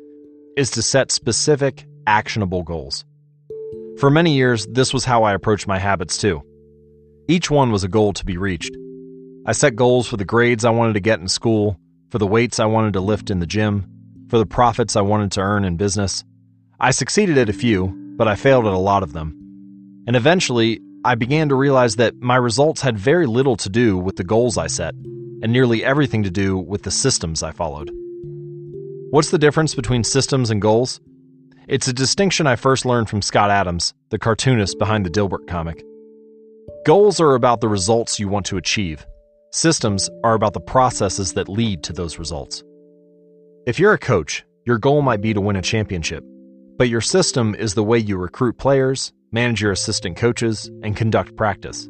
is 0.56 0.72
to 0.72 0.82
set 0.82 1.12
specific, 1.12 1.86
actionable 2.08 2.64
goals. 2.64 3.04
For 4.00 4.10
many 4.10 4.34
years, 4.34 4.66
this 4.68 4.94
was 4.94 5.04
how 5.04 5.24
I 5.24 5.34
approached 5.34 5.68
my 5.68 5.80
habits 5.80 6.18
too. 6.18 6.42
Each 7.28 7.52
one 7.52 7.72
was 7.72 7.84
a 7.84 7.90
goal 7.90 8.14
to 8.14 8.26
be 8.26 8.38
reached. 8.38 8.76
I 9.46 9.52
set 9.52 9.76
goals 9.76 10.08
for 10.08 10.16
the 10.16 10.26
grades 10.26 10.64
I 10.64 10.70
wanted 10.70 10.94
to 10.94 11.02
get 11.02 11.20
in 11.20 11.28
school, 11.28 11.78
for 12.10 12.20
the 12.20 12.28
weights 12.28 12.60
I 12.60 12.66
wanted 12.66 12.94
to 12.94 13.02
lift 13.02 13.30
in 13.30 13.40
the 13.40 13.46
gym, 13.46 13.86
for 14.30 14.38
the 14.38 14.46
profits 14.46 14.96
I 14.96 15.02
wanted 15.02 15.34
to 15.34 15.42
earn 15.42 15.66
in 15.66 15.76
business, 15.76 16.24
I 16.84 16.90
succeeded 16.90 17.38
at 17.38 17.48
a 17.48 17.54
few, 17.54 17.94
but 18.18 18.28
I 18.28 18.36
failed 18.36 18.66
at 18.66 18.74
a 18.74 18.78
lot 18.80 19.04
of 19.04 19.14
them. 19.14 19.38
And 20.08 20.16
eventually, 20.16 20.80
I 21.06 21.14
began 21.14 21.48
to 21.50 21.56
realize 21.56 21.98
that 21.98 22.20
my 22.20 22.36
results 22.38 22.82
had 22.82 22.98
very 22.98 23.28
little 23.28 23.56
to 23.58 23.70
do 23.70 24.00
with 24.00 24.16
the 24.16 24.24
goals 24.24 24.58
I 24.58 24.66
set, 24.66 24.96
and 24.96 25.52
nearly 25.52 25.86
everything 25.86 26.24
to 26.24 26.32
do 26.32 26.58
with 26.58 26.82
the 26.82 26.90
systems 26.90 27.44
I 27.44 27.52
followed. 27.52 27.92
What's 29.12 29.30
the 29.30 29.38
difference 29.38 29.76
between 29.76 30.04
systems 30.04 30.50
and 30.50 30.60
goals? 30.60 31.00
It's 31.68 31.88
a 31.88 31.94
distinction 31.94 32.48
I 32.48 32.56
first 32.56 32.84
learned 32.84 33.12
from 33.12 33.22
Scott 33.22 33.52
Adams, 33.52 33.94
the 34.10 34.18
cartoonist 34.18 34.80
behind 34.80 35.06
the 35.06 35.12
Dilbert 35.12 35.48
comic. 35.48 35.84
Goals 36.84 37.20
are 37.22 37.36
about 37.36 37.62
the 37.62 37.70
results 37.70 38.20
you 38.20 38.28
want 38.28 38.48
to 38.48 38.58
achieve. 38.58 39.06
Systems 39.52 40.10
are 40.24 40.34
about 40.34 40.54
the 40.54 40.60
processes 40.60 41.34
that 41.34 41.48
lead 41.48 41.84
to 41.84 41.94
those 41.94 42.18
results. 42.18 42.64
If 43.68 43.78
you're 43.78 43.94
a 43.94 44.00
coach, 44.00 44.44
your 44.66 44.80
goal 44.80 45.04
might 45.04 45.22
be 45.22 45.36
to 45.36 45.42
win 45.42 45.56
a 45.56 45.62
championship. 45.62 46.24
But 46.82 46.90
your 46.90 47.00
system 47.00 47.54
is 47.54 47.76
the 47.76 47.84
way 47.84 48.00
you 48.00 48.18
recruit 48.18 48.58
players, 48.58 49.14
manage 49.32 49.62
your 49.62 49.72
assistant 49.72 50.18
coaches, 50.18 50.66
and 50.82 50.98
conduct 50.98 51.36
practice. 51.36 51.88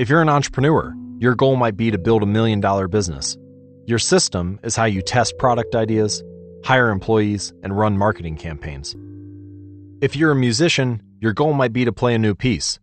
If 0.00 0.08
you're 0.08 0.20
an 0.20 0.28
entrepreneur, 0.28 0.92
Your 1.20 1.36
goal 1.36 1.54
might 1.54 1.76
be 1.76 1.92
to 1.92 1.98
build 1.98 2.24
a 2.24 2.26
million 2.26 2.58
dollar 2.58 2.88
business. 2.88 3.38
Your 3.86 4.00
system 4.00 4.58
is 4.64 4.74
how 4.74 4.86
you 4.86 5.00
test 5.00 5.38
product 5.38 5.76
ideas, 5.76 6.24
hire 6.64 6.90
employees, 6.90 7.52
and 7.62 7.78
run 7.78 7.96
marketing 7.96 8.34
campaigns. 8.34 8.96
If 10.00 10.16
you're 10.16 10.32
a 10.32 10.34
musician, 10.34 11.00
your 11.20 11.32
goal 11.32 11.52
might 11.52 11.72
be 11.72 11.84
to 11.84 11.92
play 11.92 12.16
a 12.16 12.18
new 12.18 12.34
piece. 12.34 12.80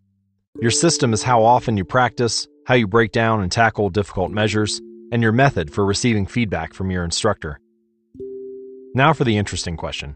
Your 0.62 0.72
system 0.72 1.12
is 1.12 1.24
how 1.24 1.44
often 1.44 1.76
you 1.76 1.84
practice, 1.84 2.48
how 2.66 2.76
you 2.76 2.88
break 2.88 3.12
down 3.12 3.42
and 3.42 3.52
tackle 3.52 3.90
difficult 3.90 4.32
measures, 4.32 4.80
and 5.12 5.22
your 5.22 5.34
method 5.34 5.74
for 5.74 5.86
receiving 5.86 6.26
feedback 6.26 6.74
from 6.74 6.90
your 6.90 7.04
instructor. 7.04 7.60
Now 8.96 9.12
for 9.12 9.26
the 9.26 9.36
interesting 9.36 9.76
question. 9.76 10.16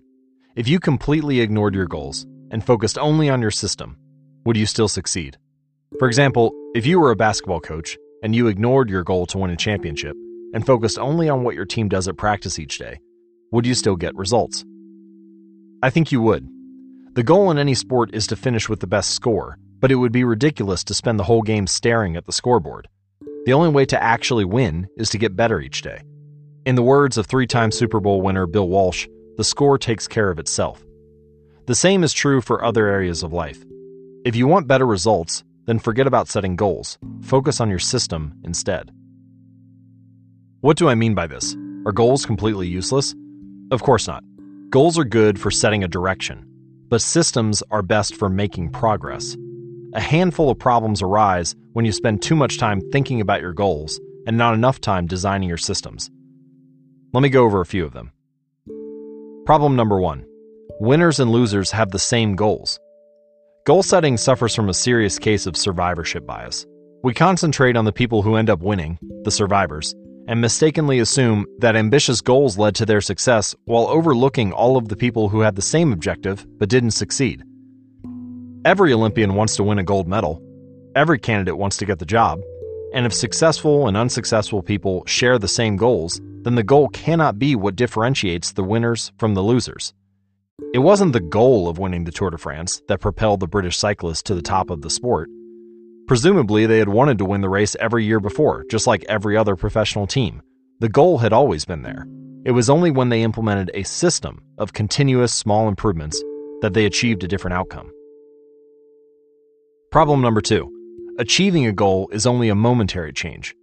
If 0.56 0.68
you 0.68 0.80
completely 0.80 1.41
ignored 1.41 1.74
your 1.74 1.88
goals 1.88 2.28
and 2.51 2.64
focused 2.64 2.99
only 2.99 3.28
on 3.28 3.41
your 3.41 3.49
system, 3.49 3.97
would 4.45 4.56
you 4.56 4.68
still 4.68 4.88
succeed? 4.88 5.36
For 5.97 6.08
example, 6.08 6.51
if 6.76 6.86
you 6.86 6.99
were 6.99 7.10
a 7.10 7.16
basketball 7.16 7.60
coach 7.60 7.97
and 8.22 8.36
you 8.36 8.47
ignored 8.47 8.88
your 8.88 9.04
goal 9.04 9.26
to 9.28 9.39
win 9.39 9.49
a 9.49 9.58
championship 9.58 10.16
and 10.54 10.64
focused 10.64 10.99
only 10.99 11.28
on 11.28 11.43
what 11.43 11.56
your 11.56 11.66
team 11.66 11.89
does 11.89 12.08
at 12.08 12.18
practice 12.18 12.60
each 12.60 12.78
day, 12.78 12.99
would 13.51 13.66
you 13.66 13.74
still 13.74 13.95
get 13.95 14.16
results? 14.16 14.64
I 15.82 15.89
think 15.89 16.12
you 16.12 16.22
would. 16.22 16.47
The 17.14 17.24
goal 17.24 17.49
in 17.49 17.58
any 17.58 17.74
sport 17.74 18.14
is 18.14 18.28
to 18.28 18.36
finish 18.36 18.70
with 18.70 18.80
the 18.80 18.86
best 18.86 19.10
score, 19.10 19.58
but 19.80 19.91
it 19.91 19.95
would 19.95 20.12
be 20.12 20.24
ridiculous 20.24 20.84
to 20.84 20.93
spend 20.93 21.20
the 21.20 21.24
whole 21.24 21.41
game 21.41 21.66
staring 21.66 22.16
at 22.16 22.28
the 22.28 22.32
scoreboard. 22.32 22.88
The 23.47 23.54
only 23.54 23.70
way 23.70 23.86
to 23.86 24.01
actually 24.01 24.45
win 24.45 24.88
is 24.97 25.10
to 25.10 25.18
get 25.18 25.36
better 25.36 25.60
each 25.60 25.82
day. 25.82 26.04
In 26.68 26.76
the 26.76 26.84
words 26.84 27.18
of 27.18 27.26
three 27.26 27.47
time 27.47 27.72
Super 27.72 27.99
Bowl 27.99 28.22
winner 28.22 28.45
Bill 28.45 28.70
Walsh, 28.70 29.08
the 29.38 29.43
score 29.43 29.77
takes 29.77 30.07
care 30.07 30.29
of 30.29 30.39
itself. 30.39 30.84
The 31.65 31.75
same 31.75 32.03
is 32.03 32.13
true 32.13 32.41
for 32.41 32.63
other 32.63 32.88
areas 32.88 33.23
of 33.23 33.34
life. 33.34 33.63
If 34.25 34.36
you 34.36 34.47
want 34.47 34.67
better 34.67 34.86
results, 34.86 35.43
then 35.65 35.79
forget 35.79 36.07
about 36.07 36.27
setting 36.27 36.55
goals. 36.55 36.97
Focus 37.21 37.61
on 37.61 37.69
your 37.69 37.79
system 37.79 38.34
instead. 38.43 38.91
What 40.61 40.77
do 40.77 40.88
I 40.88 40.95
mean 40.95 41.15
by 41.15 41.27
this? 41.27 41.55
Are 41.86 41.91
goals 41.91 42.25
completely 42.25 42.67
useless? 42.67 43.15
Of 43.71 43.81
course 43.81 44.07
not. 44.07 44.23
Goals 44.69 44.97
are 44.97 45.03
good 45.03 45.39
for 45.39 45.51
setting 45.51 45.84
a 45.84 45.88
direction, 45.88 46.45
but 46.89 47.01
systems 47.01 47.63
are 47.71 47.81
best 47.81 48.15
for 48.15 48.29
making 48.29 48.71
progress. 48.71 49.36
A 49.93 50.01
handful 50.01 50.49
of 50.49 50.57
problems 50.57 51.01
arise 51.01 51.55
when 51.73 51.86
you 51.86 51.91
spend 51.91 52.21
too 52.21 52.36
much 52.36 52.57
time 52.57 52.81
thinking 52.91 53.21
about 53.21 53.41
your 53.41 53.53
goals 53.53 53.99
and 54.25 54.38
not 54.38 54.53
enough 54.53 54.81
time 54.81 55.05
designing 55.05 55.49
your 55.49 55.57
systems. 55.57 56.09
Let 57.13 57.21
me 57.21 57.29
go 57.29 57.45
over 57.45 57.61
a 57.61 57.65
few 57.65 57.86
of 57.86 57.93
them. 57.93 58.11
Problem 59.45 59.75
number 59.75 59.99
one 59.99 60.25
winners 60.79 61.19
and 61.19 61.29
losers 61.29 61.69
have 61.69 61.91
the 61.91 61.99
same 61.99 62.33
goals. 62.35 62.79
Goal 63.65 63.83
setting 63.83 64.15
suffers 64.15 64.55
from 64.55 64.69
a 64.69 64.73
serious 64.73 65.19
case 65.19 65.45
of 65.45 65.57
survivorship 65.57 66.25
bias. 66.25 66.65
We 67.03 67.13
concentrate 67.13 67.75
on 67.75 67.83
the 67.83 67.91
people 67.91 68.21
who 68.21 68.35
end 68.35 68.49
up 68.49 68.61
winning, 68.61 68.97
the 69.23 69.31
survivors, 69.31 69.93
and 70.29 70.39
mistakenly 70.39 70.99
assume 70.99 71.45
that 71.59 71.75
ambitious 71.75 72.21
goals 72.21 72.57
led 72.57 72.73
to 72.75 72.85
their 72.85 73.01
success 73.01 73.53
while 73.65 73.87
overlooking 73.87 74.53
all 74.53 74.77
of 74.77 74.87
the 74.87 74.95
people 74.95 75.27
who 75.27 75.41
had 75.41 75.57
the 75.57 75.61
same 75.61 75.91
objective 75.91 76.45
but 76.57 76.69
didn't 76.69 76.91
succeed. 76.91 77.43
Every 78.63 78.93
Olympian 78.93 79.35
wants 79.35 79.57
to 79.57 79.63
win 79.63 79.77
a 79.77 79.83
gold 79.83 80.07
medal, 80.07 80.41
every 80.95 81.19
candidate 81.19 81.57
wants 81.57 81.75
to 81.77 81.85
get 81.85 81.99
the 81.99 82.05
job, 82.05 82.39
and 82.93 83.05
if 83.05 83.13
successful 83.13 83.87
and 83.87 83.97
unsuccessful 83.97 84.61
people 84.61 85.03
share 85.05 85.39
the 85.39 85.47
same 85.47 85.75
goals, 85.75 86.21
then 86.43 86.55
the 86.55 86.63
goal 86.63 86.87
cannot 86.89 87.39
be 87.39 87.55
what 87.55 87.75
differentiates 87.75 88.51
the 88.51 88.63
winners 88.63 89.11
from 89.17 89.33
the 89.33 89.41
losers. 89.41 89.93
It 90.73 90.79
wasn't 90.79 91.13
the 91.13 91.19
goal 91.19 91.67
of 91.67 91.79
winning 91.79 92.03
the 92.03 92.11
Tour 92.11 92.29
de 92.29 92.37
France 92.37 92.81
that 92.87 93.01
propelled 93.01 93.39
the 93.39 93.47
British 93.47 93.77
cyclists 93.77 94.21
to 94.23 94.35
the 94.35 94.41
top 94.41 94.69
of 94.69 94.81
the 94.81 94.89
sport. 94.89 95.29
Presumably, 96.07 96.65
they 96.65 96.79
had 96.79 96.89
wanted 96.89 97.17
to 97.17 97.25
win 97.25 97.41
the 97.41 97.49
race 97.49 97.75
every 97.79 98.05
year 98.05 98.19
before, 98.19 98.65
just 98.69 98.85
like 98.85 99.05
every 99.09 99.35
other 99.35 99.55
professional 99.55 100.05
team. 100.05 100.41
The 100.79 100.89
goal 100.89 101.17
had 101.17 101.33
always 101.33 101.65
been 101.65 101.81
there. 101.81 102.05
It 102.45 102.51
was 102.51 102.69
only 102.69 102.91
when 102.91 103.09
they 103.09 103.23
implemented 103.23 103.71
a 103.73 103.83
system 103.83 104.43
of 104.57 104.73
continuous 104.73 105.33
small 105.33 105.67
improvements 105.67 106.21
that 106.61 106.73
they 106.73 106.85
achieved 106.85 107.23
a 107.23 107.27
different 107.27 107.55
outcome. 107.55 107.89
Problem 109.91 110.21
number 110.21 110.41
two 110.41 110.72
achieving 111.20 111.66
a 111.66 111.72
goal 111.72 112.09
is 112.11 112.26
only 112.26 112.49
a 112.49 112.55
momentary 112.55 113.14
change. 113.14 113.55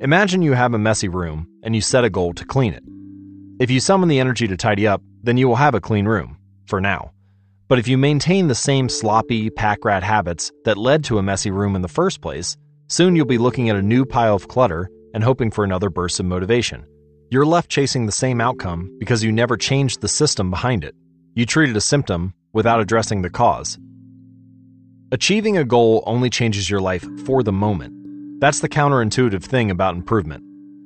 Imagine 0.00 0.42
you 0.42 0.52
have 0.52 0.74
a 0.74 0.78
messy 0.78 1.08
room 1.08 1.48
and 1.62 1.74
you 1.74 1.80
set 1.80 2.04
a 2.04 2.10
goal 2.10 2.32
to 2.34 2.44
clean 2.44 2.74
it. 2.74 2.82
If 3.60 3.70
you 3.70 3.80
summon 3.80 4.08
the 4.08 4.20
energy 4.20 4.46
to 4.48 4.56
tidy 4.56 4.86
up, 4.86 5.02
then 5.22 5.36
you 5.36 5.48
will 5.48 5.56
have 5.56 5.74
a 5.74 5.80
clean 5.80 6.06
room, 6.06 6.36
for 6.66 6.80
now. 6.80 7.12
But 7.68 7.78
if 7.78 7.88
you 7.88 7.96
maintain 7.96 8.46
the 8.46 8.54
same 8.54 8.88
sloppy, 8.88 9.50
pack 9.50 9.84
rat 9.84 10.02
habits 10.02 10.52
that 10.64 10.76
led 10.76 11.02
to 11.04 11.18
a 11.18 11.22
messy 11.22 11.50
room 11.50 11.74
in 11.74 11.82
the 11.82 11.88
first 11.88 12.20
place, 12.20 12.56
soon 12.88 13.16
you'll 13.16 13.26
be 13.26 13.38
looking 13.38 13.70
at 13.70 13.76
a 13.76 13.82
new 13.82 14.04
pile 14.04 14.34
of 14.34 14.48
clutter 14.48 14.90
and 15.14 15.24
hoping 15.24 15.50
for 15.50 15.64
another 15.64 15.88
burst 15.88 16.20
of 16.20 16.26
motivation. 16.26 16.84
You're 17.30 17.46
left 17.46 17.70
chasing 17.70 18.06
the 18.06 18.12
same 18.12 18.40
outcome 18.40 18.94
because 18.98 19.24
you 19.24 19.32
never 19.32 19.56
changed 19.56 20.00
the 20.00 20.08
system 20.08 20.50
behind 20.50 20.84
it. 20.84 20.94
You 21.34 21.46
treated 21.46 21.76
a 21.76 21.80
symptom 21.80 22.34
without 22.52 22.80
addressing 22.80 23.22
the 23.22 23.30
cause. 23.30 23.78
Achieving 25.14 25.56
a 25.56 25.64
goal 25.64 26.02
only 26.06 26.28
changes 26.28 26.68
your 26.68 26.80
life 26.80 27.06
for 27.24 27.44
the 27.44 27.52
moment. 27.52 28.40
That's 28.40 28.58
the 28.58 28.68
counterintuitive 28.68 29.44
thing 29.44 29.70
about 29.70 29.94
improvement. 29.94 30.42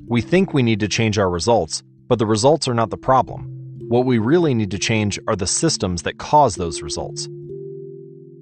We 0.06 0.20
think 0.20 0.52
we 0.52 0.62
need 0.62 0.80
to 0.80 0.86
change 0.86 1.18
our 1.18 1.30
results, 1.30 1.82
but 2.08 2.18
the 2.18 2.26
results 2.26 2.68
are 2.68 2.74
not 2.74 2.90
the 2.90 2.98
problem. 2.98 3.46
What 3.88 4.04
we 4.04 4.18
really 4.18 4.52
need 4.52 4.70
to 4.72 4.78
change 4.78 5.18
are 5.28 5.34
the 5.34 5.46
systems 5.46 6.02
that 6.02 6.18
cause 6.18 6.56
those 6.56 6.82
results. 6.82 7.26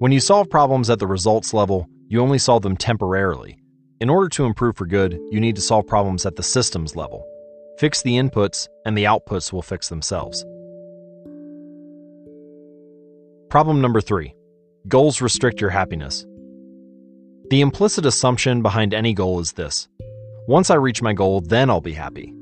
When 0.01 0.11
you 0.11 0.19
solve 0.19 0.51
problems 0.51 0.91
at 0.91 0.99
the 0.99 1.07
results 1.07 1.55
level, 1.55 1.89
you 2.09 2.21
only 2.21 2.39
solve 2.39 2.63
them 2.63 2.77
temporarily. 2.77 3.57
In 4.01 4.11
order 4.11 4.29
to 4.31 4.45
improve 4.45 4.77
for 4.77 4.87
good, 4.87 5.17
you 5.31 5.39
need 5.39 5.55
to 5.55 5.63
solve 5.63 5.87
problems 5.87 6.27
at 6.27 6.35
the 6.35 6.43
systems 6.43 6.97
level. 6.97 7.25
Fix 7.79 8.03
the 8.03 8.17
inputs, 8.17 8.67
and 8.85 8.99
the 8.99 9.05
outputs 9.05 9.53
will 9.53 9.63
fix 9.63 9.89
themselves. 9.89 10.45
Problem 13.51 13.81
number 13.81 14.01
three 14.01 14.35
goals 14.89 15.21
restrict 15.21 15.61
your 15.61 15.71
happiness. 15.71 16.25
The 17.51 17.61
implicit 17.61 18.07
assumption 18.07 18.63
behind 18.63 18.95
any 18.95 19.15
goal 19.15 19.41
is 19.41 19.53
this 19.53 19.89
once 20.47 20.71
I 20.71 20.77
reach 20.77 21.03
my 21.03 21.13
goal, 21.13 21.41
then 21.41 21.69
I'll 21.71 21.81
be 21.81 21.93
happy. 21.93 22.33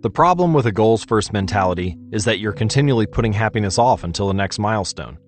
The 0.00 0.10
problem 0.10 0.54
with 0.54 0.64
a 0.66 0.72
goals 0.72 1.04
first 1.04 1.34
mentality 1.34 1.98
is 2.10 2.24
that 2.24 2.38
you're 2.38 2.52
continually 2.52 3.06
putting 3.06 3.34
happiness 3.34 3.78
off 3.78 4.04
until 4.04 4.26
the 4.26 4.34
next 4.34 4.58
milestone. 4.58 5.18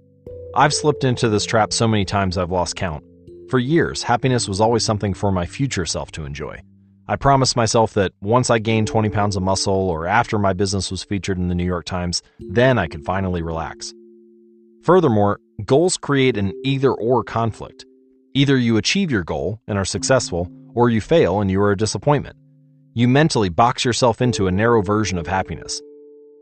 I've 0.55 0.73
slipped 0.73 1.05
into 1.05 1.29
this 1.29 1.45
trap 1.45 1.73
so 1.73 1.87
many 1.87 2.07
times 2.07 2.39
I've 2.39 2.51
lost 2.51 2.77
count. 2.77 3.05
For 3.51 3.59
years, 3.59 4.03
happiness 4.03 4.49
was 4.49 4.61
always 4.61 4.85
something 4.85 5.12
for 5.12 5.31
my 5.31 5.45
future 5.45 5.85
self 5.85 6.12
to 6.12 6.25
enjoy. 6.25 6.61
I 7.07 7.17
promised 7.17 7.57
myself 7.57 7.93
that 7.95 8.12
once 8.23 8.49
I 8.49 8.59
gained 8.59 8.87
20 8.87 9.11
pounds 9.11 9.37
of 9.37 9.43
muscle 9.43 9.75
or 9.75 10.07
after 10.07 10.39
my 10.39 10.55
business 10.55 10.91
was 10.91 11.05
featured 11.05 11.37
in 11.37 11.49
the 11.49 11.55
New 11.55 11.67
York 11.67 11.85
Times, 11.85 12.23
then 12.41 12.79
I 12.79 12.87
could 12.87 13.05
finally 13.05 13.43
relax. 13.43 13.93
Furthermore, 14.83 15.41
goals 15.65 15.97
create 15.97 16.37
an 16.37 16.53
either 16.65 16.93
or 16.93 17.23
conflict. 17.23 17.85
Either 18.35 18.57
you 18.57 18.77
achieve 18.77 19.11
your 19.11 19.23
goal 19.23 19.61
and 19.69 19.79
are 19.79 19.85
successful, 19.85 20.51
or 20.75 20.91
you 20.91 21.01
fail 21.01 21.41
and 21.41 21.51
you 21.51 21.61
are 21.63 21.71
a 21.71 21.77
disappointment. 21.77 22.37
You 22.95 23.09
mentally 23.09 23.49
box 23.49 23.85
yourself 23.85 24.21
into 24.21 24.47
a 24.47 24.53
narrow 24.53 24.83
version 24.83 25.19
of 25.19 25.27
happiness. 25.27 25.81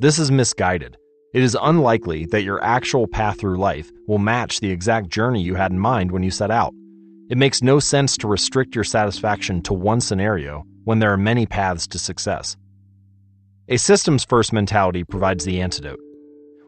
This 0.01 0.19
is 0.19 0.31
misguided. 0.31 0.97
It 1.35 1.43
is 1.43 1.57
unlikely 1.61 2.27
that 2.27 2.43
your 2.43 2.63
actual 2.63 3.07
path 3.07 3.41
through 3.41 3.59
life 3.59 3.91
will 4.07 4.19
match 4.19 4.61
the 4.61 4.71
exact 4.71 5.09
journey 5.09 5.43
you 5.43 5.55
had 5.55 5.73
in 5.73 5.79
mind 5.79 6.13
when 6.13 6.23
you 6.23 6.31
set 6.31 6.51
out. 6.51 6.75
It 7.31 7.39
makes 7.39 7.63
no 7.63 7.79
sense 7.79 8.17
to 8.19 8.29
restrict 8.29 8.75
your 8.75 8.85
satisfaction 8.85 9.63
to 9.63 9.75
one 9.75 10.01
scenario 10.01 10.65
when 10.85 10.99
there 10.99 11.13
are 11.13 11.19
many 11.19 11.47
paths 11.47 11.87
to 11.89 11.99
success. 11.99 12.57
A 13.69 13.77
systems 13.77 14.25
first 14.25 14.53
mentality 14.53 15.05
provides 15.05 15.45
the 15.45 15.61
antidote. 15.61 16.01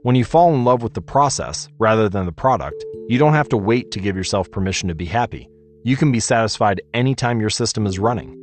When 0.05 0.17
you 0.17 0.25
fall 0.27 0.53
in 0.55 0.65
love 0.65 0.83
with 0.83 0.93
the 0.93 1.01
process 1.01 1.67
rather 1.79 2.11
than 2.11 2.27
the 2.27 2.31
product, 2.31 2.85
you 3.09 3.17
don't 3.17 3.33
have 3.33 3.49
to 3.49 3.57
wait 3.57 3.91
to 3.93 4.01
give 4.01 4.15
yourself 4.15 4.51
permission 4.51 4.91
to 4.91 4.95
be 4.95 5.07
happy. 5.07 5.49
You 5.83 5.97
can 5.97 6.13
be 6.13 6.21
satisfied 6.21 6.83
anytime 6.93 7.41
your 7.41 7.49
system 7.49 7.87
is 7.87 7.99
running. 7.99 8.39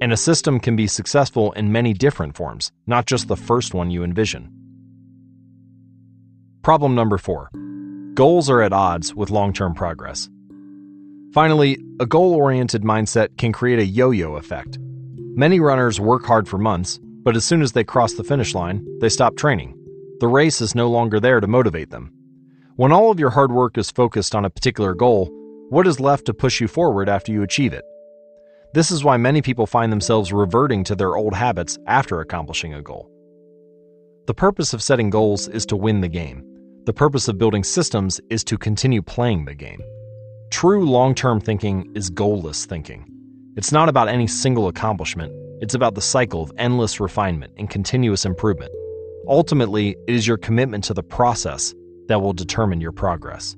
And 0.00 0.10
a 0.10 0.16
system 0.16 0.58
can 0.58 0.74
be 0.74 0.86
successful 0.86 1.52
in 1.52 1.70
many 1.70 1.92
different 1.92 2.34
forms, 2.34 2.72
not 2.86 3.04
just 3.04 3.28
the 3.28 3.36
first 3.36 3.74
one 3.74 3.90
you 3.90 4.04
envision. 4.04 4.50
Problem 6.62 6.94
number 6.94 7.18
four 7.18 7.50
goals 8.14 8.48
are 8.48 8.62
at 8.62 8.72
odds 8.72 9.14
with 9.14 9.28
long 9.28 9.52
term 9.52 9.74
progress. 9.74 10.30
Finally, 11.34 11.78
a 12.00 12.06
goal 12.06 12.32
oriented 12.32 12.84
mindset 12.84 13.36
can 13.36 13.52
create 13.52 13.78
a 13.78 13.84
yo 13.84 14.12
yo 14.12 14.36
effect. 14.36 14.78
Many 15.18 15.60
runners 15.60 16.00
work 16.00 16.24
hard 16.24 16.48
for 16.48 16.56
months, 16.56 16.98
but 17.02 17.36
as 17.36 17.44
soon 17.44 17.60
as 17.60 17.72
they 17.72 17.84
cross 17.84 18.14
the 18.14 18.24
finish 18.24 18.54
line, 18.54 18.82
they 19.00 19.10
stop 19.10 19.36
training 19.36 19.75
the 20.18 20.28
race 20.28 20.60
is 20.60 20.74
no 20.74 20.88
longer 20.88 21.20
there 21.20 21.40
to 21.40 21.46
motivate 21.46 21.90
them. 21.90 22.12
When 22.76 22.92
all 22.92 23.10
of 23.10 23.20
your 23.20 23.30
hard 23.30 23.52
work 23.52 23.76
is 23.76 23.90
focused 23.90 24.34
on 24.34 24.44
a 24.44 24.50
particular 24.50 24.94
goal, 24.94 25.30
what 25.68 25.86
is 25.86 26.00
left 26.00 26.26
to 26.26 26.34
push 26.34 26.60
you 26.60 26.68
forward 26.68 27.08
after 27.08 27.32
you 27.32 27.42
achieve 27.42 27.72
it? 27.72 27.84
This 28.72 28.90
is 28.90 29.04
why 29.04 29.16
many 29.16 29.42
people 29.42 29.66
find 29.66 29.90
themselves 29.90 30.32
reverting 30.32 30.84
to 30.84 30.94
their 30.94 31.16
old 31.16 31.34
habits 31.34 31.78
after 31.86 32.20
accomplishing 32.20 32.74
a 32.74 32.82
goal. 32.82 33.10
The 34.26 34.34
purpose 34.34 34.72
of 34.72 34.82
setting 34.82 35.10
goals 35.10 35.48
is 35.48 35.66
to 35.66 35.76
win 35.76 36.00
the 36.00 36.08
game. 36.08 36.44
The 36.84 36.92
purpose 36.92 37.28
of 37.28 37.38
building 37.38 37.64
systems 37.64 38.20
is 38.30 38.44
to 38.44 38.58
continue 38.58 39.02
playing 39.02 39.44
the 39.44 39.54
game. 39.54 39.82
True 40.50 40.88
long 40.88 41.14
term 41.14 41.40
thinking 41.40 41.90
is 41.94 42.10
goalless 42.10 42.64
thinking. 42.64 43.06
It's 43.56 43.72
not 43.72 43.88
about 43.88 44.08
any 44.08 44.26
single 44.26 44.68
accomplishment, 44.68 45.32
it's 45.62 45.74
about 45.74 45.94
the 45.94 46.00
cycle 46.02 46.42
of 46.42 46.52
endless 46.58 47.00
refinement 47.00 47.54
and 47.56 47.70
continuous 47.70 48.24
improvement. 48.24 48.72
Ultimately, 49.28 49.96
it 50.06 50.14
is 50.14 50.26
your 50.26 50.36
commitment 50.36 50.84
to 50.84 50.94
the 50.94 51.02
process 51.02 51.74
that 52.08 52.20
will 52.20 52.32
determine 52.32 52.80
your 52.80 52.92
progress. 52.92 53.56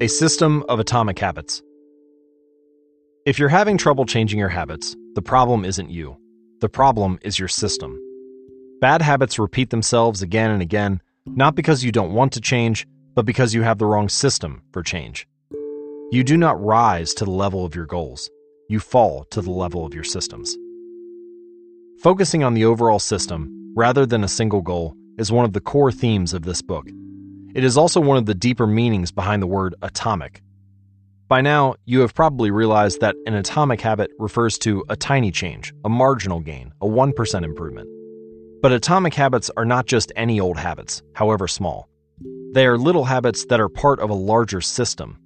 A 0.00 0.06
system 0.06 0.64
of 0.68 0.78
atomic 0.78 1.18
habits. 1.18 1.62
If 3.26 3.38
you're 3.38 3.48
having 3.48 3.78
trouble 3.78 4.06
changing 4.06 4.38
your 4.38 4.48
habits, 4.48 4.94
the 5.14 5.22
problem 5.22 5.64
isn't 5.64 5.90
you. 5.90 6.16
The 6.60 6.68
problem 6.68 7.18
is 7.22 7.38
your 7.38 7.48
system. 7.48 7.98
Bad 8.80 9.02
habits 9.02 9.38
repeat 9.38 9.70
themselves 9.70 10.22
again 10.22 10.50
and 10.50 10.62
again, 10.62 11.00
not 11.26 11.54
because 11.54 11.84
you 11.84 11.90
don't 11.90 12.12
want 12.12 12.32
to 12.34 12.40
change, 12.40 12.86
but 13.14 13.24
because 13.24 13.54
you 13.54 13.62
have 13.62 13.78
the 13.78 13.86
wrong 13.86 14.08
system 14.08 14.62
for 14.72 14.82
change. 14.82 15.26
You 16.10 16.22
do 16.22 16.36
not 16.36 16.62
rise 16.62 17.14
to 17.14 17.24
the 17.24 17.30
level 17.30 17.64
of 17.64 17.74
your 17.74 17.86
goals, 17.86 18.30
you 18.68 18.78
fall 18.78 19.24
to 19.30 19.40
the 19.40 19.50
level 19.50 19.86
of 19.86 19.94
your 19.94 20.04
systems. 20.04 20.56
Focusing 22.04 22.44
on 22.44 22.52
the 22.52 22.66
overall 22.66 22.98
system, 22.98 23.72
rather 23.74 24.04
than 24.04 24.24
a 24.24 24.28
single 24.28 24.60
goal, 24.60 24.94
is 25.16 25.32
one 25.32 25.46
of 25.46 25.54
the 25.54 25.60
core 25.60 25.90
themes 25.90 26.34
of 26.34 26.42
this 26.42 26.60
book. 26.60 26.86
It 27.54 27.64
is 27.64 27.78
also 27.78 27.98
one 27.98 28.18
of 28.18 28.26
the 28.26 28.34
deeper 28.34 28.66
meanings 28.66 29.10
behind 29.10 29.40
the 29.42 29.46
word 29.46 29.74
atomic. 29.80 30.42
By 31.28 31.40
now, 31.40 31.76
you 31.86 32.00
have 32.00 32.12
probably 32.12 32.50
realized 32.50 33.00
that 33.00 33.16
an 33.24 33.32
atomic 33.32 33.80
habit 33.80 34.10
refers 34.18 34.58
to 34.58 34.84
a 34.90 34.96
tiny 34.96 35.30
change, 35.30 35.72
a 35.82 35.88
marginal 35.88 36.40
gain, 36.40 36.74
a 36.82 36.86
1% 36.86 37.42
improvement. 37.42 37.88
But 38.60 38.72
atomic 38.72 39.14
habits 39.14 39.50
are 39.56 39.64
not 39.64 39.86
just 39.86 40.12
any 40.14 40.38
old 40.38 40.58
habits, 40.58 41.02
however 41.14 41.48
small. 41.48 41.88
They 42.52 42.66
are 42.66 42.76
little 42.76 43.04
habits 43.04 43.46
that 43.46 43.60
are 43.60 43.70
part 43.70 43.98
of 44.00 44.10
a 44.10 44.14
larger 44.14 44.60
system. 44.60 45.18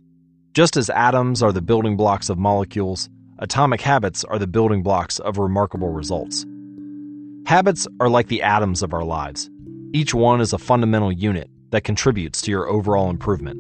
Just 0.55 0.77
as 0.77 0.91
atoms 0.91 1.43
are 1.43 1.51
the 1.51 1.61
building 1.61 1.97
blocks 1.97 2.29
of 2.29 2.39
molecules, 2.39 3.11
atomic 3.41 3.81
habits 3.81 4.23
are 4.23 4.39
the 4.39 4.47
building 4.47 4.85
blocks 4.85 5.19
of 5.19 5.39
remarkable 5.39 5.89
results. 5.89 6.47
Habits 7.49 7.89
are 7.99 8.11
like 8.11 8.29
the 8.29 8.43
atoms 8.43 8.83
of 8.83 8.93
our 8.93 9.05
lives. 9.05 9.49
Each 9.95 10.13
one 10.13 10.43
is 10.43 10.53
a 10.53 10.59
fundamental 10.59 11.11
unit 11.11 11.49
that 11.71 11.83
contributes 11.83 12.43
to 12.43 12.51
your 12.51 12.69
overall 12.69 13.09
improvement. 13.09 13.59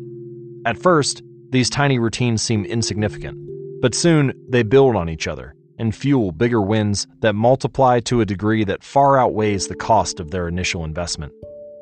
At 0.66 0.76
first, 0.76 1.22
these 1.48 1.70
tiny 1.70 1.98
routines 1.98 2.42
seem 2.42 2.66
insignificant, 2.66 3.38
but 3.80 3.94
soon 3.94 4.34
they 4.50 4.62
build 4.62 4.94
on 4.94 5.08
each 5.08 5.26
other 5.26 5.54
and 5.78 5.96
fuel 5.96 6.32
bigger 6.32 6.60
wins 6.60 7.06
that 7.20 7.34
multiply 7.34 8.00
to 8.00 8.20
a 8.20 8.26
degree 8.26 8.62
that 8.62 8.84
far 8.84 9.18
outweighs 9.18 9.68
the 9.68 9.74
cost 9.74 10.20
of 10.20 10.32
their 10.32 10.48
initial 10.48 10.84
investment. 10.84 11.32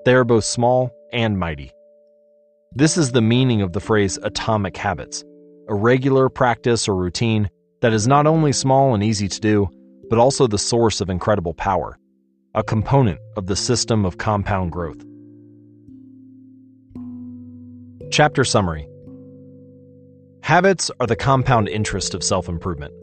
They 0.05 0.15
are 0.15 0.23
both 0.23 0.45
small 0.45 0.93
and 1.13 1.37
mighty. 1.41 1.73
This 2.73 2.97
is 2.97 3.11
the 3.11 3.21
meaning 3.21 3.63
of 3.63 3.73
the 3.73 3.81
phrase 3.81 4.17
atomic 4.23 4.77
habits 4.77 5.25
a 5.69 5.75
regular 5.75 6.29
practice 6.29 6.87
or 6.87 6.95
routine 6.95 7.51
that 7.81 7.93
is 7.93 8.07
not 8.07 8.29
only 8.29 8.53
small 8.53 8.95
and 8.95 9.03
easy 9.03 9.27
to 9.27 9.41
do, 9.41 9.69
but 10.09 10.19
also 10.19 10.47
the 10.47 10.59
source 10.59 11.01
of 11.01 11.11
incredible 11.11 11.55
power, 11.55 11.99
a 12.55 12.63
component 12.63 13.19
of 13.37 13.47
the 13.47 13.57
system 13.57 14.05
of 14.05 14.19
compound 14.19 14.73
growth. 14.73 15.05
Chapter 18.11 18.45
Summary 18.45 18.89
Habits 20.43 20.91
are 21.01 21.09
the 21.09 21.17
compound 21.17 21.69
interest 21.69 22.15
of 22.15 22.23
self 22.23 22.49
improvement. 22.49 22.95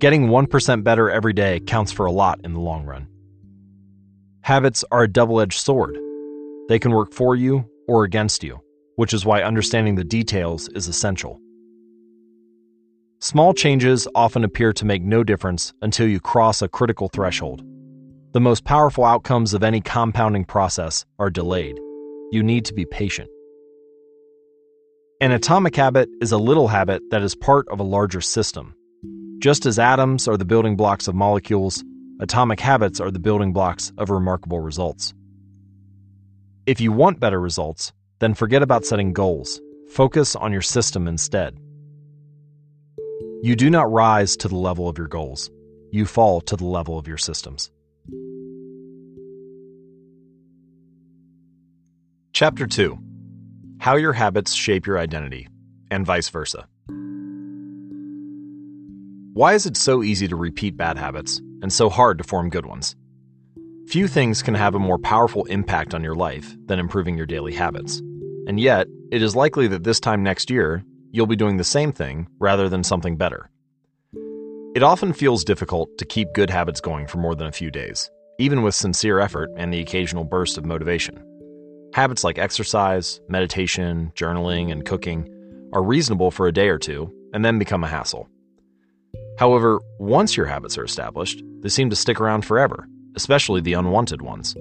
Getting 0.00 0.26
1% 0.26 0.82
better 0.82 1.08
every 1.08 1.32
day 1.32 1.60
counts 1.60 1.92
for 1.92 2.06
a 2.06 2.12
lot 2.12 2.40
in 2.42 2.54
the 2.54 2.60
long 2.60 2.84
run. 2.84 3.06
Habits 4.40 4.84
are 4.90 5.04
a 5.04 5.08
double 5.08 5.40
edged 5.40 5.60
sword. 5.60 5.96
They 6.68 6.80
can 6.80 6.90
work 6.90 7.12
for 7.12 7.36
you 7.36 7.64
or 7.86 8.02
against 8.02 8.42
you, 8.42 8.58
which 8.96 9.14
is 9.14 9.24
why 9.24 9.42
understanding 9.42 9.94
the 9.94 10.02
details 10.02 10.68
is 10.70 10.88
essential. 10.88 11.40
Small 13.22 13.54
changes 13.54 14.08
often 14.16 14.42
appear 14.42 14.72
to 14.72 14.84
make 14.84 15.00
no 15.00 15.22
difference 15.22 15.72
until 15.80 16.08
you 16.08 16.18
cross 16.18 16.60
a 16.60 16.66
critical 16.66 17.08
threshold. 17.08 17.62
The 18.32 18.40
most 18.40 18.64
powerful 18.64 19.04
outcomes 19.04 19.54
of 19.54 19.62
any 19.62 19.80
compounding 19.80 20.44
process 20.44 21.04
are 21.20 21.30
delayed. 21.30 21.78
You 22.32 22.42
need 22.42 22.64
to 22.64 22.74
be 22.74 22.84
patient. 22.84 23.30
An 25.20 25.30
atomic 25.30 25.76
habit 25.76 26.08
is 26.20 26.32
a 26.32 26.36
little 26.36 26.66
habit 26.66 27.00
that 27.12 27.22
is 27.22 27.36
part 27.36 27.68
of 27.68 27.78
a 27.78 27.84
larger 27.84 28.20
system. 28.20 28.74
Just 29.38 29.66
as 29.66 29.78
atoms 29.78 30.26
are 30.26 30.36
the 30.36 30.44
building 30.44 30.74
blocks 30.74 31.06
of 31.06 31.14
molecules, 31.14 31.84
atomic 32.18 32.58
habits 32.58 32.98
are 32.98 33.12
the 33.12 33.20
building 33.20 33.52
blocks 33.52 33.92
of 33.98 34.10
remarkable 34.10 34.58
results. 34.58 35.14
If 36.66 36.80
you 36.80 36.90
want 36.90 37.20
better 37.20 37.40
results, 37.40 37.92
then 38.18 38.34
forget 38.34 38.64
about 38.64 38.84
setting 38.84 39.12
goals. 39.12 39.60
Focus 39.90 40.34
on 40.34 40.50
your 40.50 40.60
system 40.60 41.06
instead. 41.06 41.56
You 43.42 43.56
do 43.56 43.70
not 43.70 43.90
rise 43.90 44.36
to 44.38 44.48
the 44.48 44.56
level 44.56 44.88
of 44.88 44.98
your 44.98 45.08
goals, 45.08 45.50
you 45.90 46.06
fall 46.06 46.40
to 46.42 46.56
the 46.56 46.64
level 46.64 46.98
of 46.98 47.08
your 47.08 47.18
systems. 47.18 47.70
Chapter 52.32 52.66
2 52.66 52.98
how 53.82 53.96
your 53.96 54.12
habits 54.12 54.54
shape 54.54 54.86
your 54.86 54.96
identity, 54.96 55.48
and 55.90 56.06
vice 56.06 56.28
versa. 56.28 56.68
Why 59.34 59.54
is 59.54 59.66
it 59.66 59.76
so 59.76 60.04
easy 60.04 60.28
to 60.28 60.36
repeat 60.36 60.76
bad 60.76 60.96
habits 60.96 61.38
and 61.62 61.72
so 61.72 61.90
hard 61.90 62.18
to 62.18 62.24
form 62.24 62.48
good 62.48 62.64
ones? 62.64 62.94
Few 63.88 64.06
things 64.06 64.40
can 64.40 64.54
have 64.54 64.76
a 64.76 64.78
more 64.78 64.98
powerful 65.00 65.46
impact 65.46 65.94
on 65.94 66.04
your 66.04 66.14
life 66.14 66.54
than 66.66 66.78
improving 66.78 67.16
your 67.16 67.26
daily 67.26 67.52
habits. 67.52 67.98
And 68.46 68.60
yet, 68.60 68.86
it 69.10 69.20
is 69.20 69.34
likely 69.34 69.66
that 69.66 69.82
this 69.82 69.98
time 69.98 70.22
next 70.22 70.48
year, 70.48 70.84
you'll 71.12 71.26
be 71.26 71.36
doing 71.36 71.58
the 71.58 71.64
same 71.64 71.92
thing 71.92 72.26
rather 72.40 72.68
than 72.68 72.82
something 72.82 73.16
better. 73.16 73.50
It 74.74 74.82
often 74.82 75.12
feels 75.12 75.44
difficult 75.44 75.96
to 75.98 76.06
keep 76.06 76.32
good 76.32 76.48
habits 76.48 76.80
going 76.80 77.06
for 77.06 77.18
more 77.18 77.34
than 77.34 77.46
a 77.46 77.52
few 77.52 77.70
days, 77.70 78.10
even 78.38 78.62
with 78.62 78.74
sincere 78.74 79.20
effort 79.20 79.50
and 79.56 79.72
the 79.72 79.80
occasional 79.80 80.24
burst 80.24 80.56
of 80.56 80.64
motivation. 80.64 81.22
Habits 81.92 82.24
like 82.24 82.38
exercise, 82.38 83.20
meditation, 83.28 84.10
journaling, 84.16 84.72
and 84.72 84.86
cooking 84.86 85.28
are 85.74 85.82
reasonable 85.82 86.30
for 86.30 86.48
a 86.48 86.52
day 86.52 86.68
or 86.68 86.78
two 86.78 87.12
and 87.34 87.44
then 87.44 87.58
become 87.58 87.84
a 87.84 87.88
hassle. 87.88 88.26
However, 89.38 89.80
once 89.98 90.36
your 90.36 90.46
habits 90.46 90.78
are 90.78 90.84
established, 90.84 91.42
they 91.60 91.68
seem 91.68 91.90
to 91.90 91.96
stick 91.96 92.18
around 92.18 92.46
forever, 92.46 92.88
especially 93.14 93.60
the 93.60 93.74
unwanted 93.74 94.22
ones. 94.22 94.56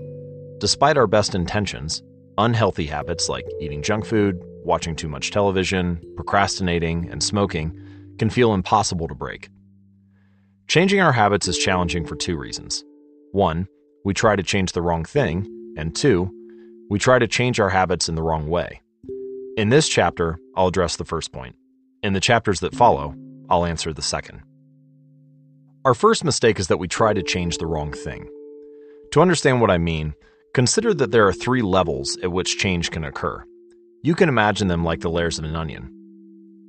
Despite 0.58 0.98
our 0.98 1.08
best 1.08 1.34
intentions, 1.34 2.04
unhealthy 2.38 2.86
habits 2.86 3.30
like 3.30 3.46
eating 3.62 3.82
junk 3.82 4.06
food, 4.06 4.42
watching 4.66 4.96
too 4.96 5.10
much 5.10 5.32
television, 5.32 6.02
procrastinating, 6.16 7.10
and 7.12 7.24
smoking 7.24 7.78
can 8.18 8.30
feel 8.30 8.54
impossible 8.54 9.08
to 9.08 9.16
break. 9.16 9.50
Changing 10.68 11.02
our 11.02 11.12
habits 11.12 11.48
is 11.48 11.58
challenging 11.58 12.06
for 12.06 12.16
two 12.16 12.38
reasons. 12.38 12.84
One, 13.32 13.68
we 14.06 14.14
try 14.14 14.36
to 14.36 14.44
change 14.44 14.72
the 14.72 14.82
wrong 14.82 15.04
thing, 15.04 15.74
and 15.78 15.96
two, 15.96 16.32
we 16.90 17.00
try 17.00 17.20
to 17.20 17.28
change 17.28 17.60
our 17.60 17.70
habits 17.70 18.10
in 18.10 18.16
the 18.16 18.24
wrong 18.24 18.48
way. 18.48 18.82
In 19.58 19.70
this 19.70 19.88
chapter, 19.88 20.40
I'll 20.56 20.68
address 20.68 20.96
the 20.96 21.06
first 21.06 21.32
point. 21.32 21.56
In 22.04 22.14
the 22.14 22.20
chapters 22.20 22.62
that 22.62 22.76
follow, 22.76 23.16
I'll 23.50 23.66
answer 23.66 23.94
the 23.94 24.02
second. 24.02 24.42
Our 25.84 25.94
first 25.94 26.24
mistake 26.24 26.60
is 26.60 26.68
that 26.68 26.78
we 26.78 26.88
try 26.88 27.14
to 27.14 27.24
change 27.24 27.58
the 27.58 27.68
wrong 27.68 27.92
thing. 27.92 28.30
To 29.12 29.22
understand 29.22 29.62
what 29.62 29.72
I 29.72 29.78
mean, 29.78 30.14
consider 30.54 30.94
that 30.94 31.12
there 31.12 31.28
are 31.28 31.34
three 31.34 31.62
levels 31.62 32.18
at 32.24 32.32
which 32.32 32.58
change 32.58 32.92
can 32.92 33.04
occur. 33.04 33.44
You 34.04 34.16
can 34.16 34.30
imagine 34.30 34.68
them 34.68 34.84
like 34.84 35.02
the 35.02 35.12
layers 35.12 35.38
of 35.38 35.46
an 35.46 35.56
onion. 35.56 35.88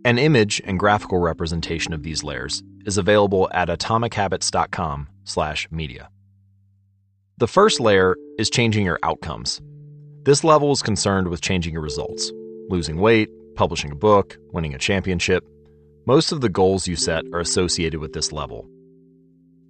An 0.04 0.18
image 0.18 0.60
and 0.64 0.78
graphical 0.78 1.18
representation 1.18 1.94
of 1.94 2.02
these 2.02 2.22
layers 2.22 2.62
is 2.84 2.98
available 2.98 3.48
at 3.54 3.68
atomichabits.com/media. 3.68 6.08
The 7.38 7.46
first 7.46 7.80
layer 7.80 8.16
is 8.38 8.50
changing 8.50 8.84
your 8.84 8.98
outcomes. 9.02 9.62
This 10.24 10.44
level 10.44 10.72
is 10.72 10.82
concerned 10.82 11.28
with 11.28 11.40
changing 11.40 11.72
your 11.72 11.80
results 11.82 12.30
losing 12.68 12.98
weight, 12.98 13.30
publishing 13.54 13.92
a 13.92 13.96
book, 13.96 14.36
winning 14.52 14.74
a 14.74 14.78
championship. 14.78 15.44
Most 16.06 16.32
of 16.32 16.40
the 16.40 16.48
goals 16.48 16.88
you 16.88 16.96
set 16.96 17.24
are 17.32 17.40
associated 17.40 18.00
with 18.00 18.12
this 18.12 18.32
level. 18.32 18.68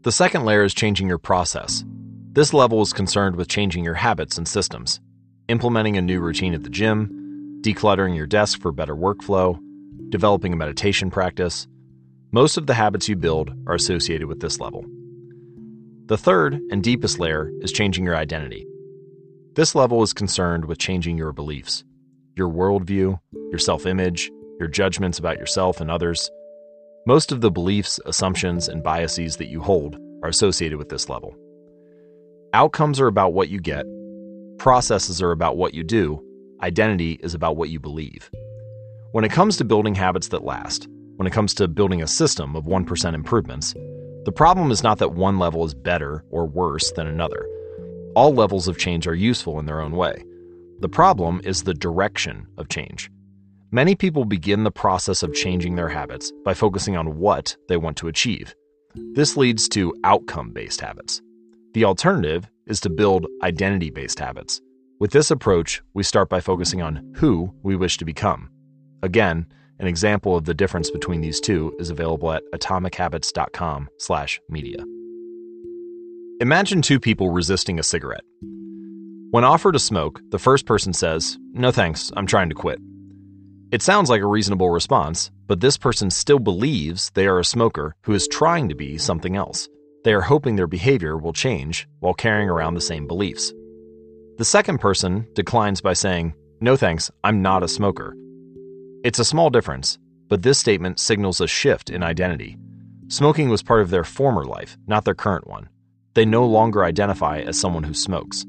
The 0.02 0.12
second 0.12 0.44
layer 0.44 0.64
is 0.64 0.74
changing 0.74 1.08
your 1.08 1.18
process. 1.18 1.84
This 2.32 2.52
level 2.52 2.82
is 2.82 2.92
concerned 2.92 3.36
with 3.36 3.48
changing 3.48 3.84
your 3.84 3.94
habits 3.94 4.36
and 4.38 4.48
systems, 4.48 5.00
implementing 5.48 5.96
a 5.96 6.02
new 6.02 6.20
routine 6.20 6.54
at 6.54 6.64
the 6.64 6.70
gym, 6.70 7.22
decluttering 7.62 8.16
your 8.16 8.26
desk 8.26 8.60
for 8.60 8.72
better 8.72 8.94
workflow, 8.94 9.58
developing 10.08 10.52
a 10.52 10.56
meditation 10.56 11.10
practice. 11.10 11.66
Most 12.32 12.56
of 12.56 12.66
the 12.66 12.74
habits 12.74 13.08
you 13.08 13.16
build 13.16 13.52
are 13.66 13.74
associated 13.74 14.26
with 14.26 14.40
this 14.40 14.58
level. 14.58 14.84
The 16.06 16.18
third 16.18 16.54
and 16.70 16.82
deepest 16.82 17.18
layer 17.18 17.50
is 17.60 17.72
changing 17.72 18.04
your 18.04 18.16
identity. 18.16 18.66
This 19.54 19.74
level 19.74 20.02
is 20.02 20.12
concerned 20.12 20.64
with 20.64 20.78
changing 20.78 21.16
your 21.16 21.32
beliefs, 21.32 21.84
your 22.36 22.48
worldview, 22.48 23.18
your 23.50 23.58
self 23.58 23.86
image, 23.86 24.30
your 24.58 24.68
judgments 24.68 25.18
about 25.18 25.38
yourself 25.38 25.80
and 25.80 25.90
others. 25.90 26.30
Most 27.06 27.32
of 27.32 27.40
the 27.40 27.50
beliefs, 27.50 28.00
assumptions, 28.06 28.68
and 28.68 28.82
biases 28.82 29.36
that 29.36 29.48
you 29.48 29.60
hold 29.60 29.96
are 30.22 30.28
associated 30.28 30.78
with 30.78 30.88
this 30.88 31.08
level. 31.08 31.36
Outcomes 32.54 33.00
are 33.00 33.06
about 33.06 33.32
what 33.32 33.48
you 33.48 33.60
get, 33.60 33.86
processes 34.58 35.22
are 35.22 35.32
about 35.32 35.56
what 35.56 35.74
you 35.74 35.82
do, 35.84 36.22
identity 36.62 37.18
is 37.22 37.34
about 37.34 37.56
what 37.56 37.70
you 37.70 37.80
believe. 37.80 38.30
When 39.12 39.24
it 39.24 39.32
comes 39.32 39.56
to 39.56 39.64
building 39.64 39.94
habits 39.94 40.28
that 40.28 40.44
last, 40.44 40.88
when 41.16 41.26
it 41.26 41.32
comes 41.32 41.54
to 41.54 41.68
building 41.68 42.02
a 42.02 42.06
system 42.06 42.56
of 42.56 42.64
1% 42.64 43.14
improvements. 43.14 43.74
The 44.24 44.32
problem 44.32 44.70
is 44.70 44.82
not 44.82 44.98
that 44.98 45.14
one 45.14 45.38
level 45.38 45.64
is 45.64 45.74
better 45.74 46.24
or 46.30 46.46
worse 46.46 46.92
than 46.92 47.06
another. 47.06 47.46
All 48.14 48.34
levels 48.34 48.68
of 48.68 48.78
change 48.78 49.06
are 49.06 49.14
useful 49.14 49.58
in 49.58 49.66
their 49.66 49.80
own 49.80 49.92
way. 49.92 50.24
The 50.80 50.88
problem 50.88 51.40
is 51.44 51.62
the 51.62 51.74
direction 51.74 52.46
of 52.58 52.68
change. 52.68 53.10
Many 53.70 53.94
people 53.94 54.24
begin 54.24 54.64
the 54.64 54.70
process 54.70 55.22
of 55.22 55.34
changing 55.34 55.76
their 55.76 55.88
habits 55.88 56.32
by 56.44 56.54
focusing 56.54 56.96
on 56.96 57.18
what 57.18 57.56
they 57.68 57.76
want 57.76 57.96
to 57.98 58.08
achieve. 58.08 58.54
This 59.14 59.36
leads 59.36 59.68
to 59.70 59.94
outcome 60.04 60.50
based 60.50 60.80
habits. 60.80 61.22
The 61.72 61.84
alternative 61.84 62.50
is 62.66 62.80
to 62.80 62.90
build 62.90 63.26
identity 63.42 63.90
based 63.90 64.18
habits. 64.18 64.60
With 65.03 65.11
this 65.11 65.32
approach, 65.32 65.82
we 65.94 66.05
start 66.05 66.28
by 66.28 66.40
focusing 66.40 66.80
on 66.80 67.14
who 67.16 67.53
we 67.64 67.74
wish 67.74 67.96
to 67.96 68.05
become. 68.05 68.48
Again, 69.03 69.46
an 69.80 69.88
example 69.88 70.36
of 70.36 70.44
the 70.44 70.55
difference 70.55 70.92
between 70.92 71.20
these 71.20 71.40
two 71.40 71.74
is 71.80 71.90
available 71.90 72.30
at 72.30 72.44
atomichabits.com/media. 72.55 74.76
Imagine 76.38 76.82
two 76.82 77.00
people 77.00 77.30
resisting 77.30 77.80
a 77.80 77.82
cigarette. 77.82 78.22
When 79.32 79.42
offered 79.42 79.74
a 79.74 79.80
smoke, 79.80 80.20
the 80.30 80.38
first 80.38 80.66
person 80.66 80.92
says, 80.92 81.36
"No 81.53 81.72
thanks, 81.72 82.12
I'm 82.16 82.26
trying 82.26 82.50
to 82.50 82.55
quit." 82.55 82.78
It 83.72 83.82
sounds 83.82 84.09
like 84.09 84.22
a 84.22 84.28
reasonable 84.28 84.70
response, 84.70 85.32
but 85.48 85.59
this 85.59 85.76
person 85.76 86.11
still 86.11 86.38
believes 86.38 87.11
they 87.14 87.26
are 87.26 87.40
a 87.40 87.44
smoker 87.44 87.96
who 88.03 88.12
is 88.12 88.28
trying 88.28 88.68
to 88.68 88.76
be 88.76 88.98
something 88.98 89.34
else. 89.34 89.68
They 90.05 90.14
are 90.14 90.20
hoping 90.20 90.55
their 90.55 90.68
behavior 90.68 91.18
will 91.18 91.32
change 91.32 91.88
while 91.98 92.14
carrying 92.14 92.48
around 92.48 92.74
the 92.74 92.80
same 92.80 93.09
beliefs. 93.09 93.53
The 94.39 94.45
second 94.45 94.78
person 94.78 95.26
declines 95.35 95.80
by 95.80 95.93
saying, 95.93 96.35
No 96.61 96.74
thanks, 96.74 97.11
I'm 97.22 97.43
not 97.43 97.62
a 97.62 97.68
smoker. 97.68 98.16
It's 99.05 99.18
a 99.18 99.24
small 99.24 99.51
difference, 99.51 99.99
but 100.28 100.43
this 100.43 100.59
statement 100.59 100.99
signals 100.99 101.41
a 101.41 101.47
shift 101.47 101.91
in 101.91 102.03
identity. 102.03 102.57
Smoking 103.09 103.51
was 103.51 103.62
part 103.62 103.83
of 103.83 103.91
their 103.91 104.05
former 104.05 104.45
life, 104.45 104.78
not 104.87 105.05
their 105.05 105.14
current 105.14 105.47
one. 105.47 105.68
They 106.14 106.24
no 106.24 106.47
longer 106.47 106.83
identify 106.83 107.41
as 107.41 107.61
someone 107.61 107.83
who 107.83 107.93
smokes. 107.93 108.47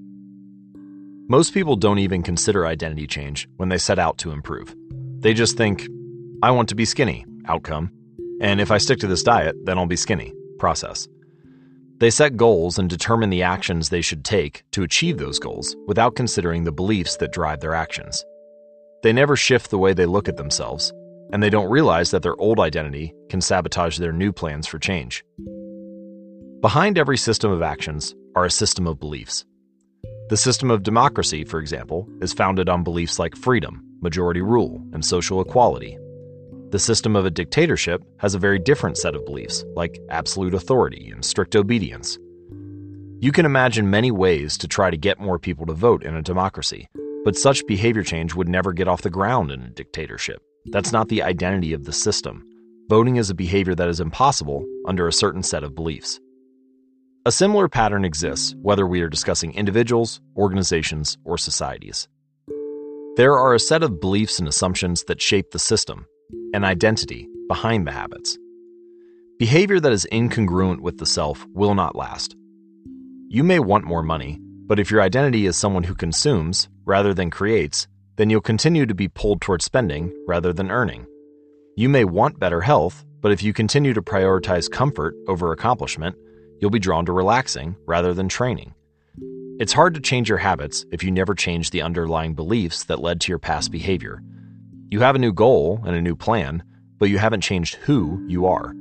Most 1.27 1.53
people 1.53 1.75
don't 1.75 1.99
even 1.99 2.23
consider 2.23 2.65
identity 2.65 3.05
change 3.05 3.49
when 3.57 3.67
they 3.67 3.77
set 3.77 3.99
out 3.99 4.17
to 4.19 4.31
improve. 4.31 4.73
They 5.19 5.33
just 5.33 5.57
think, 5.57 5.87
I 6.41 6.51
want 6.51 6.69
to 6.69 6.75
be 6.75 6.85
skinny, 6.85 7.25
outcome. 7.47 7.91
And 8.39 8.61
if 8.61 8.71
I 8.71 8.77
stick 8.77 8.99
to 8.99 9.07
this 9.07 9.23
diet, 9.23 9.55
then 9.65 9.77
I'll 9.77 9.85
be 9.85 9.97
skinny, 9.97 10.33
process. 10.59 11.09
They 12.03 12.09
set 12.09 12.35
goals 12.35 12.79
and 12.79 12.89
determine 12.89 13.29
the 13.29 13.43
actions 13.43 13.87
they 13.87 14.01
should 14.01 14.25
take 14.25 14.65
to 14.71 14.83
achieve 14.83 15.17
those 15.17 15.39
goals 15.39 15.73
without 15.87 16.17
considering 16.17 16.65
the 16.65 16.71
beliefs 16.73 17.15
that 17.15 17.31
drive 17.31 17.61
their 17.61 17.73
actions. 17.73 18.25
They 19.03 19.13
never 19.13 19.37
shift 19.37 19.69
the 19.69 19.77
way 19.77 19.93
they 19.93 20.05
look 20.05 20.27
at 20.27 20.35
themselves, 20.35 20.91
and 21.31 21.41
they 21.41 21.49
don't 21.49 21.71
realize 21.71 22.11
that 22.11 22.21
their 22.21 22.35
old 22.41 22.59
identity 22.59 23.13
can 23.29 23.39
sabotage 23.39 23.99
their 23.99 24.11
new 24.11 24.33
plans 24.33 24.67
for 24.67 24.79
change. 24.79 25.23
Behind 26.59 26.97
every 26.97 27.15
system 27.15 27.53
of 27.53 27.61
actions 27.61 28.13
are 28.35 28.43
a 28.43 28.51
system 28.51 28.85
of 28.85 28.99
beliefs. 28.99 29.45
The 30.27 30.35
system 30.35 30.71
of 30.71 30.83
democracy, 30.83 31.45
for 31.45 31.61
example, 31.61 32.09
is 32.19 32.33
founded 32.33 32.67
on 32.67 32.83
beliefs 32.83 33.17
like 33.17 33.37
freedom, 33.37 33.81
majority 34.01 34.41
rule, 34.41 34.85
and 34.91 35.05
social 35.05 35.39
equality. 35.39 35.97
The 36.73 36.79
system 36.79 37.15
of 37.15 37.23
a 37.23 37.29
dictatorship 37.29 38.03
has 38.17 38.33
a 38.33 38.39
very 38.39 38.57
different 38.57 38.97
set 38.97 39.13
of 39.13 39.27
beliefs, 39.27 39.63
like 39.75 40.01
absolute 40.09 40.55
authority 40.55 41.11
and 41.11 41.23
strict 41.23 41.55
obedience. 41.55 42.17
You 43.19 43.31
can 43.31 43.45
imagine 43.45 43.91
many 43.91 44.09
ways 44.09 44.57
to 44.57 44.67
try 44.67 44.89
to 44.89 44.97
get 44.97 45.19
more 45.19 45.37
people 45.37 45.67
to 45.67 45.73
vote 45.73 46.03
in 46.03 46.15
a 46.15 46.23
democracy, 46.23 46.87
but 47.23 47.35
such 47.35 47.67
behavior 47.67 48.01
change 48.01 48.33
would 48.33 48.49
never 48.49 48.73
get 48.73 48.87
off 48.87 49.03
the 49.03 49.11
ground 49.11 49.51
in 49.51 49.61
a 49.61 49.69
dictatorship. 49.69 50.41
That's 50.71 50.91
not 50.91 51.09
the 51.09 51.21
identity 51.21 51.73
of 51.73 51.83
the 51.83 51.93
system. 51.93 52.43
Voting 52.89 53.17
is 53.17 53.29
a 53.29 53.35
behavior 53.35 53.75
that 53.75 53.87
is 53.87 53.99
impossible 53.99 54.65
under 54.87 55.07
a 55.07 55.13
certain 55.13 55.43
set 55.43 55.63
of 55.63 55.75
beliefs. 55.75 56.19
A 57.27 57.31
similar 57.31 57.69
pattern 57.69 58.03
exists 58.03 58.55
whether 58.63 58.87
we 58.87 59.01
are 59.01 59.09
discussing 59.09 59.53
individuals, 59.53 60.21
organizations, 60.35 61.19
or 61.23 61.37
societies. 61.37 62.07
There 63.15 63.37
are 63.37 63.53
a 63.53 63.59
set 63.59 63.83
of 63.83 64.01
beliefs 64.01 64.39
and 64.39 64.47
assumptions 64.47 65.03
that 65.03 65.21
shape 65.21 65.51
the 65.51 65.59
system, 65.59 66.07
an 66.53 66.63
identity 66.63 67.27
behind 67.47 67.87
the 67.87 67.91
habits. 67.91 68.37
Behavior 69.39 69.79
that 69.79 69.91
is 69.91 70.07
incongruent 70.11 70.79
with 70.81 70.99
the 70.99 71.05
self 71.05 71.45
will 71.53 71.75
not 71.75 71.95
last. 71.95 72.35
You 73.29 73.43
may 73.43 73.59
want 73.59 73.85
more 73.85 74.03
money, 74.03 74.39
but 74.67 74.79
if 74.79 74.91
your 74.91 75.01
identity 75.01 75.45
is 75.47 75.57
someone 75.57 75.83
who 75.83 75.95
consumes 75.95 76.69
rather 76.85 77.13
than 77.13 77.31
creates, 77.31 77.87
then 78.15 78.29
you'll 78.29 78.41
continue 78.41 78.85
to 78.85 78.93
be 78.93 79.07
pulled 79.07 79.41
toward 79.41 79.61
spending 79.61 80.13
rather 80.27 80.53
than 80.53 80.69
earning. 80.69 81.05
You 81.75 81.89
may 81.89 82.05
want 82.05 82.39
better 82.39 82.61
health, 82.61 83.03
but 83.21 83.31
if 83.31 83.41
you 83.41 83.51
continue 83.51 83.93
to 83.93 84.01
prioritize 84.01 84.69
comfort 84.69 85.15
over 85.27 85.51
accomplishment, 85.51 86.15
you'll 86.61 86.69
be 86.69 86.79
drawn 86.79 87.05
to 87.07 87.11
relaxing 87.11 87.75
rather 87.87 88.13
than 88.13 88.29
training. 88.29 88.75
It's 89.59 89.73
hard 89.73 89.95
to 89.95 90.01
change 90.01 90.29
your 90.29 90.37
habits 90.37 90.85
if 90.91 91.03
you 91.03 91.11
never 91.11 91.33
change 91.33 91.71
the 91.71 91.81
underlying 91.81 92.35
beliefs 92.35 92.83
that 92.85 93.01
led 93.01 93.21
to 93.21 93.31
your 93.31 93.39
past 93.39 93.71
behavior. 93.71 94.21
You 94.93 94.99
have 94.99 95.15
a 95.15 95.17
new 95.17 95.33
goal 95.33 95.81
and 95.87 95.95
a 95.95 96.01
new 96.03 96.15
plan, 96.15 96.61
but 96.99 97.09
you 97.09 97.17
haven't 97.17 97.41
changed 97.41 97.77
who 97.77 98.23
you 98.27 98.45
are. 98.45 98.75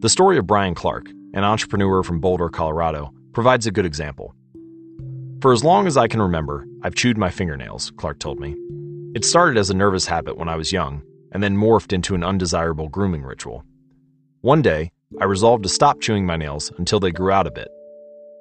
The 0.00 0.08
story 0.08 0.38
of 0.38 0.48
Brian 0.48 0.74
Clark, 0.74 1.08
an 1.34 1.44
entrepreneur 1.44 2.02
from 2.02 2.18
Boulder, 2.18 2.48
Colorado, 2.48 3.14
provides 3.32 3.64
a 3.68 3.70
good 3.70 3.86
example. 3.86 4.34
For 5.40 5.52
as 5.52 5.62
long 5.62 5.86
as 5.86 5.96
I 5.96 6.08
can 6.08 6.20
remember, 6.20 6.66
I've 6.82 6.96
chewed 6.96 7.16
my 7.16 7.30
fingernails, 7.30 7.92
Clark 7.96 8.18
told 8.18 8.40
me. 8.40 8.56
It 9.14 9.24
started 9.24 9.56
as 9.56 9.70
a 9.70 9.74
nervous 9.74 10.06
habit 10.06 10.36
when 10.36 10.48
I 10.48 10.56
was 10.56 10.72
young, 10.72 11.04
and 11.30 11.40
then 11.40 11.56
morphed 11.56 11.92
into 11.92 12.16
an 12.16 12.24
undesirable 12.24 12.88
grooming 12.88 13.22
ritual. 13.22 13.64
One 14.40 14.62
day, 14.62 14.90
I 15.20 15.26
resolved 15.26 15.62
to 15.62 15.68
stop 15.68 16.00
chewing 16.00 16.26
my 16.26 16.36
nails 16.36 16.72
until 16.76 16.98
they 16.98 17.12
grew 17.12 17.30
out 17.30 17.46
a 17.46 17.52
bit 17.52 17.68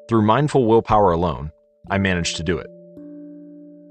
through 0.10 0.24
mindful 0.24 0.66
willpower 0.66 1.12
alone, 1.12 1.52
I 1.92 2.00
managed 2.00 2.38
to 2.38 2.44
do 2.44 2.58
it. 2.58 2.68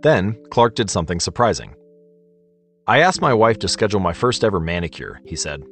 Then, 0.03 0.37
Clark 0.51 0.75
did 0.75 0.91
something 0.91 1.21
surprising. 1.21 1.77
I 2.91 3.03
asked 3.03 3.23
my 3.23 3.33
wife 3.33 3.61
to 3.61 3.69
schedule 3.69 4.01
my 4.01 4.13
first 4.13 4.43
ever 4.43 4.59
manicure, 4.59 5.21
he 5.25 5.37
said. 5.37 5.63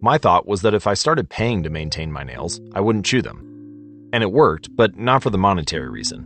My 0.00 0.16
thought 0.16 0.48
was 0.48 0.62
that 0.62 0.72
if 0.72 0.86
I 0.86 0.94
started 0.94 1.28
paying 1.28 1.62
to 1.62 1.68
maintain 1.68 2.10
my 2.10 2.22
nails, 2.22 2.58
I 2.72 2.80
wouldn't 2.80 3.04
chew 3.04 3.20
them. 3.20 4.08
And 4.14 4.22
it 4.22 4.32
worked, 4.32 4.74
but 4.74 4.96
not 4.96 5.22
for 5.22 5.28
the 5.28 5.36
monetary 5.36 5.90
reason. 5.90 6.22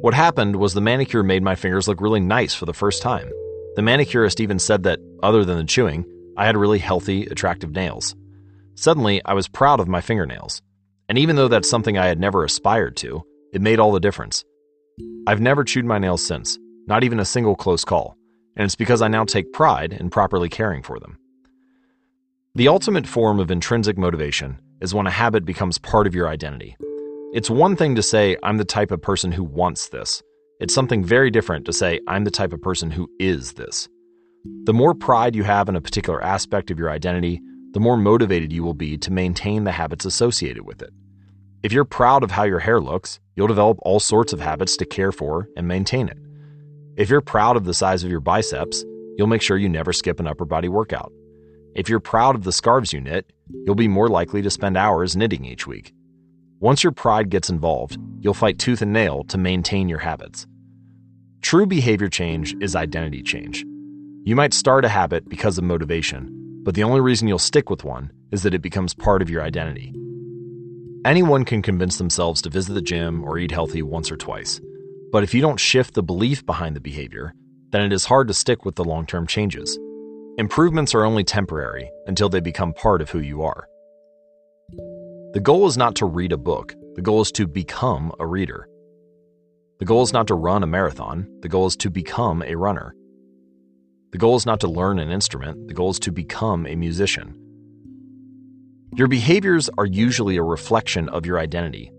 What 0.00 0.14
happened 0.14 0.56
was 0.56 0.74
the 0.74 0.80
manicure 0.80 1.22
made 1.22 1.44
my 1.44 1.54
fingers 1.54 1.86
look 1.86 2.00
really 2.00 2.18
nice 2.18 2.56
for 2.56 2.66
the 2.66 2.74
first 2.74 3.02
time. 3.02 3.30
The 3.76 3.82
manicurist 3.82 4.40
even 4.40 4.58
said 4.58 4.82
that, 4.82 4.98
other 5.22 5.44
than 5.44 5.58
the 5.58 5.64
chewing, 5.64 6.04
I 6.36 6.44
had 6.44 6.56
really 6.56 6.80
healthy, 6.80 7.26
attractive 7.26 7.70
nails. 7.70 8.16
Suddenly, 8.74 9.24
I 9.24 9.34
was 9.34 9.46
proud 9.46 9.78
of 9.78 9.86
my 9.86 10.00
fingernails. 10.00 10.60
And 11.08 11.18
even 11.18 11.36
though 11.36 11.46
that's 11.46 11.70
something 11.70 11.96
I 11.96 12.08
had 12.08 12.18
never 12.18 12.42
aspired 12.42 12.96
to, 12.96 13.22
it 13.52 13.62
made 13.62 13.78
all 13.78 13.92
the 13.92 14.00
difference. 14.00 14.44
I've 15.28 15.40
never 15.40 15.62
chewed 15.62 15.84
my 15.84 16.00
nails 16.00 16.26
since, 16.26 16.58
not 16.88 17.04
even 17.04 17.20
a 17.20 17.24
single 17.24 17.54
close 17.54 17.84
call, 17.84 18.16
and 18.56 18.64
it's 18.64 18.74
because 18.74 19.02
I 19.02 19.08
now 19.08 19.24
take 19.24 19.52
pride 19.52 19.92
in 19.92 20.10
properly 20.10 20.48
caring 20.48 20.82
for 20.82 20.98
them. 20.98 21.18
The 22.54 22.68
ultimate 22.68 23.06
form 23.06 23.38
of 23.38 23.50
intrinsic 23.50 23.98
motivation 23.98 24.58
is 24.80 24.94
when 24.94 25.06
a 25.06 25.10
habit 25.10 25.44
becomes 25.44 25.78
part 25.78 26.06
of 26.06 26.14
your 26.14 26.28
identity. 26.28 26.76
It's 27.34 27.50
one 27.50 27.76
thing 27.76 27.94
to 27.96 28.02
say, 28.02 28.36
I'm 28.42 28.56
the 28.56 28.64
type 28.64 28.90
of 28.90 29.02
person 29.02 29.30
who 29.30 29.44
wants 29.44 29.90
this. 29.90 30.22
It's 30.58 30.72
something 30.72 31.04
very 31.04 31.30
different 31.30 31.66
to 31.66 31.72
say, 31.72 32.00
I'm 32.08 32.24
the 32.24 32.30
type 32.30 32.54
of 32.54 32.62
person 32.62 32.90
who 32.90 33.10
is 33.20 33.52
this. 33.54 33.88
The 34.64 34.72
more 34.72 34.94
pride 34.94 35.36
you 35.36 35.44
have 35.44 35.68
in 35.68 35.76
a 35.76 35.80
particular 35.80 36.22
aspect 36.22 36.70
of 36.70 36.78
your 36.78 36.90
identity, 36.90 37.42
the 37.72 37.80
more 37.80 37.98
motivated 37.98 38.52
you 38.52 38.64
will 38.64 38.74
be 38.74 38.96
to 38.98 39.12
maintain 39.12 39.64
the 39.64 39.72
habits 39.72 40.06
associated 40.06 40.64
with 40.64 40.80
it. 40.80 40.94
If 41.62 41.72
you're 41.72 41.84
proud 41.84 42.22
of 42.22 42.30
how 42.30 42.44
your 42.44 42.60
hair 42.60 42.80
looks, 42.80 43.20
you'll 43.34 43.48
develop 43.48 43.78
all 43.82 44.00
sorts 44.00 44.32
of 44.32 44.40
habits 44.40 44.76
to 44.78 44.86
care 44.86 45.12
for 45.12 45.48
and 45.58 45.68
maintain 45.68 46.08
it. 46.08 46.16
If 46.96 47.10
you're 47.10 47.20
proud 47.20 47.58
of 47.58 47.64
the 47.64 47.74
size 47.74 48.04
of 48.04 48.10
your 48.10 48.20
biceps, 48.20 48.82
you'll 49.18 49.26
make 49.26 49.42
sure 49.42 49.58
you 49.58 49.68
never 49.68 49.92
skip 49.92 50.18
an 50.18 50.26
upper 50.26 50.46
body 50.46 50.70
workout. 50.70 51.12
If 51.74 51.90
you're 51.90 52.00
proud 52.00 52.34
of 52.34 52.44
the 52.44 52.52
scarves 52.52 52.90
you 52.90 53.02
knit, 53.02 53.30
you'll 53.66 53.74
be 53.74 53.86
more 53.86 54.08
likely 54.08 54.40
to 54.40 54.48
spend 54.48 54.78
hours 54.78 55.14
knitting 55.14 55.44
each 55.44 55.66
week. 55.66 55.92
Once 56.58 56.82
your 56.82 56.92
pride 56.92 57.28
gets 57.28 57.50
involved, 57.50 57.98
you'll 58.20 58.32
fight 58.32 58.58
tooth 58.58 58.80
and 58.80 58.94
nail 58.94 59.24
to 59.24 59.36
maintain 59.36 59.90
your 59.90 59.98
habits. 59.98 60.46
True 61.42 61.66
behavior 61.66 62.08
change 62.08 62.56
is 62.62 62.74
identity 62.74 63.22
change. 63.22 63.62
You 64.24 64.34
might 64.34 64.54
start 64.54 64.86
a 64.86 64.88
habit 64.88 65.28
because 65.28 65.58
of 65.58 65.64
motivation, 65.64 66.62
but 66.64 66.74
the 66.74 66.82
only 66.82 67.00
reason 67.00 67.28
you'll 67.28 67.38
stick 67.38 67.68
with 67.68 67.84
one 67.84 68.10
is 68.32 68.42
that 68.42 68.54
it 68.54 68.62
becomes 68.62 68.94
part 68.94 69.20
of 69.20 69.28
your 69.28 69.42
identity. 69.42 69.92
Anyone 71.04 71.44
can 71.44 71.60
convince 71.60 71.98
themselves 71.98 72.40
to 72.40 72.48
visit 72.48 72.72
the 72.72 72.80
gym 72.80 73.22
or 73.22 73.36
eat 73.36 73.50
healthy 73.50 73.82
once 73.82 74.10
or 74.10 74.16
twice, 74.16 74.62
but 75.12 75.22
if 75.22 75.34
you 75.34 75.40
don't 75.40 75.60
shift 75.60 75.94
the 75.94 76.02
belief 76.02 76.44
behind 76.44 76.76
the 76.76 76.80
behavior, 76.80 77.32
then 77.70 77.82
it 77.82 77.92
is 77.92 78.04
hard 78.04 78.28
to 78.28 78.34
stick 78.34 78.64
with 78.64 78.74
the 78.76 78.84
long 78.84 79.06
term 79.06 79.26
changes. 79.26 79.78
Improvements 80.38 80.94
are 80.94 81.04
only 81.04 81.24
temporary 81.24 81.90
until 82.06 82.28
they 82.28 82.40
become 82.40 82.74
part 82.74 83.00
of 83.00 83.10
who 83.10 83.20
you 83.20 83.42
are. 83.42 83.66
The 85.32 85.40
goal 85.42 85.66
is 85.66 85.76
not 85.76 85.94
to 85.96 86.06
read 86.06 86.32
a 86.32 86.36
book, 86.36 86.74
the 86.94 87.02
goal 87.02 87.20
is 87.20 87.32
to 87.32 87.46
become 87.46 88.12
a 88.18 88.26
reader. 88.26 88.68
The 89.78 89.84
goal 89.84 90.02
is 90.02 90.12
not 90.12 90.26
to 90.28 90.34
run 90.34 90.62
a 90.62 90.66
marathon, 90.66 91.26
the 91.40 91.48
goal 91.48 91.66
is 91.66 91.76
to 91.76 91.90
become 91.90 92.42
a 92.42 92.54
runner. 92.54 92.94
The 94.12 94.18
goal 94.18 94.36
is 94.36 94.46
not 94.46 94.60
to 94.60 94.68
learn 94.68 94.98
an 94.98 95.10
instrument, 95.10 95.68
the 95.68 95.74
goal 95.74 95.90
is 95.90 95.98
to 96.00 96.12
become 96.12 96.66
a 96.66 96.76
musician. 96.76 97.38
Your 98.94 99.08
behaviors 99.08 99.68
are 99.76 99.84
usually 99.84 100.38
a 100.38 100.42
reflection 100.42 101.10
of 101.10 101.26
your 101.26 101.38
identity. 101.38 101.92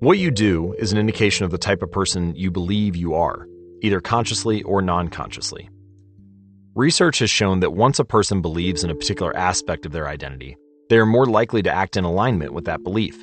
What 0.00 0.16
you 0.16 0.30
do 0.30 0.72
is 0.78 0.92
an 0.92 0.98
indication 0.98 1.44
of 1.44 1.50
the 1.50 1.58
type 1.58 1.82
of 1.82 1.92
person 1.92 2.34
you 2.34 2.50
believe 2.50 2.96
you 2.96 3.12
are, 3.12 3.46
either 3.82 4.00
consciously 4.00 4.62
or 4.62 4.80
non 4.80 5.08
consciously. 5.08 5.68
Research 6.74 7.18
has 7.18 7.28
shown 7.28 7.60
that 7.60 7.74
once 7.74 7.98
a 7.98 8.04
person 8.06 8.40
believes 8.40 8.82
in 8.82 8.88
a 8.88 8.94
particular 8.94 9.36
aspect 9.36 9.84
of 9.84 9.92
their 9.92 10.08
identity, 10.08 10.56
they 10.88 10.96
are 10.96 11.04
more 11.04 11.26
likely 11.26 11.60
to 11.64 11.70
act 11.70 11.98
in 11.98 12.04
alignment 12.04 12.54
with 12.54 12.64
that 12.64 12.82
belief. 12.82 13.22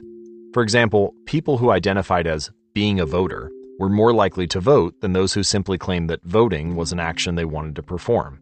For 0.54 0.62
example, 0.62 1.16
people 1.26 1.58
who 1.58 1.72
identified 1.72 2.28
as 2.28 2.52
being 2.76 3.00
a 3.00 3.08
voter 3.08 3.50
were 3.80 3.90
more 3.90 4.14
likely 4.14 4.46
to 4.46 4.60
vote 4.60 5.02
than 5.02 5.14
those 5.14 5.34
who 5.34 5.42
simply 5.42 5.80
claimed 5.80 6.12
that 6.12 6.24
voting 6.26 6.76
was 6.76 6.92
an 6.92 7.00
action 7.00 7.34
they 7.34 7.46
wanted 7.46 7.76
to 7.78 7.82
perform. 7.82 8.40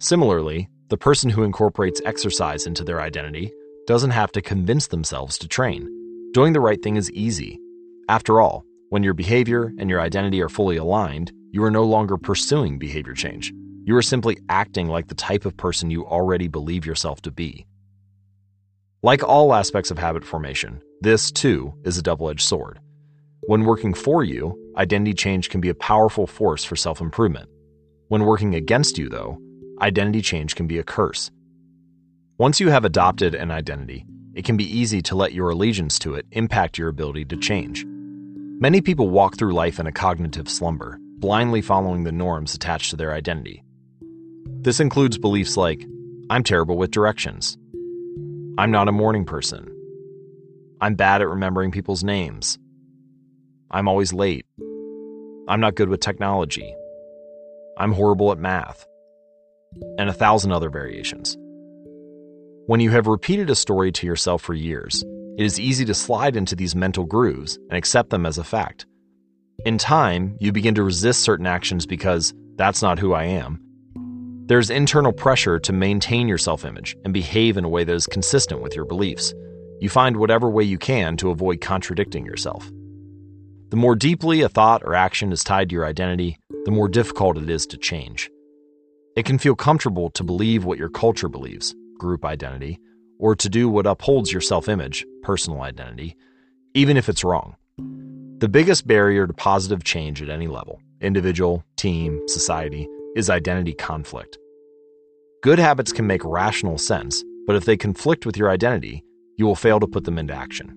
Similarly, 0.00 0.68
the 0.88 0.98
person 0.98 1.30
who 1.30 1.44
incorporates 1.44 2.02
exercise 2.04 2.66
into 2.66 2.82
their 2.82 3.00
identity 3.00 3.52
doesn't 3.86 4.10
have 4.10 4.32
to 4.32 4.42
convince 4.42 4.88
themselves 4.88 5.38
to 5.38 5.46
train. 5.46 5.99
Doing 6.32 6.52
the 6.52 6.60
right 6.60 6.80
thing 6.80 6.94
is 6.94 7.10
easy. 7.10 7.58
After 8.08 8.40
all, 8.40 8.64
when 8.90 9.02
your 9.02 9.14
behavior 9.14 9.72
and 9.78 9.90
your 9.90 10.00
identity 10.00 10.40
are 10.40 10.48
fully 10.48 10.76
aligned, 10.76 11.32
you 11.50 11.64
are 11.64 11.72
no 11.72 11.82
longer 11.82 12.16
pursuing 12.16 12.78
behavior 12.78 13.14
change. 13.14 13.52
You 13.82 13.96
are 13.96 14.02
simply 14.02 14.38
acting 14.48 14.86
like 14.86 15.08
the 15.08 15.16
type 15.16 15.44
of 15.44 15.56
person 15.56 15.90
you 15.90 16.06
already 16.06 16.46
believe 16.46 16.86
yourself 16.86 17.20
to 17.22 17.32
be. 17.32 17.66
Like 19.02 19.24
all 19.24 19.52
aspects 19.52 19.90
of 19.90 19.98
habit 19.98 20.24
formation, 20.24 20.80
this, 21.00 21.32
too, 21.32 21.74
is 21.84 21.98
a 21.98 22.02
double 22.02 22.30
edged 22.30 22.42
sword. 22.42 22.78
When 23.40 23.64
working 23.64 23.92
for 23.92 24.22
you, 24.22 24.56
identity 24.76 25.14
change 25.14 25.50
can 25.50 25.60
be 25.60 25.70
a 25.70 25.74
powerful 25.74 26.28
force 26.28 26.62
for 26.62 26.76
self 26.76 27.00
improvement. 27.00 27.48
When 28.06 28.24
working 28.24 28.54
against 28.54 28.98
you, 28.98 29.08
though, 29.08 29.36
identity 29.82 30.22
change 30.22 30.54
can 30.54 30.68
be 30.68 30.78
a 30.78 30.84
curse. 30.84 31.32
Once 32.38 32.60
you 32.60 32.68
have 32.68 32.84
adopted 32.84 33.34
an 33.34 33.50
identity, 33.50 34.06
it 34.40 34.46
can 34.46 34.56
be 34.56 34.74
easy 34.74 35.02
to 35.02 35.14
let 35.14 35.34
your 35.34 35.50
allegiance 35.50 35.98
to 35.98 36.14
it 36.14 36.24
impact 36.30 36.78
your 36.78 36.88
ability 36.88 37.26
to 37.26 37.36
change. 37.36 37.84
Many 37.86 38.80
people 38.80 39.10
walk 39.10 39.36
through 39.36 39.52
life 39.52 39.78
in 39.78 39.86
a 39.86 39.92
cognitive 39.92 40.48
slumber, 40.48 40.98
blindly 41.18 41.60
following 41.60 42.04
the 42.04 42.10
norms 42.10 42.54
attached 42.54 42.88
to 42.88 42.96
their 42.96 43.12
identity. 43.12 43.62
This 44.62 44.80
includes 44.80 45.18
beliefs 45.18 45.58
like, 45.58 45.84
I'm 46.30 46.42
terrible 46.42 46.78
with 46.78 46.90
directions. 46.90 47.58
I'm 48.56 48.70
not 48.70 48.88
a 48.88 48.92
morning 48.92 49.26
person. 49.26 49.70
I'm 50.80 50.94
bad 50.94 51.20
at 51.20 51.28
remembering 51.28 51.70
people's 51.70 52.02
names. 52.02 52.58
I'm 53.70 53.88
always 53.88 54.14
late. 54.14 54.46
I'm 55.48 55.60
not 55.60 55.74
good 55.74 55.90
with 55.90 56.00
technology. 56.00 56.74
I'm 57.76 57.92
horrible 57.92 58.32
at 58.32 58.38
math. 58.38 58.86
And 59.98 60.08
a 60.08 60.14
thousand 60.14 60.52
other 60.52 60.70
variations. 60.70 61.36
When 62.70 62.78
you 62.78 62.90
have 62.90 63.08
repeated 63.08 63.50
a 63.50 63.56
story 63.56 63.90
to 63.90 64.06
yourself 64.06 64.42
for 64.42 64.54
years, 64.54 65.02
it 65.36 65.44
is 65.44 65.58
easy 65.58 65.84
to 65.86 65.92
slide 65.92 66.36
into 66.36 66.54
these 66.54 66.76
mental 66.76 67.04
grooves 67.04 67.56
and 67.68 67.76
accept 67.76 68.10
them 68.10 68.24
as 68.24 68.38
a 68.38 68.44
fact. 68.44 68.86
In 69.66 69.76
time, 69.76 70.36
you 70.38 70.52
begin 70.52 70.76
to 70.76 70.84
resist 70.84 71.22
certain 71.22 71.48
actions 71.48 71.84
because 71.84 72.32
that's 72.54 72.80
not 72.80 73.00
who 73.00 73.12
I 73.12 73.24
am. 73.24 73.60
There's 74.46 74.70
internal 74.70 75.12
pressure 75.12 75.58
to 75.58 75.72
maintain 75.72 76.28
your 76.28 76.38
self 76.38 76.64
image 76.64 76.96
and 77.04 77.12
behave 77.12 77.56
in 77.56 77.64
a 77.64 77.68
way 77.68 77.82
that 77.82 77.92
is 77.92 78.06
consistent 78.06 78.62
with 78.62 78.76
your 78.76 78.84
beliefs. 78.84 79.34
You 79.80 79.88
find 79.88 80.18
whatever 80.18 80.48
way 80.48 80.62
you 80.62 80.78
can 80.78 81.16
to 81.16 81.30
avoid 81.30 81.60
contradicting 81.60 82.24
yourself. 82.24 82.70
The 83.70 83.76
more 83.76 83.96
deeply 83.96 84.42
a 84.42 84.48
thought 84.48 84.84
or 84.84 84.94
action 84.94 85.32
is 85.32 85.42
tied 85.42 85.70
to 85.70 85.74
your 85.74 85.86
identity, 85.86 86.38
the 86.66 86.70
more 86.70 86.88
difficult 86.88 87.36
it 87.36 87.50
is 87.50 87.66
to 87.66 87.76
change. 87.76 88.30
It 89.16 89.24
can 89.24 89.38
feel 89.38 89.56
comfortable 89.56 90.10
to 90.10 90.22
believe 90.22 90.64
what 90.64 90.78
your 90.78 90.88
culture 90.88 91.28
believes, 91.28 91.74
group 92.00 92.24
identity, 92.24 92.80
or 93.20 93.36
to 93.36 93.48
do 93.48 93.68
what 93.68 93.86
upholds 93.86 94.32
your 94.32 94.40
self 94.40 94.68
image, 94.68 95.06
personal 95.22 95.62
identity, 95.62 96.16
even 96.74 96.96
if 96.96 97.08
it's 97.08 97.22
wrong. 97.22 97.54
The 98.38 98.48
biggest 98.48 98.86
barrier 98.86 99.26
to 99.26 99.32
positive 99.34 99.84
change 99.84 100.22
at 100.22 100.30
any 100.30 100.48
level, 100.48 100.80
individual, 101.00 101.62
team, 101.76 102.20
society, 102.26 102.88
is 103.14 103.30
identity 103.30 103.74
conflict. 103.74 104.38
Good 105.42 105.58
habits 105.58 105.92
can 105.92 106.06
make 106.06 106.24
rational 106.24 106.78
sense, 106.78 107.22
but 107.46 107.54
if 107.54 107.64
they 107.64 107.76
conflict 107.76 108.26
with 108.26 108.36
your 108.36 108.50
identity, 108.50 109.04
you 109.36 109.46
will 109.46 109.54
fail 109.54 109.78
to 109.80 109.86
put 109.86 110.04
them 110.04 110.18
into 110.18 110.34
action. 110.34 110.76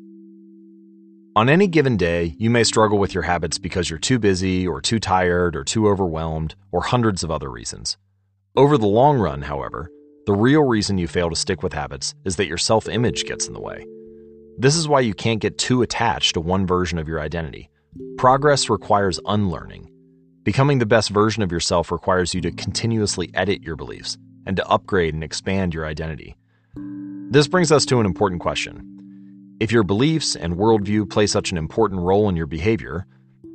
On 1.35 1.49
any 1.49 1.67
given 1.67 1.97
day, 1.97 2.35
you 2.37 2.49
may 2.49 2.63
struggle 2.63 2.99
with 2.99 3.13
your 3.13 3.23
habits 3.23 3.57
because 3.57 3.89
you're 3.89 3.97
too 3.97 4.19
busy, 4.19 4.67
or 4.67 4.81
too 4.81 4.99
tired, 4.99 5.55
or 5.55 5.63
too 5.63 5.87
overwhelmed, 5.87 6.55
or 6.71 6.81
hundreds 6.81 7.23
of 7.23 7.31
other 7.31 7.49
reasons. 7.49 7.97
Over 8.55 8.77
the 8.77 8.85
long 8.87 9.17
run, 9.17 9.41
however, 9.41 9.89
the 10.25 10.33
real 10.33 10.63
reason 10.63 10.97
you 10.97 11.07
fail 11.07 11.29
to 11.29 11.35
stick 11.35 11.63
with 11.63 11.73
habits 11.73 12.15
is 12.23 12.37
that 12.37 12.47
your 12.47 12.57
self 12.57 12.87
image 12.87 13.25
gets 13.25 13.47
in 13.47 13.53
the 13.53 13.59
way. 13.59 13.85
This 14.57 14.75
is 14.77 14.87
why 14.87 15.01
you 15.01 15.13
can't 15.13 15.41
get 15.41 15.57
too 15.57 15.81
attached 15.81 16.35
to 16.35 16.39
one 16.39 16.65
version 16.65 16.97
of 16.97 17.09
your 17.09 17.19
identity. 17.19 17.69
Progress 18.17 18.69
requires 18.69 19.19
unlearning. 19.25 19.89
Becoming 20.43 20.79
the 20.79 20.85
best 20.85 21.09
version 21.09 21.43
of 21.43 21.51
yourself 21.51 21.91
requires 21.91 22.33
you 22.33 22.39
to 22.41 22.51
continuously 22.51 23.31
edit 23.33 23.63
your 23.63 23.75
beliefs 23.75 24.17
and 24.45 24.55
to 24.55 24.67
upgrade 24.67 25.13
and 25.13 25.23
expand 25.25 25.73
your 25.73 25.85
identity. 25.85 26.37
This 27.29 27.47
brings 27.49 27.71
us 27.71 27.85
to 27.87 27.99
an 27.99 28.05
important 28.05 28.41
question 28.41 28.89
if 29.59 29.71
your 29.71 29.83
beliefs 29.83 30.35
and 30.35 30.55
worldview 30.55 31.09
play 31.09 31.27
such 31.27 31.51
an 31.51 31.57
important 31.57 32.01
role 32.01 32.29
in 32.29 32.35
your 32.35 32.47
behavior, 32.47 33.05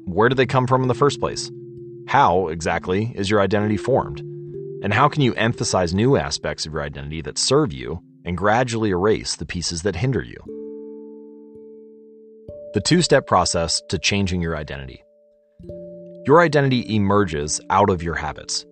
where 0.04 0.28
do 0.28 0.34
they 0.34 0.46
come 0.46 0.66
from 0.66 0.82
in 0.82 0.88
the 0.88 0.94
first 0.94 1.18
place? 1.18 1.50
How, 2.06 2.48
exactly, 2.48 3.12
is 3.14 3.30
your 3.30 3.40
identity 3.40 3.76
formed? 3.76 4.22
And 4.82 4.94
how 4.94 5.08
can 5.08 5.22
you 5.22 5.34
emphasize 5.34 5.92
new 5.92 6.16
aspects 6.16 6.64
of 6.64 6.72
your 6.72 6.82
identity 6.82 7.20
that 7.22 7.36
serve 7.36 7.72
you 7.72 8.00
and 8.24 8.38
gradually 8.38 8.90
erase 8.90 9.34
the 9.36 9.46
pieces 9.46 9.82
that 9.82 9.96
hinder 9.96 10.22
you? 10.22 10.36
The 12.74 12.80
two 12.80 13.02
step 13.02 13.26
process 13.26 13.82
to 13.88 13.98
changing 13.98 14.40
your 14.40 14.56
identity. 14.56 15.02
Your 16.26 16.40
identity 16.40 16.94
emerges 16.94 17.60
out 17.70 17.90
of 17.90 18.02
your 18.02 18.14
habits. 18.14 18.64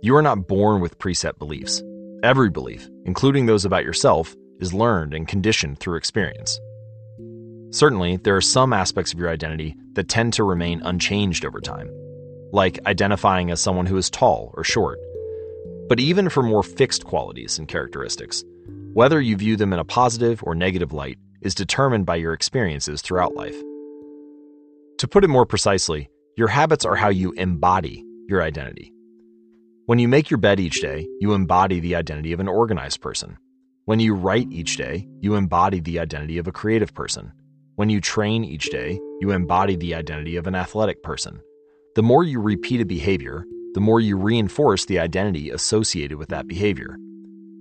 You 0.00 0.16
are 0.16 0.22
not 0.22 0.46
born 0.46 0.80
with 0.80 0.98
preset 0.98 1.38
beliefs. 1.38 1.82
Every 2.22 2.48
belief, 2.48 2.88
including 3.04 3.46
those 3.46 3.64
about 3.64 3.84
yourself, 3.84 4.34
is 4.60 4.72
learned 4.72 5.12
and 5.12 5.28
conditioned 5.28 5.80
through 5.80 5.96
experience. 5.96 6.58
Certainly, 7.70 8.18
there 8.18 8.36
are 8.36 8.40
some 8.40 8.72
aspects 8.72 9.12
of 9.12 9.18
your 9.18 9.28
identity 9.28 9.74
that 9.94 10.08
tend 10.08 10.32
to 10.34 10.44
remain 10.44 10.80
unchanged 10.82 11.44
over 11.44 11.60
time, 11.60 11.90
like 12.52 12.78
identifying 12.86 13.50
as 13.50 13.60
someone 13.60 13.86
who 13.86 13.96
is 13.96 14.08
tall 14.08 14.54
or 14.54 14.64
short. 14.64 14.98
But 15.88 16.00
even 16.00 16.28
for 16.28 16.42
more 16.42 16.62
fixed 16.62 17.04
qualities 17.04 17.58
and 17.58 17.68
characteristics, 17.68 18.44
whether 18.92 19.20
you 19.20 19.36
view 19.36 19.56
them 19.56 19.72
in 19.72 19.78
a 19.78 19.84
positive 19.84 20.42
or 20.44 20.54
negative 20.54 20.92
light 20.92 21.18
is 21.40 21.54
determined 21.54 22.06
by 22.06 22.16
your 22.16 22.32
experiences 22.32 23.02
throughout 23.02 23.34
life. 23.34 23.56
To 24.98 25.08
put 25.08 25.24
it 25.24 25.28
more 25.28 25.46
precisely, 25.46 26.08
your 26.36 26.48
habits 26.48 26.84
are 26.84 26.94
how 26.94 27.08
you 27.08 27.32
embody 27.32 28.04
your 28.28 28.42
identity. 28.42 28.92
When 29.86 29.98
you 29.98 30.08
make 30.08 30.30
your 30.30 30.38
bed 30.38 30.60
each 30.60 30.80
day, 30.80 31.08
you 31.20 31.34
embody 31.34 31.80
the 31.80 31.96
identity 31.96 32.32
of 32.32 32.40
an 32.40 32.48
organized 32.48 33.00
person. 33.00 33.36
When 33.84 33.98
you 33.98 34.14
write 34.14 34.46
each 34.52 34.76
day, 34.76 35.08
you 35.20 35.34
embody 35.34 35.80
the 35.80 35.98
identity 35.98 36.38
of 36.38 36.46
a 36.46 36.52
creative 36.52 36.94
person. 36.94 37.32
When 37.74 37.90
you 37.90 38.00
train 38.00 38.44
each 38.44 38.70
day, 38.70 39.00
you 39.20 39.32
embody 39.32 39.74
the 39.76 39.96
identity 39.96 40.36
of 40.36 40.46
an 40.46 40.54
athletic 40.54 41.02
person. 41.02 41.40
The 41.96 42.02
more 42.02 42.22
you 42.22 42.40
repeat 42.40 42.80
a 42.80 42.86
behavior, 42.86 43.44
the 43.74 43.80
more 43.80 44.00
you 44.00 44.16
reinforce 44.16 44.84
the 44.84 44.98
identity 44.98 45.50
associated 45.50 46.18
with 46.18 46.28
that 46.28 46.46
behavior. 46.46 46.96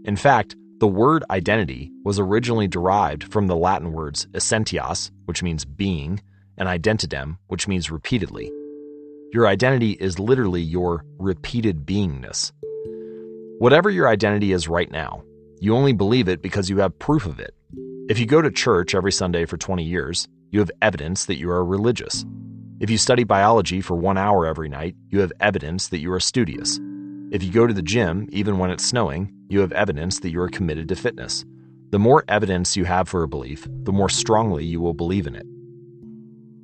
In 0.05 0.16
fact, 0.16 0.55
the 0.80 0.88
word 0.88 1.24
identity 1.30 1.91
was 2.03 2.20
originally 2.20 2.68
derived 2.68 3.32
from 3.32 3.47
the 3.47 3.55
Latin 3.55 3.93
words 3.93 4.26
essentitas, 4.34 5.12
which 5.26 5.43
means 5.43 5.64
being, 5.64 6.22
and 6.57 6.68
identidem, 6.68 7.38
which 7.47 7.68
means 7.68 7.91
repeatedly. 7.91 8.51
Your 9.32 9.47
identity 9.47 9.91
is 9.91 10.20
literally 10.20 10.62
your 10.62 11.05
repeated 11.18 11.86
beingness. 11.86 12.51
Whatever 13.59 13.89
your 13.89 14.07
identity 14.07 14.51
is 14.51 14.68
right 14.68 14.91
now, 14.91 15.24
you 15.59 15.76
only 15.76 15.93
believe 15.93 16.28
it 16.28 16.41
because 16.41 16.70
you 16.70 16.80
have 16.80 16.97
proof 16.97 17.28
of 17.28 17.39
it. 17.39 17.53
If 18.09 18.18
you 18.18 18.26
go 18.26 18.41
to 18.41 18.51
church 18.51 18.95
every 18.95 19.12
Sunday 19.12 19.45
for 19.45 19.57
20 19.57 19.84
years, 19.84 20.28
you 20.49 20.59
have 20.59 20.72
evidence 20.82 21.26
that 21.26 21.38
you 21.38 21.49
are 21.51 21.64
religious. 21.64 22.26
If 22.82 22.89
you 22.89 22.97
study 22.97 23.23
biology 23.23 23.79
for 23.79 23.95
one 23.95 24.17
hour 24.17 24.47
every 24.47 24.67
night, 24.67 24.95
you 25.11 25.19
have 25.19 25.32
evidence 25.39 25.89
that 25.89 25.99
you 25.99 26.11
are 26.13 26.19
studious. 26.19 26.79
If 27.32 27.43
you 27.43 27.51
go 27.51 27.67
to 27.67 27.75
the 27.75 27.84
gym, 27.84 28.27
even 28.32 28.57
when 28.57 28.71
it's 28.71 28.84
snowing, 28.84 29.32
you 29.49 29.59
have 29.59 29.71
evidence 29.73 30.19
that 30.21 30.32
you 30.32 30.41
are 30.41 30.49
committed 30.49 30.89
to 30.89 30.95
fitness. 30.95 31.45
The 31.91 31.99
more 31.99 32.23
evidence 32.27 32.75
you 32.75 32.86
have 32.86 33.07
for 33.07 33.21
a 33.21 33.27
belief, 33.27 33.67
the 33.84 33.91
more 33.91 34.09
strongly 34.09 34.65
you 34.65 34.82
will 34.82 34.95
believe 34.95 35.27
in 35.27 35.36
it. 35.36 35.45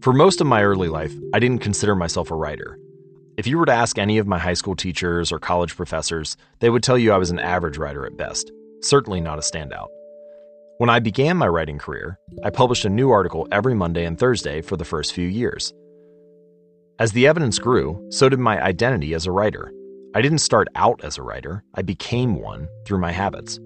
For 0.01 0.11
most 0.11 0.41
of 0.41 0.47
my 0.47 0.63
early 0.63 0.87
life, 0.87 1.13
I 1.35 1.39
didn't 1.39 1.61
consider 1.61 1.93
myself 1.93 2.31
a 2.31 2.35
writer. 2.35 2.79
If 3.37 3.45
you 3.45 3.59
were 3.59 3.67
to 3.67 3.71
ask 3.71 3.99
any 3.99 4.17
of 4.17 4.25
my 4.25 4.39
high 4.39 4.55
school 4.55 4.75
teachers 4.75 5.31
or 5.31 5.37
college 5.37 5.75
professors, 5.75 6.35
they 6.61 6.71
would 6.71 6.81
tell 6.81 6.97
you 6.97 7.11
I 7.11 7.17
was 7.17 7.29
an 7.29 7.37
average 7.37 7.77
writer 7.77 8.07
at 8.07 8.17
best, 8.17 8.51
certainly 8.81 9.21
not 9.21 9.37
a 9.37 9.41
standout. 9.43 9.89
When 10.79 10.89
I 10.89 10.97
began 10.97 11.37
my 11.37 11.47
writing 11.47 11.77
career, 11.77 12.17
I 12.43 12.49
published 12.49 12.85
a 12.85 12.89
new 12.89 13.11
article 13.11 13.47
every 13.51 13.75
Monday 13.75 14.03
and 14.03 14.17
Thursday 14.17 14.63
for 14.63 14.77
the 14.77 14.83
first 14.83 15.13
few 15.13 15.27
years. 15.27 15.75
As 16.99 17.11
the 17.11 17.27
evidence 17.27 17.59
grew, 17.59 18.03
so 18.09 18.27
did 18.27 18.39
my 18.39 18.59
identity 18.59 19.13
as 19.13 19.27
a 19.27 19.31
writer. 19.31 19.71
I 20.15 20.21
didn't 20.21 20.39
start 20.39 20.67
out 20.73 20.99
as 21.03 21.19
a 21.19 21.21
writer, 21.21 21.63
I 21.75 21.83
became 21.83 22.41
one 22.41 22.67
through 22.85 22.97
my 22.97 23.11
habits. 23.11 23.59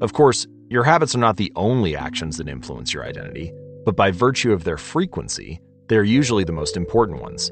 Of 0.00 0.12
course, 0.12 0.46
your 0.68 0.84
habits 0.84 1.16
are 1.16 1.18
not 1.18 1.38
the 1.38 1.50
only 1.56 1.96
actions 1.96 2.36
that 2.36 2.48
influence 2.48 2.94
your 2.94 3.04
identity, 3.04 3.52
but 3.84 3.96
by 3.96 4.12
virtue 4.12 4.52
of 4.52 4.62
their 4.62 4.78
frequency, 4.78 5.60
they're 5.88 6.04
usually 6.04 6.44
the 6.44 6.52
most 6.52 6.76
important 6.76 7.20
ones. 7.20 7.50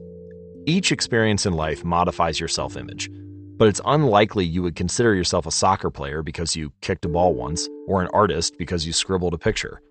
Each 0.64 0.92
experience 0.92 1.44
in 1.44 1.54
life 1.54 1.84
modifies 1.84 2.38
your 2.38 2.48
self 2.48 2.76
image, 2.76 3.10
but 3.56 3.66
it's 3.66 3.80
unlikely 3.84 4.44
you 4.44 4.62
would 4.62 4.76
consider 4.76 5.12
yourself 5.12 5.44
a 5.44 5.50
soccer 5.50 5.90
player 5.90 6.22
because 6.22 6.54
you 6.54 6.72
kicked 6.82 7.04
a 7.04 7.08
ball 7.08 7.34
once, 7.34 7.68
or 7.88 8.00
an 8.00 8.08
artist 8.14 8.54
because 8.58 8.86
you 8.86 8.92
scribbled 8.92 9.34
a 9.34 9.38
picture. 9.38 9.82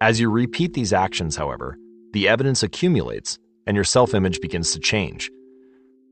As 0.00 0.18
you 0.18 0.28
repeat 0.28 0.74
these 0.74 0.92
actions, 0.92 1.36
however, 1.36 1.78
the 2.12 2.28
evidence 2.28 2.64
accumulates 2.64 3.38
and 3.66 3.74
your 3.74 3.84
self 3.84 4.14
image 4.14 4.40
begins 4.40 4.72
to 4.72 4.80
change. 4.80 5.30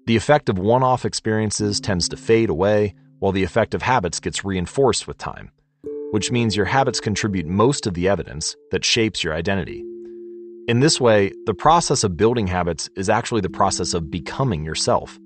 The 0.06 0.16
effect 0.16 0.48
of 0.48 0.58
one 0.58 0.82
off 0.82 1.04
experiences 1.04 1.80
tends 1.80 2.08
to 2.08 2.16
fade 2.16 2.50
away, 2.50 2.94
while 3.20 3.32
the 3.32 3.44
effect 3.44 3.74
of 3.74 3.82
habits 3.82 4.20
gets 4.20 4.44
reinforced 4.44 5.06
with 5.06 5.18
time 5.18 5.50
which 6.12 6.30
means 6.30 6.54
your 6.54 6.66
habits 6.66 7.00
contribute 7.00 7.46
most 7.46 7.86
of 7.86 7.94
the 7.94 8.06
evidence 8.06 8.54
that 8.70 8.84
shapes 8.84 9.24
your 9.24 9.32
identity. 9.32 9.82
In 10.68 10.80
this 10.80 11.00
way, 11.00 11.32
the 11.46 11.54
process 11.54 12.04
of 12.04 12.18
building 12.18 12.46
habits 12.46 12.90
is 12.96 13.08
actually 13.08 13.40
the 13.40 13.48
process 13.48 13.94
of 13.94 14.10
becoming 14.10 14.62
yourself. 14.62 15.18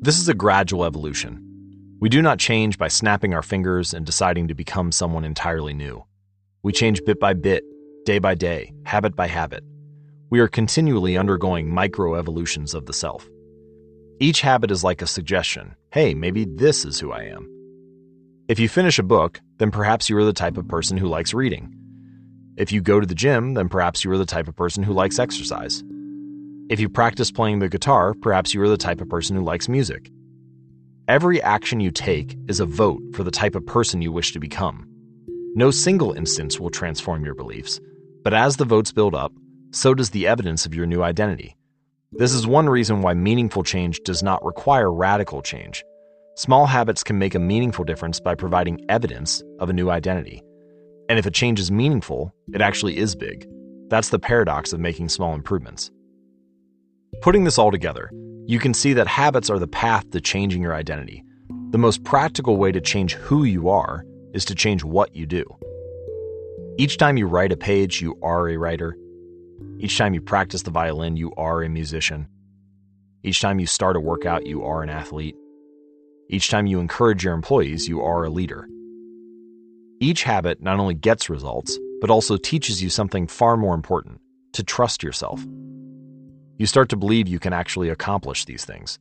This 0.00 0.20
is 0.20 0.28
a 0.28 0.34
gradual 0.34 0.84
evolution. 0.84 1.42
We 2.00 2.08
do 2.08 2.22
not 2.22 2.38
change 2.38 2.78
by 2.78 2.86
snapping 2.86 3.34
our 3.34 3.42
fingers 3.42 3.92
and 3.92 4.06
deciding 4.06 4.46
to 4.46 4.54
become 4.54 4.92
someone 4.92 5.24
entirely 5.24 5.74
new. 5.74 6.04
We 6.62 6.72
change 6.72 7.04
bit 7.04 7.18
by 7.18 7.34
bit, 7.34 7.64
day 8.04 8.20
by 8.20 8.36
day, 8.36 8.72
habit 8.84 9.16
by 9.16 9.26
habit. 9.26 9.64
We 10.28 10.40
are 10.40 10.48
continually 10.48 11.16
undergoing 11.16 11.72
micro 11.72 12.16
evolutions 12.16 12.74
of 12.74 12.86
the 12.86 12.92
self. 12.92 13.28
Each 14.18 14.40
habit 14.40 14.72
is 14.72 14.82
like 14.82 15.00
a 15.00 15.06
suggestion 15.06 15.76
hey, 15.92 16.14
maybe 16.14 16.44
this 16.44 16.84
is 16.84 16.98
who 16.98 17.12
I 17.12 17.22
am. 17.22 17.48
If 18.48 18.58
you 18.58 18.68
finish 18.68 18.98
a 18.98 19.04
book, 19.04 19.40
then 19.58 19.70
perhaps 19.70 20.10
you 20.10 20.16
are 20.18 20.24
the 20.24 20.32
type 20.32 20.56
of 20.56 20.66
person 20.66 20.96
who 20.96 21.06
likes 21.06 21.32
reading. 21.32 21.72
If 22.56 22.72
you 22.72 22.80
go 22.80 22.98
to 22.98 23.06
the 23.06 23.14
gym, 23.14 23.54
then 23.54 23.68
perhaps 23.68 24.04
you 24.04 24.10
are 24.10 24.18
the 24.18 24.26
type 24.26 24.48
of 24.48 24.56
person 24.56 24.82
who 24.82 24.92
likes 24.92 25.20
exercise. 25.20 25.84
If 26.68 26.80
you 26.80 26.88
practice 26.88 27.30
playing 27.30 27.60
the 27.60 27.68
guitar, 27.68 28.12
perhaps 28.14 28.52
you 28.52 28.60
are 28.62 28.68
the 28.68 28.76
type 28.76 29.00
of 29.00 29.08
person 29.08 29.36
who 29.36 29.44
likes 29.44 29.68
music. 29.68 30.10
Every 31.06 31.40
action 31.40 31.78
you 31.78 31.92
take 31.92 32.36
is 32.48 32.58
a 32.58 32.66
vote 32.66 33.00
for 33.14 33.22
the 33.22 33.30
type 33.30 33.54
of 33.54 33.64
person 33.64 34.02
you 34.02 34.10
wish 34.10 34.32
to 34.32 34.40
become. 34.40 34.88
No 35.54 35.70
single 35.70 36.12
instance 36.12 36.58
will 36.58 36.70
transform 36.70 37.24
your 37.24 37.34
beliefs, 37.34 37.80
but 38.24 38.34
as 38.34 38.56
the 38.56 38.64
votes 38.64 38.90
build 38.90 39.14
up, 39.14 39.32
so 39.76 39.92
does 39.92 40.10
the 40.10 40.26
evidence 40.26 40.64
of 40.64 40.74
your 40.74 40.86
new 40.86 41.02
identity. 41.02 41.54
This 42.12 42.32
is 42.32 42.46
one 42.46 42.66
reason 42.66 43.02
why 43.02 43.12
meaningful 43.12 43.62
change 43.62 44.00
does 44.00 44.22
not 44.22 44.42
require 44.42 44.90
radical 44.90 45.42
change. 45.42 45.84
Small 46.36 46.64
habits 46.64 47.02
can 47.02 47.18
make 47.18 47.34
a 47.34 47.38
meaningful 47.38 47.84
difference 47.84 48.18
by 48.18 48.34
providing 48.34 48.80
evidence 48.88 49.42
of 49.58 49.68
a 49.68 49.74
new 49.74 49.90
identity. 49.90 50.42
And 51.10 51.18
if 51.18 51.26
a 51.26 51.30
change 51.30 51.60
is 51.60 51.70
meaningful, 51.70 52.34
it 52.54 52.62
actually 52.62 52.96
is 52.96 53.14
big. 53.14 53.46
That's 53.88 54.08
the 54.08 54.18
paradox 54.18 54.72
of 54.72 54.80
making 54.80 55.10
small 55.10 55.34
improvements. 55.34 55.90
Putting 57.20 57.44
this 57.44 57.58
all 57.58 57.70
together, 57.70 58.10
you 58.46 58.58
can 58.58 58.72
see 58.72 58.94
that 58.94 59.06
habits 59.06 59.50
are 59.50 59.58
the 59.58 59.68
path 59.68 60.10
to 60.12 60.22
changing 60.22 60.62
your 60.62 60.74
identity. 60.74 61.22
The 61.70 61.78
most 61.78 62.02
practical 62.02 62.56
way 62.56 62.72
to 62.72 62.80
change 62.80 63.12
who 63.12 63.44
you 63.44 63.68
are 63.68 64.06
is 64.32 64.46
to 64.46 64.54
change 64.54 64.84
what 64.84 65.14
you 65.14 65.26
do. 65.26 65.44
Each 66.78 66.96
time 66.96 67.18
you 67.18 67.26
write 67.26 67.52
a 67.52 67.56
page, 67.58 68.00
you 68.00 68.18
are 68.22 68.48
a 68.48 68.56
writer. 68.56 68.96
Each 69.78 69.98
time 69.98 70.14
you 70.14 70.20
practice 70.22 70.62
the 70.62 70.70
violin, 70.70 71.16
you 71.16 71.32
are 71.36 71.62
a 71.62 71.68
musician. 71.68 72.28
Each 73.22 73.40
time 73.40 73.60
you 73.60 73.66
start 73.66 73.96
a 73.96 74.00
workout, 74.00 74.46
you 74.46 74.64
are 74.64 74.82
an 74.82 74.88
athlete. 74.88 75.36
Each 76.30 76.48
time 76.48 76.66
you 76.66 76.80
encourage 76.80 77.24
your 77.24 77.34
employees, 77.34 77.86
you 77.86 78.02
are 78.02 78.24
a 78.24 78.30
leader. 78.30 78.68
Each 80.00 80.22
habit 80.22 80.62
not 80.62 80.78
only 80.78 80.94
gets 80.94 81.28
results, 81.28 81.78
but 82.00 82.10
also 82.10 82.36
teaches 82.36 82.82
you 82.82 82.90
something 82.90 83.26
far 83.26 83.56
more 83.56 83.74
important 83.74 84.20
to 84.54 84.62
trust 84.62 85.02
yourself. 85.02 85.44
You 86.58 86.66
start 86.66 86.88
to 86.90 86.96
believe 86.96 87.28
you 87.28 87.38
can 87.38 87.52
actually 87.52 87.90
accomplish 87.90 88.44
these 88.44 88.64
things. 88.64 88.98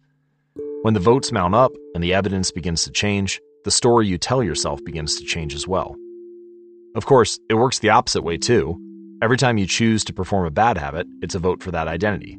When 0.81 0.93
the 0.93 0.99
votes 0.99 1.31
mount 1.31 1.55
up 1.55 1.71
and 1.93 2.03
the 2.03 2.13
evidence 2.13 2.51
begins 2.51 2.83
to 2.83 2.91
change, 2.91 3.39
the 3.63 3.71
story 3.71 4.07
you 4.07 4.17
tell 4.17 4.43
yourself 4.43 4.83
begins 4.83 5.15
to 5.19 5.25
change 5.25 5.55
as 5.55 5.67
well. 5.67 5.95
Of 6.95 7.05
course, 7.05 7.39
it 7.49 7.55
works 7.55 7.79
the 7.79 7.89
opposite 7.89 8.23
way 8.23 8.37
too. 8.37 8.79
Every 9.21 9.37
time 9.37 9.57
you 9.57 9.65
choose 9.65 10.03
to 10.05 10.13
perform 10.13 10.45
a 10.45 10.51
bad 10.51 10.77
habit, 10.77 11.07
it's 11.21 11.35
a 11.35 11.39
vote 11.39 11.63
for 11.63 11.71
that 11.71 11.87
identity. 11.87 12.37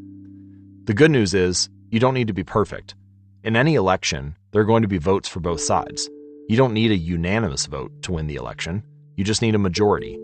The 0.84 0.92
good 0.92 1.10
news 1.10 1.32
is, 1.32 1.70
you 1.90 1.98
don't 1.98 2.12
need 2.12 2.26
to 2.26 2.34
be 2.34 2.44
perfect. 2.44 2.94
In 3.42 3.56
any 3.56 3.76
election, 3.76 4.36
there 4.52 4.60
are 4.60 4.66
going 4.66 4.82
to 4.82 4.88
be 4.88 4.98
votes 4.98 5.26
for 5.26 5.40
both 5.40 5.62
sides. 5.62 6.10
You 6.48 6.58
don't 6.58 6.74
need 6.74 6.90
a 6.90 6.96
unanimous 6.96 7.64
vote 7.64 7.92
to 8.02 8.12
win 8.12 8.26
the 8.26 8.34
election, 8.34 8.82
you 9.16 9.24
just 9.24 9.40
need 9.40 9.54
a 9.54 9.58
majority. 9.58 10.18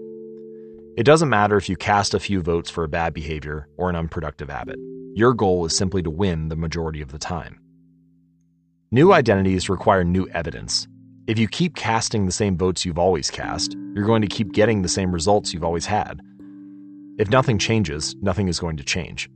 It 0.98 1.04
doesn't 1.04 1.30
matter 1.30 1.56
if 1.56 1.70
you 1.70 1.76
cast 1.76 2.12
a 2.12 2.20
few 2.20 2.42
votes 2.42 2.68
for 2.68 2.84
a 2.84 2.88
bad 2.88 3.14
behavior 3.14 3.66
or 3.78 3.88
an 3.88 3.96
unproductive 3.96 4.50
habit. 4.50 4.78
Your 5.14 5.32
goal 5.32 5.64
is 5.64 5.74
simply 5.74 6.02
to 6.02 6.10
win 6.10 6.48
the 6.48 6.56
majority 6.56 7.00
of 7.00 7.12
the 7.12 7.18
time. 7.18 7.58
New 8.90 9.14
identities 9.14 9.70
require 9.70 10.04
new 10.04 10.28
evidence. 10.28 10.86
If 11.26 11.38
you 11.38 11.48
keep 11.48 11.76
casting 11.76 12.26
the 12.26 12.32
same 12.32 12.58
votes 12.58 12.84
you've 12.84 12.98
always 12.98 13.30
cast, 13.30 13.74
you're 13.94 14.04
going 14.04 14.20
to 14.20 14.28
keep 14.28 14.52
getting 14.52 14.82
the 14.82 14.88
same 14.88 15.12
results 15.12 15.54
you've 15.54 15.64
always 15.64 15.86
had. 15.86 16.20
If 17.18 17.30
nothing 17.30 17.58
changes, 17.58 18.16
nothing 18.20 18.48
is 18.48 18.58
going 18.58 18.78
to 18.78 18.84
change. 18.84 19.28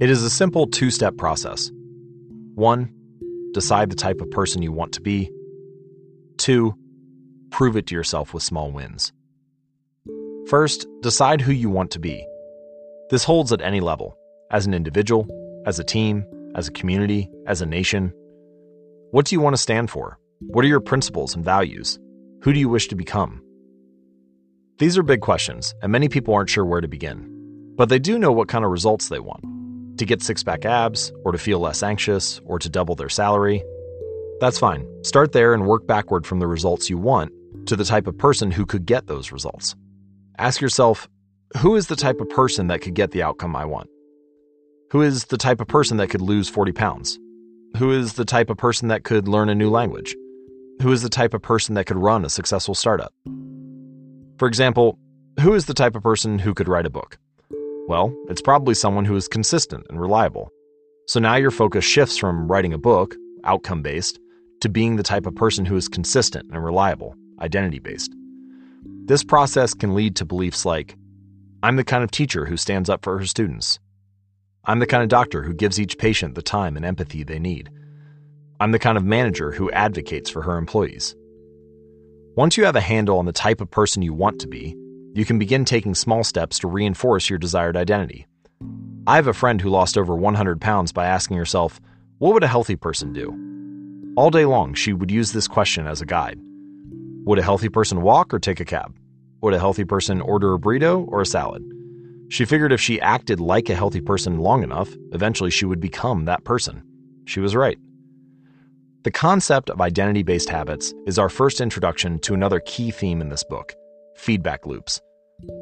It 0.00 0.10
is 0.10 0.22
a 0.22 0.30
simple 0.30 0.66
two 0.66 0.90
step 0.90 1.16
process. 1.16 1.70
1. 2.54 2.92
Decide 3.52 3.90
the 3.90 3.96
type 3.96 4.20
of 4.20 4.30
person 4.30 4.62
you 4.62 4.72
want 4.72 4.92
to 4.94 5.00
be. 5.00 5.30
2. 6.38 6.74
Prove 7.50 7.76
it 7.76 7.86
to 7.88 7.94
yourself 7.94 8.32
with 8.32 8.42
small 8.42 8.70
wins. 8.70 9.12
First, 10.48 10.86
decide 11.02 11.40
who 11.40 11.52
you 11.52 11.70
want 11.70 11.90
to 11.92 11.98
be. 11.98 12.26
This 13.10 13.24
holds 13.24 13.52
at 13.52 13.60
any 13.60 13.80
level 13.80 14.16
as 14.50 14.66
an 14.66 14.74
individual, 14.74 15.28
as 15.66 15.78
a 15.78 15.84
team, 15.84 16.24
as 16.54 16.66
a 16.66 16.72
community, 16.72 17.30
as 17.46 17.62
a 17.62 17.66
nation. 17.66 18.12
What 19.12 19.26
do 19.26 19.34
you 19.34 19.40
want 19.40 19.54
to 19.54 19.62
stand 19.62 19.90
for? 19.90 20.18
What 20.40 20.64
are 20.64 20.68
your 20.68 20.80
principles 20.80 21.34
and 21.34 21.44
values? 21.44 21.98
Who 22.42 22.52
do 22.52 22.58
you 22.58 22.68
wish 22.68 22.88
to 22.88 22.96
become? 22.96 23.42
These 24.80 24.96
are 24.96 25.02
big 25.02 25.20
questions, 25.20 25.74
and 25.82 25.92
many 25.92 26.08
people 26.08 26.32
aren't 26.32 26.48
sure 26.48 26.64
where 26.64 26.80
to 26.80 26.88
begin. 26.88 27.28
But 27.76 27.90
they 27.90 27.98
do 27.98 28.18
know 28.18 28.32
what 28.32 28.48
kind 28.48 28.64
of 28.64 28.70
results 28.70 29.10
they 29.10 29.20
want 29.20 29.44
to 29.98 30.06
get 30.06 30.22
six 30.22 30.42
pack 30.42 30.64
abs, 30.64 31.12
or 31.22 31.32
to 31.32 31.36
feel 31.38 31.58
less 31.58 31.82
anxious, 31.82 32.40
or 32.46 32.58
to 32.58 32.70
double 32.70 32.94
their 32.94 33.10
salary. 33.10 33.62
That's 34.40 34.58
fine. 34.58 34.88
Start 35.04 35.32
there 35.32 35.52
and 35.52 35.66
work 35.66 35.86
backward 35.86 36.26
from 36.26 36.38
the 36.38 36.46
results 36.46 36.88
you 36.88 36.96
want 36.96 37.30
to 37.66 37.76
the 37.76 37.84
type 37.84 38.06
of 38.06 38.16
person 38.16 38.50
who 38.50 38.64
could 38.64 38.86
get 38.86 39.06
those 39.06 39.32
results. 39.32 39.76
Ask 40.38 40.62
yourself 40.62 41.10
who 41.58 41.76
is 41.76 41.88
the 41.88 41.96
type 41.96 42.18
of 42.18 42.30
person 42.30 42.68
that 42.68 42.80
could 42.80 42.94
get 42.94 43.10
the 43.10 43.22
outcome 43.22 43.54
I 43.54 43.66
want? 43.66 43.90
Who 44.92 45.02
is 45.02 45.26
the 45.26 45.36
type 45.36 45.60
of 45.60 45.68
person 45.68 45.98
that 45.98 46.08
could 46.08 46.22
lose 46.22 46.48
40 46.48 46.72
pounds? 46.72 47.18
Who 47.76 47.92
is 47.92 48.14
the 48.14 48.24
type 48.24 48.48
of 48.48 48.56
person 48.56 48.88
that 48.88 49.04
could 49.04 49.28
learn 49.28 49.50
a 49.50 49.54
new 49.54 49.68
language? 49.68 50.16
Who 50.80 50.90
is 50.90 51.02
the 51.02 51.10
type 51.10 51.34
of 51.34 51.42
person 51.42 51.74
that 51.74 51.84
could 51.84 51.98
run 51.98 52.24
a 52.24 52.30
successful 52.30 52.74
startup? 52.74 53.12
For 54.40 54.48
example, 54.48 54.98
who 55.40 55.52
is 55.52 55.66
the 55.66 55.74
type 55.74 55.94
of 55.94 56.02
person 56.02 56.38
who 56.38 56.54
could 56.54 56.66
write 56.66 56.86
a 56.86 56.90
book? 56.90 57.18
Well, 57.88 58.10
it's 58.30 58.40
probably 58.40 58.72
someone 58.72 59.04
who 59.04 59.14
is 59.14 59.28
consistent 59.28 59.84
and 59.90 60.00
reliable. 60.00 60.48
So 61.08 61.20
now 61.20 61.36
your 61.36 61.50
focus 61.50 61.84
shifts 61.84 62.16
from 62.16 62.48
writing 62.48 62.72
a 62.72 62.78
book, 62.78 63.14
outcome 63.44 63.82
based, 63.82 64.18
to 64.62 64.70
being 64.70 64.96
the 64.96 65.02
type 65.02 65.26
of 65.26 65.34
person 65.34 65.66
who 65.66 65.76
is 65.76 65.88
consistent 65.88 66.50
and 66.50 66.64
reliable, 66.64 67.14
identity 67.42 67.80
based. 67.80 68.14
This 69.04 69.22
process 69.22 69.74
can 69.74 69.94
lead 69.94 70.16
to 70.16 70.24
beliefs 70.24 70.64
like 70.64 70.96
I'm 71.62 71.76
the 71.76 71.84
kind 71.84 72.02
of 72.02 72.10
teacher 72.10 72.46
who 72.46 72.56
stands 72.56 72.88
up 72.88 73.04
for 73.04 73.18
her 73.18 73.26
students. 73.26 73.78
I'm 74.64 74.78
the 74.78 74.86
kind 74.86 75.02
of 75.02 75.10
doctor 75.10 75.42
who 75.42 75.52
gives 75.52 75.78
each 75.78 75.98
patient 75.98 76.34
the 76.34 76.40
time 76.40 76.78
and 76.78 76.86
empathy 76.86 77.24
they 77.24 77.38
need. 77.38 77.68
I'm 78.58 78.72
the 78.72 78.78
kind 78.78 78.96
of 78.96 79.04
manager 79.04 79.52
who 79.52 79.70
advocates 79.70 80.30
for 80.30 80.40
her 80.40 80.56
employees. 80.56 81.14
Once 82.36 82.56
you 82.56 82.64
have 82.64 82.76
a 82.76 82.80
handle 82.80 83.18
on 83.18 83.24
the 83.24 83.32
type 83.32 83.60
of 83.60 83.68
person 83.68 84.02
you 84.02 84.14
want 84.14 84.38
to 84.40 84.46
be, 84.46 84.76
you 85.14 85.24
can 85.24 85.36
begin 85.36 85.64
taking 85.64 85.96
small 85.96 86.22
steps 86.22 86.60
to 86.60 86.68
reinforce 86.68 87.28
your 87.28 87.40
desired 87.40 87.76
identity. 87.76 88.24
I 89.04 89.16
have 89.16 89.26
a 89.26 89.32
friend 89.32 89.60
who 89.60 89.68
lost 89.68 89.98
over 89.98 90.14
100 90.14 90.60
pounds 90.60 90.92
by 90.92 91.06
asking 91.06 91.38
herself, 91.38 91.80
What 92.18 92.32
would 92.34 92.44
a 92.44 92.48
healthy 92.48 92.76
person 92.76 93.12
do? 93.12 93.34
All 94.16 94.30
day 94.30 94.44
long, 94.44 94.74
she 94.74 94.92
would 94.92 95.10
use 95.10 95.32
this 95.32 95.48
question 95.48 95.88
as 95.88 96.00
a 96.00 96.06
guide 96.06 96.38
Would 97.24 97.40
a 97.40 97.42
healthy 97.42 97.68
person 97.68 98.00
walk 98.00 98.32
or 98.32 98.38
take 98.38 98.60
a 98.60 98.64
cab? 98.64 98.96
Would 99.40 99.54
a 99.54 99.58
healthy 99.58 99.84
person 99.84 100.20
order 100.20 100.54
a 100.54 100.58
burrito 100.58 101.08
or 101.08 101.22
a 101.22 101.26
salad? 101.26 101.64
She 102.28 102.44
figured 102.44 102.72
if 102.72 102.80
she 102.80 103.00
acted 103.00 103.40
like 103.40 103.68
a 103.68 103.74
healthy 103.74 104.00
person 104.00 104.38
long 104.38 104.62
enough, 104.62 104.88
eventually 105.10 105.50
she 105.50 105.64
would 105.64 105.80
become 105.80 106.26
that 106.26 106.44
person. 106.44 106.84
She 107.24 107.40
was 107.40 107.56
right. 107.56 107.78
The 109.02 109.10
concept 109.10 109.70
of 109.70 109.80
identity 109.80 110.22
based 110.22 110.50
habits 110.50 110.92
is 111.06 111.18
our 111.18 111.30
first 111.30 111.62
introduction 111.62 112.18
to 112.18 112.34
another 112.34 112.60
key 112.60 112.90
theme 112.90 113.22
in 113.22 113.30
this 113.30 113.42
book 113.42 113.74
feedback 114.14 114.66
loops. 114.66 115.00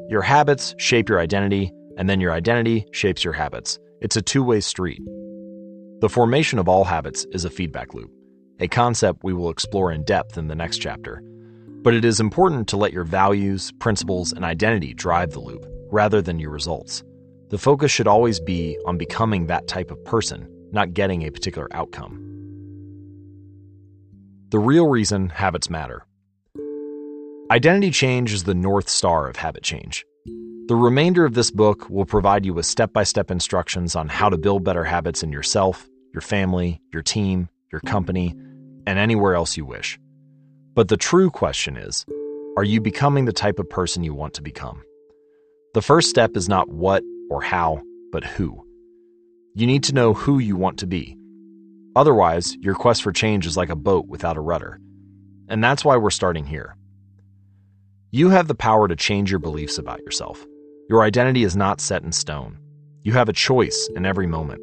Your 0.08 0.22
habits 0.22 0.74
shape 0.78 1.08
your 1.08 1.20
identity, 1.20 1.70
and 1.96 2.10
then 2.10 2.20
your 2.20 2.32
identity 2.32 2.84
shapes 2.90 3.22
your 3.22 3.32
habits. 3.32 3.78
It's 4.00 4.16
a 4.16 4.22
two 4.22 4.42
way 4.42 4.58
street. 4.58 5.00
The 6.00 6.08
formation 6.08 6.58
of 6.58 6.68
all 6.68 6.82
habits 6.82 7.26
is 7.30 7.44
a 7.44 7.50
feedback 7.50 7.94
loop, 7.94 8.10
a 8.58 8.66
concept 8.66 9.22
we 9.22 9.32
will 9.32 9.50
explore 9.50 9.92
in 9.92 10.02
depth 10.02 10.36
in 10.36 10.48
the 10.48 10.56
next 10.56 10.78
chapter. 10.78 11.22
But 11.82 11.94
it 11.94 12.04
is 12.04 12.18
important 12.18 12.66
to 12.68 12.76
let 12.76 12.92
your 12.92 13.04
values, 13.04 13.70
principles, 13.78 14.32
and 14.32 14.44
identity 14.44 14.94
drive 14.94 15.30
the 15.30 15.40
loop, 15.40 15.64
rather 15.92 16.20
than 16.20 16.40
your 16.40 16.50
results. 16.50 17.04
The 17.50 17.58
focus 17.58 17.92
should 17.92 18.08
always 18.08 18.40
be 18.40 18.76
on 18.84 18.98
becoming 18.98 19.46
that 19.46 19.68
type 19.68 19.92
of 19.92 20.04
person, 20.04 20.48
not 20.72 20.92
getting 20.92 21.22
a 21.22 21.30
particular 21.30 21.68
outcome. 21.70 22.27
The 24.50 24.58
real 24.58 24.86
reason 24.86 25.28
habits 25.28 25.68
matter. 25.68 26.06
Identity 27.50 27.90
change 27.90 28.32
is 28.32 28.44
the 28.44 28.54
North 28.54 28.88
Star 28.88 29.28
of 29.28 29.36
habit 29.36 29.62
change. 29.62 30.06
The 30.68 30.74
remainder 30.74 31.26
of 31.26 31.34
this 31.34 31.50
book 31.50 31.90
will 31.90 32.06
provide 32.06 32.46
you 32.46 32.54
with 32.54 32.64
step 32.64 32.94
by 32.94 33.02
step 33.02 33.30
instructions 33.30 33.94
on 33.94 34.08
how 34.08 34.30
to 34.30 34.38
build 34.38 34.64
better 34.64 34.84
habits 34.84 35.22
in 35.22 35.32
yourself, 35.32 35.86
your 36.14 36.22
family, 36.22 36.80
your 36.94 37.02
team, 37.02 37.50
your 37.70 37.82
company, 37.82 38.34
and 38.86 38.98
anywhere 38.98 39.34
else 39.34 39.58
you 39.58 39.66
wish. 39.66 39.98
But 40.74 40.88
the 40.88 40.96
true 40.96 41.28
question 41.28 41.76
is 41.76 42.06
are 42.56 42.64
you 42.64 42.80
becoming 42.80 43.26
the 43.26 43.34
type 43.34 43.58
of 43.58 43.68
person 43.68 44.02
you 44.02 44.14
want 44.14 44.32
to 44.32 44.42
become? 44.42 44.82
The 45.74 45.82
first 45.82 46.08
step 46.08 46.38
is 46.38 46.48
not 46.48 46.70
what 46.70 47.02
or 47.28 47.42
how, 47.42 47.82
but 48.12 48.24
who. 48.24 48.66
You 49.54 49.66
need 49.66 49.84
to 49.84 49.94
know 49.94 50.14
who 50.14 50.38
you 50.38 50.56
want 50.56 50.78
to 50.78 50.86
be. 50.86 51.17
Otherwise, 51.96 52.56
your 52.60 52.74
quest 52.74 53.02
for 53.02 53.12
change 53.12 53.46
is 53.46 53.56
like 53.56 53.70
a 53.70 53.76
boat 53.76 54.06
without 54.06 54.36
a 54.36 54.40
rudder. 54.40 54.80
And 55.48 55.62
that's 55.62 55.84
why 55.84 55.96
we're 55.96 56.10
starting 56.10 56.44
here. 56.44 56.76
You 58.10 58.30
have 58.30 58.48
the 58.48 58.54
power 58.54 58.88
to 58.88 58.96
change 58.96 59.30
your 59.30 59.40
beliefs 59.40 59.78
about 59.78 60.00
yourself. 60.00 60.46
Your 60.88 61.02
identity 61.02 61.44
is 61.44 61.56
not 61.56 61.80
set 61.80 62.02
in 62.02 62.12
stone. 62.12 62.58
You 63.02 63.12
have 63.12 63.28
a 63.28 63.34
choice 63.34 63.88
in 63.94 64.06
every 64.06 64.26
moment. 64.26 64.60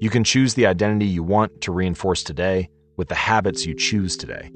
You 0.00 0.10
can 0.10 0.24
choose 0.24 0.54
the 0.54 0.66
identity 0.66 1.06
you 1.06 1.22
want 1.22 1.60
to 1.62 1.72
reinforce 1.72 2.22
today 2.22 2.68
with 2.96 3.08
the 3.08 3.14
habits 3.14 3.64
you 3.64 3.74
choose 3.74 4.16
today. 4.16 4.50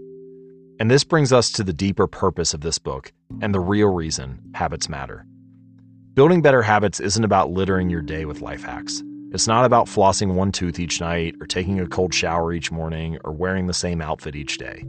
And 0.79 0.91
this 0.91 1.05
brings 1.05 1.33
us 1.33 1.51
to 1.53 1.65
the 1.65 1.73
deeper 1.73 2.07
purpose 2.07 2.55
of 2.55 2.61
this 2.61 2.79
book 2.79 3.13
and 3.41 3.55
the 3.55 3.61
real 3.61 3.89
reason 3.89 4.41
habits 4.55 4.89
matter. 4.89 5.27
Building 6.15 6.43
better 6.43 6.63
habits 6.63 7.01
isn't 7.01 7.25
about 7.25 7.51
littering 7.51 7.89
your 7.89 8.03
day 8.03 8.25
with 8.25 8.41
life 8.41 8.65
hacks. 8.65 9.03
It's 9.33 9.47
not 9.47 9.65
about 9.65 9.87
flossing 9.87 10.35
one 10.35 10.51
tooth 10.51 10.81
each 10.81 11.01
night 11.01 11.37
or 11.41 11.47
taking 11.47 11.79
a 11.79 11.87
cold 11.87 12.13
shower 12.13 12.53
each 12.53 12.73
morning 12.73 13.17
or 13.25 13.33
wearing 13.33 13.69
the 13.69 13.73
same 13.73 14.01
outfit 14.03 14.35
each 14.35 14.59
day. 14.59 14.85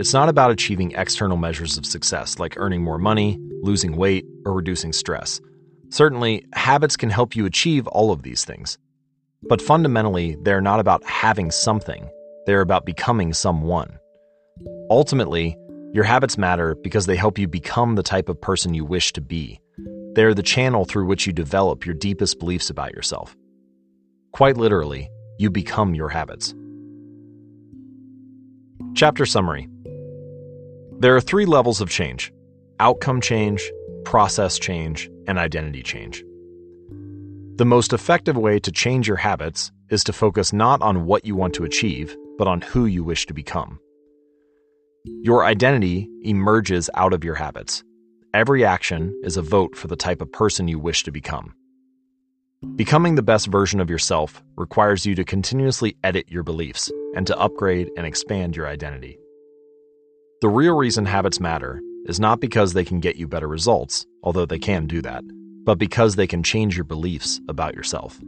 It's 0.00 0.12
not 0.12 0.28
about 0.28 0.50
achieving 0.50 0.92
external 0.92 1.36
measures 1.36 1.78
of 1.78 1.86
success 1.86 2.40
like 2.40 2.56
earning 2.56 2.82
more 2.82 2.98
money, 2.98 3.38
losing 3.62 3.96
weight, 3.96 4.24
or 4.44 4.52
reducing 4.52 4.92
stress. 4.92 5.40
Certainly, 5.90 6.44
habits 6.54 6.96
can 6.96 7.08
help 7.08 7.36
you 7.36 7.46
achieve 7.46 7.86
all 7.86 8.10
of 8.10 8.22
these 8.24 8.44
things. 8.44 8.78
But 9.48 9.62
fundamentally, 9.62 10.36
they're 10.42 10.60
not 10.60 10.80
about 10.80 11.04
having 11.04 11.52
something, 11.52 12.10
they're 12.46 12.60
about 12.60 12.84
becoming 12.84 13.32
someone. 13.32 13.96
Ultimately, 14.90 15.56
your 15.92 16.04
habits 16.04 16.36
matter 16.36 16.74
because 16.82 17.06
they 17.06 17.16
help 17.16 17.38
you 17.38 17.46
become 17.46 17.94
the 17.94 18.02
type 18.02 18.28
of 18.28 18.40
person 18.40 18.74
you 18.74 18.84
wish 18.84 19.12
to 19.12 19.20
be. 19.20 19.60
They're 20.14 20.34
the 20.34 20.42
channel 20.42 20.84
through 20.84 21.06
which 21.06 21.28
you 21.28 21.32
develop 21.32 21.86
your 21.86 21.94
deepest 21.94 22.40
beliefs 22.40 22.70
about 22.70 22.92
yourself. 22.92 23.36
Quite 24.32 24.56
literally, 24.56 25.10
you 25.38 25.50
become 25.50 25.94
your 25.94 26.08
habits. 26.08 26.54
Chapter 28.94 29.26
Summary 29.26 29.68
there 31.00 31.14
are 31.14 31.20
three 31.20 31.46
levels 31.46 31.80
of 31.80 31.88
change 31.88 32.32
outcome 32.80 33.20
change, 33.20 33.70
process 34.04 34.58
change, 34.58 35.08
and 35.28 35.38
identity 35.38 35.82
change. 35.82 36.24
The 37.54 37.64
most 37.64 37.92
effective 37.92 38.36
way 38.36 38.58
to 38.58 38.72
change 38.72 39.06
your 39.06 39.16
habits 39.16 39.70
is 39.90 40.02
to 40.04 40.12
focus 40.12 40.52
not 40.52 40.82
on 40.82 41.06
what 41.06 41.24
you 41.24 41.36
want 41.36 41.54
to 41.54 41.64
achieve, 41.64 42.16
but 42.36 42.48
on 42.48 42.60
who 42.62 42.86
you 42.86 43.04
wish 43.04 43.26
to 43.26 43.34
become. 43.34 43.78
Your 45.22 45.44
identity 45.44 46.08
emerges 46.22 46.90
out 46.94 47.12
of 47.12 47.22
your 47.22 47.36
habits. 47.36 47.84
Every 48.34 48.64
action 48.64 49.14
is 49.22 49.36
a 49.36 49.42
vote 49.42 49.76
for 49.76 49.86
the 49.86 49.96
type 49.96 50.20
of 50.20 50.32
person 50.32 50.66
you 50.66 50.80
wish 50.80 51.04
to 51.04 51.12
become. 51.12 51.54
Becoming 52.74 53.14
the 53.14 53.22
best 53.22 53.46
version 53.46 53.78
of 53.78 53.88
yourself 53.88 54.42
requires 54.56 55.06
you 55.06 55.14
to 55.14 55.24
continuously 55.24 55.96
edit 56.02 56.28
your 56.28 56.42
beliefs 56.42 56.90
and 57.14 57.24
to 57.28 57.38
upgrade 57.38 57.88
and 57.96 58.04
expand 58.04 58.56
your 58.56 58.66
identity. 58.66 59.16
The 60.40 60.48
real 60.48 60.74
reason 60.76 61.06
habits 61.06 61.38
matter 61.38 61.80
is 62.06 62.18
not 62.18 62.40
because 62.40 62.72
they 62.72 62.84
can 62.84 62.98
get 62.98 63.14
you 63.14 63.28
better 63.28 63.46
results, 63.46 64.04
although 64.24 64.44
they 64.44 64.58
can 64.58 64.88
do 64.88 65.00
that, 65.02 65.22
but 65.64 65.78
because 65.78 66.16
they 66.16 66.26
can 66.26 66.42
change 66.42 66.76
your 66.76 66.82
beliefs 66.82 67.40
about 67.48 67.74
yourself. 67.74 68.18